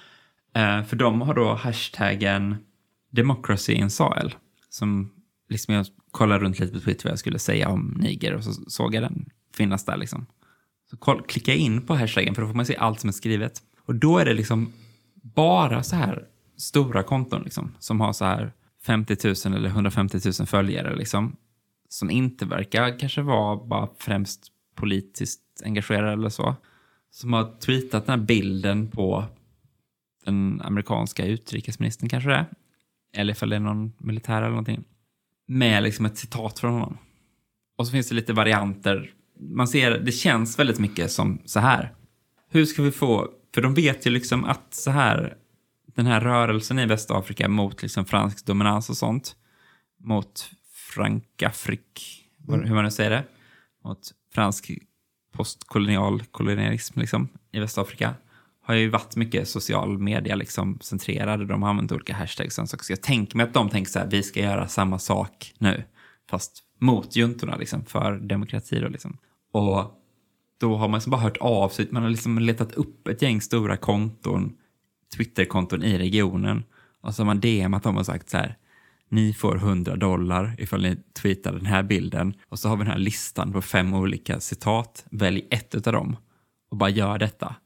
Eh, 0.54 0.84
för 0.84 0.96
de 0.96 1.20
har 1.20 1.34
då 1.34 1.54
hashtaggen 1.54 2.56
democracy 3.10 3.72
in 3.72 3.90
soil. 3.90 4.34
Som 4.68 5.12
liksom 5.48 5.74
jag 5.74 5.86
kollade 6.10 6.44
runt 6.44 6.58
lite 6.58 6.72
på 6.72 6.80
Twitter 6.80 7.04
vad 7.04 7.12
jag 7.12 7.18
skulle 7.18 7.38
säga 7.38 7.68
om 7.68 7.96
Niger 8.00 8.34
och 8.34 8.44
så 8.44 8.52
såg 8.52 8.94
jag 8.94 9.02
den 9.02 9.30
finnas 9.54 9.84
där 9.84 9.96
liksom. 9.96 10.26
Så 10.90 10.96
koll, 10.96 11.22
klicka 11.22 11.54
in 11.54 11.86
på 11.86 11.94
hashtaggen 11.94 12.34
för 12.34 12.42
då 12.42 12.48
får 12.48 12.54
man 12.54 12.66
se 12.66 12.76
allt 12.76 13.00
som 13.00 13.08
är 13.08 13.12
skrivet. 13.12 13.62
Och 13.84 13.94
då 13.94 14.18
är 14.18 14.24
det 14.24 14.34
liksom 14.34 14.72
bara 15.22 15.82
så 15.82 15.96
här 15.96 16.26
stora 16.56 17.02
konton 17.02 17.42
liksom, 17.42 17.74
som 17.78 18.00
har 18.00 18.12
så 18.12 18.24
här 18.24 18.52
50 18.86 19.16
000 19.48 19.56
eller 19.56 19.68
150 19.68 20.18
000 20.40 20.46
följare 20.46 20.96
liksom. 20.96 21.36
Som 21.88 22.10
inte 22.10 22.46
verkar 22.46 22.98
kanske 22.98 23.22
vara 23.22 23.66
bara 23.66 23.88
främst 23.98 24.46
politiskt 24.74 25.40
engagerade 25.64 26.12
eller 26.12 26.28
så. 26.28 26.56
Som 27.10 27.32
har 27.32 27.52
tweetat 27.60 28.06
den 28.06 28.20
här 28.20 28.26
bilden 28.26 28.90
på 28.90 29.24
den 30.24 30.60
amerikanska 30.64 31.26
utrikesministern 31.26 32.08
kanske 32.08 32.30
det 32.30 32.36
är. 32.36 32.46
Eller 33.12 33.32
ifall 33.32 33.48
det 33.50 33.56
är 33.56 33.60
någon 33.60 33.92
militär 33.98 34.36
eller 34.38 34.48
någonting. 34.48 34.84
Med 35.48 35.82
liksom 35.82 36.06
ett 36.06 36.18
citat 36.18 36.58
från 36.58 36.72
honom. 36.72 36.98
Och 37.76 37.86
så 37.86 37.92
finns 37.92 38.08
det 38.08 38.14
lite 38.14 38.32
varianter. 38.32 39.12
Man 39.40 39.68
ser, 39.68 39.98
det 39.98 40.12
känns 40.12 40.58
väldigt 40.58 40.78
mycket 40.78 41.10
som 41.12 41.38
så 41.44 41.60
här. 41.60 41.94
Hur 42.48 42.64
ska 42.64 42.82
vi 42.82 42.90
få, 42.90 43.30
för 43.54 43.62
de 43.62 43.74
vet 43.74 44.06
ju 44.06 44.10
liksom 44.10 44.44
att 44.44 44.74
så 44.74 44.90
här, 44.90 45.36
den 45.94 46.06
här 46.06 46.20
rörelsen 46.20 46.78
i 46.78 46.86
Västafrika 46.86 47.48
mot 47.48 47.82
liksom 47.82 48.04
fransk 48.04 48.46
dominans 48.46 48.90
och 48.90 48.96
sånt, 48.96 49.36
mot 50.00 50.50
Frankafrik, 50.94 52.22
vad- 52.38 52.66
hur 52.66 52.74
man 52.74 52.84
nu 52.84 52.90
säger 52.90 53.10
det, 53.10 53.24
mot 53.84 54.10
fransk 54.34 54.70
postkolonial 55.36 56.22
kolonialism 56.30 57.00
liksom, 57.00 57.28
i 57.52 57.60
Västafrika, 57.60 58.14
har 58.62 58.74
ju 58.74 58.88
varit 58.88 59.16
mycket 59.16 59.48
social 59.48 59.98
media 59.98 60.34
liksom, 60.34 60.78
centrerade. 60.80 61.44
De 61.44 61.62
har 61.62 61.70
använt 61.70 61.92
olika 61.92 62.14
hashtags 62.14 62.58
och. 62.58 62.68
Så 62.68 62.92
jag 62.92 63.02
tänker 63.02 63.36
mig 63.36 63.44
att 63.44 63.54
de 63.54 63.68
tänker 63.70 63.90
så 63.90 63.98
här, 63.98 64.06
vi 64.06 64.22
ska 64.22 64.40
göra 64.40 64.68
samma 64.68 64.98
sak 64.98 65.54
nu, 65.58 65.84
fast 66.30 66.62
mot 66.80 67.16
juntorna, 67.16 67.56
liksom, 67.56 67.84
för 67.84 68.18
demokrati. 68.18 68.80
Då, 68.80 68.88
liksom. 68.88 69.18
Och 69.52 70.02
då 70.60 70.76
har 70.76 70.88
man 70.88 70.98
liksom 70.98 71.10
bara 71.10 71.20
hört 71.20 71.36
av 71.36 71.68
sig, 71.68 71.88
man 71.90 72.02
har 72.02 72.10
liksom 72.10 72.38
letat 72.38 72.72
upp 72.72 73.08
ett 73.08 73.22
gäng 73.22 73.40
stora 73.40 73.76
konton, 73.76 74.56
Twitterkonton 75.16 75.82
i 75.82 75.98
regionen. 75.98 76.64
Och 77.00 77.14
så 77.14 77.22
har 77.22 77.26
man 77.26 77.40
DMat 77.40 77.82
dem 77.82 77.96
och 77.96 78.06
sagt 78.06 78.30
så 78.30 78.36
här, 78.36 78.56
ni 79.08 79.34
får 79.34 79.56
100 79.56 79.96
dollar 79.96 80.54
ifall 80.58 80.82
ni 80.82 80.96
tweetar 81.22 81.52
den 81.52 81.66
här 81.66 81.82
bilden. 81.82 82.34
Och 82.48 82.58
så 82.58 82.68
har 82.68 82.76
vi 82.76 82.84
den 82.84 82.92
här 82.92 82.98
listan 82.98 83.52
på 83.52 83.62
fem 83.62 83.94
olika 83.94 84.40
citat. 84.40 85.04
Välj 85.10 85.46
ett 85.50 85.86
av 85.86 85.92
dem 85.92 86.16
och 86.70 86.76
bara 86.76 86.90
gör 86.90 87.18
detta. 87.18 87.56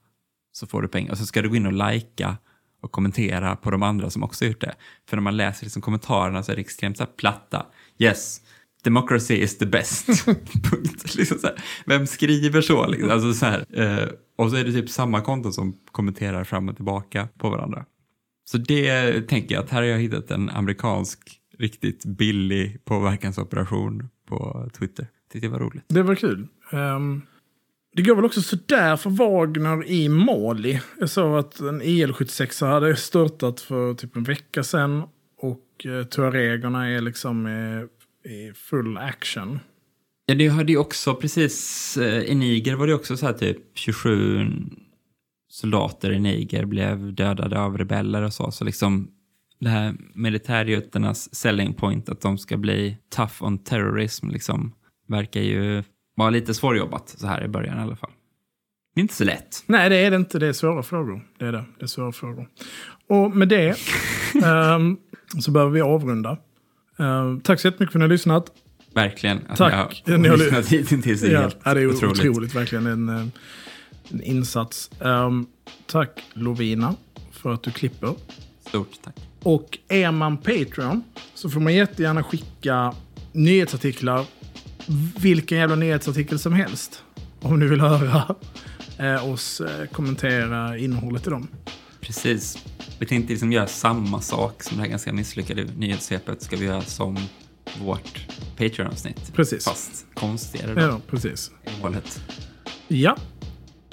Så 0.51 0.67
får 0.67 0.81
du 0.81 0.87
pengar. 0.87 1.11
Och 1.11 1.17
så 1.17 1.25
ska 1.25 1.41
du 1.41 1.49
gå 1.49 1.55
in 1.55 1.65
och 1.65 1.73
lajka 1.73 2.37
och 2.81 2.91
kommentera 2.91 3.55
på 3.55 3.71
de 3.71 3.83
andra 3.83 4.09
som 4.09 4.23
också 4.23 4.45
gjort 4.45 4.61
det. 4.61 4.75
För 5.09 5.17
när 5.17 5.21
man 5.21 5.37
läser 5.37 5.65
liksom 5.65 5.81
kommentarerna 5.81 6.43
så 6.43 6.51
är 6.51 6.55
det 6.55 6.61
extremt 6.61 6.97
så 6.97 7.05
platta. 7.05 7.65
Yes, 7.97 8.41
democracy 8.83 9.35
is 9.35 9.57
the 9.57 9.65
best. 9.65 10.25
Punkt. 10.71 11.15
Liksom 11.15 11.37
så 11.37 11.47
här. 11.47 11.63
Vem 11.85 12.07
skriver 12.07 12.61
så? 12.61 12.87
Liksom? 12.87 13.11
Alltså 13.11 13.33
så 13.33 13.45
här. 13.45 13.65
Eh, 13.73 14.07
och 14.37 14.49
så 14.49 14.55
är 14.55 14.63
det 14.63 14.71
typ 14.71 14.89
samma 14.89 15.21
konton 15.21 15.53
som 15.53 15.73
kommenterar 15.91 16.43
fram 16.43 16.69
och 16.69 16.75
tillbaka 16.75 17.27
på 17.37 17.49
varandra. 17.49 17.85
Så 18.51 18.57
det 18.57 19.21
tänker 19.27 19.55
jag 19.55 19.63
att 19.63 19.69
här 19.69 19.81
har 19.81 19.87
jag 19.87 19.99
hittat 19.99 20.31
en 20.31 20.49
amerikansk 20.49 21.19
riktigt 21.57 22.05
billig 22.05 22.85
påverkansoperation 22.85 24.09
på 24.27 24.69
Twitter. 24.77 25.07
Tyckte 25.31 25.47
det 25.47 25.51
var 25.51 25.59
roligt. 25.59 25.83
Det 25.87 26.03
var 26.03 26.15
kul. 26.15 26.47
Ehm, 26.71 27.21
det 27.95 28.01
går 28.01 28.15
väl 28.15 28.25
också 28.25 28.41
sådär 28.41 28.95
för 28.95 29.09
Wagner 29.09 29.85
i 29.85 30.09
Mali. 30.09 30.81
Jag 30.99 31.09
såg 31.09 31.37
att 31.37 31.59
en 31.59 31.81
IL-76 31.81 32.65
hade 32.65 32.95
störtat 32.95 33.61
för 33.61 33.93
typ 33.93 34.15
en 34.15 34.23
vecka 34.23 34.63
sedan. 34.63 35.03
Och 35.37 35.85
uh, 35.85 36.03
tuaregerna 36.03 36.89
är 36.89 37.01
liksom 37.01 37.45
eh, 37.45 38.31
i 38.31 38.53
full 38.53 38.97
action. 38.97 39.59
Ja, 40.25 40.35
det 40.35 40.47
hade 40.47 40.71
ju 40.71 40.77
också 40.77 41.15
precis, 41.15 41.97
eh, 41.97 42.23
i 42.23 42.35
Niger 42.35 42.75
var 42.75 42.87
det 42.87 42.93
också 42.93 43.17
så 43.17 43.25
här 43.25 43.33
typ 43.33 43.57
27 43.73 44.47
soldater 45.51 46.11
i 46.11 46.19
Niger 46.19 46.65
blev 46.65 47.13
dödade 47.13 47.59
av 47.59 47.77
rebeller 47.77 48.21
och 48.21 48.33
så. 48.33 48.51
Så 48.51 48.63
liksom 48.65 49.07
det 49.59 49.69
här 49.69 49.95
militärjutternas 50.13 51.35
selling 51.35 51.73
point 51.73 52.09
att 52.09 52.21
de 52.21 52.37
ska 52.37 52.57
bli 52.57 52.97
tough 53.15 53.43
on 53.43 53.57
terrorism 53.57 54.29
liksom 54.29 54.73
verkar 55.07 55.41
ju 55.41 55.83
vara 56.15 56.29
lite 56.29 56.53
svårjobbat 56.53 57.09
så 57.09 57.27
här 57.27 57.43
i 57.43 57.47
början 57.47 57.77
i 57.79 57.81
alla 57.81 57.95
fall. 57.95 58.11
Det 58.95 58.99
är 58.99 59.01
inte 59.01 59.13
så 59.13 59.23
lätt. 59.23 59.63
Nej, 59.65 59.89
det 59.89 59.95
är 59.95 60.11
det 60.11 60.17
inte. 60.17 60.39
Det 60.39 60.47
är 60.47 60.53
svåra 60.53 60.83
frågor. 60.83 61.27
Det 61.39 61.45
är 61.45 61.51
det. 61.51 61.65
Det 61.79 61.83
är 61.85 61.87
svåra 61.87 62.11
frågor. 62.11 62.47
Och 63.09 63.35
med 63.37 63.47
det 63.47 63.75
ehm, 64.43 64.97
så 65.39 65.51
behöver 65.51 65.71
vi 65.71 65.81
avrunda. 65.81 66.37
Ehm, 66.99 67.41
tack 67.41 67.59
så 67.59 67.67
jättemycket 67.67 67.91
för 67.91 67.99
att 67.99 68.01
ni 68.01 68.03
har 68.03 68.09
lyssnat. 68.09 68.51
Verkligen. 68.95 69.39
Alltså, 69.49 69.69
Tack. 69.69 70.03
Jag 70.05 70.19
Ni 70.19 70.27
har 70.29 70.37
har- 70.37 70.43
lyssnat 70.43 70.67
hittills. 70.91 71.23
Är 71.23 71.31
Ja, 71.33 71.41
helt 71.41 71.57
ja, 71.63 71.73
det 71.73 71.81
är 71.81 71.87
otroligt. 71.87 72.19
otroligt. 72.19 72.55
verkligen 72.55 72.85
en, 72.87 73.09
eh, 73.09 73.15
en 73.15 73.31
insats. 74.23 74.89
Ehm, 75.01 75.45
tack 75.87 76.19
Lovina 76.33 76.95
för 77.31 77.53
att 77.53 77.63
du 77.63 77.71
klipper. 77.71 78.13
Stort 78.67 78.89
tack. 79.03 79.15
Och 79.43 79.77
är 79.87 80.11
man 80.11 80.37
Patreon 80.37 81.03
så 81.33 81.49
får 81.49 81.59
man 81.59 81.73
jättegärna 81.73 82.23
skicka 82.23 82.93
nyhetsartiklar. 83.31 84.25
Vilken 85.21 85.57
jävla 85.57 85.75
nyhetsartikel 85.75 86.39
som 86.39 86.53
helst. 86.53 87.03
Om 87.41 87.59
ni 87.59 87.65
vill 87.65 87.81
höra 87.81 88.35
eh, 88.97 89.29
oss 89.31 89.61
eh, 89.61 89.85
kommentera 89.87 90.77
innehållet 90.77 91.27
i 91.27 91.29
dem. 91.29 91.47
Precis. 92.01 92.57
Vi 92.99 93.05
tänkte 93.05 93.31
liksom 93.33 93.51
göra 93.51 93.67
samma 93.67 94.21
sak 94.21 94.63
som 94.63 94.77
det 94.77 94.83
här 94.83 94.89
ganska 94.89 95.13
misslyckade 95.13 95.63
nyhetssvepet 95.77 96.41
ska 96.41 96.55
vi 96.57 96.65
göra 96.65 96.81
som 96.81 97.17
vårt 97.81 98.27
Patreon-avsnitt. 98.57 99.33
Precis. 99.35 99.65
Fast 99.65 100.05
konstigare 100.13 100.73
då, 100.75 100.81
Ja, 100.81 100.99
precis. 101.09 101.51
målet. 101.81 102.21
Ja. 102.87 103.17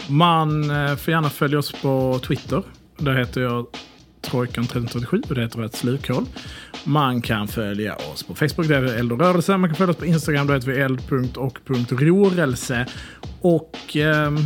Man 0.09 0.71
eh, 0.71 0.97
får 0.97 1.13
gärna 1.13 1.31
följa 1.31 1.59
oss 1.59 1.73
på 1.83 2.21
Twitter. 2.27 2.63
Där 2.99 3.15
heter 3.15 3.41
jag 3.41 3.67
Trojkan1337 4.23 5.29
och 5.29 5.35
det 5.35 5.41
heter 5.41 5.65
ett 5.65 5.75
slukhål. 5.77 6.25
Man 6.85 7.23
kan 7.23 7.49
följa 7.49 7.95
oss 7.97 8.23
på 8.23 8.35
Facebook, 8.35 8.69
där 8.69 8.75
är 8.77 8.83
det 8.83 8.99
Eld 8.99 9.13
och 9.13 9.21
rörelse. 9.21 9.57
Man 9.57 9.71
kan 9.71 9.77
följa 9.77 9.91
oss 9.91 9.97
på 9.97 10.07
Instagram, 10.07 10.47
där 10.47 10.55
heter 10.55 10.73
vi 10.73 10.81
eld.och.rorelse. 10.81 12.87
Och 13.41 13.97
ehm, 13.97 14.37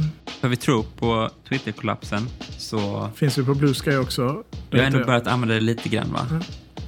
För 0.40 0.48
vi 0.48 0.56
tror 0.56 0.84
på 0.98 1.30
Twitter-kollapsen 1.48 2.26
så 2.58 3.08
finns 3.14 3.38
vi 3.38 3.44
på 3.44 3.54
Blue 3.54 3.74
Sky 3.74 3.96
också. 3.96 4.42
Vi 4.70 4.78
har 4.78 4.86
ändå 4.86 4.98
jag- 4.98 5.06
börjat 5.06 5.26
använda 5.26 5.54
det 5.54 5.60
lite 5.60 5.88
grann 5.88 6.12
va? 6.12 6.26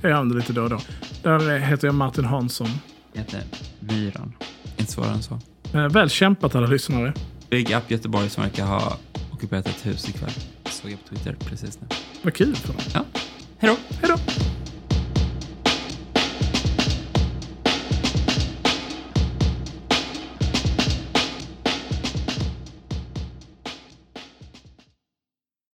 Jag 0.03 0.13
använder 0.13 0.37
lite 0.37 0.53
då 0.53 0.63
och 0.63 0.71
då. 0.71 0.79
Där 1.23 1.59
heter 1.59 1.89
jag 1.89 1.95
Martin 1.95 2.25
Hansson. 2.25 2.69
Det 3.13 3.19
heter 3.19 3.41
Myran. 3.81 4.33
Inte 4.77 4.93
svårare 4.93 5.13
än 5.13 5.23
så. 5.23 5.39
Eh, 5.75 5.89
väl 5.89 6.11
kämpat 6.11 6.55
alla 6.55 6.67
lyssnare. 6.67 7.13
Big 7.55 7.71
Up 7.71 7.91
Göteborg 7.91 8.31
som 8.31 8.43
verkar 8.43 8.67
ha 8.67 8.97
ockuperat 9.33 9.67
ett 9.67 9.87
hus 9.87 10.09
ikväll. 10.09 10.31
Såg 10.65 10.91
jag 10.91 11.05
på 11.05 11.09
Twitter 11.09 11.37
precis 11.49 11.81
nu. 11.81 11.87
Vad 12.23 12.35
kul 12.35 12.57
för 12.57 12.69
dem. 12.73 12.83
Ja, 12.95 13.05
hej 13.59 13.71
då! 13.71 13.97
Hej 14.01 14.09
då! 14.09 14.17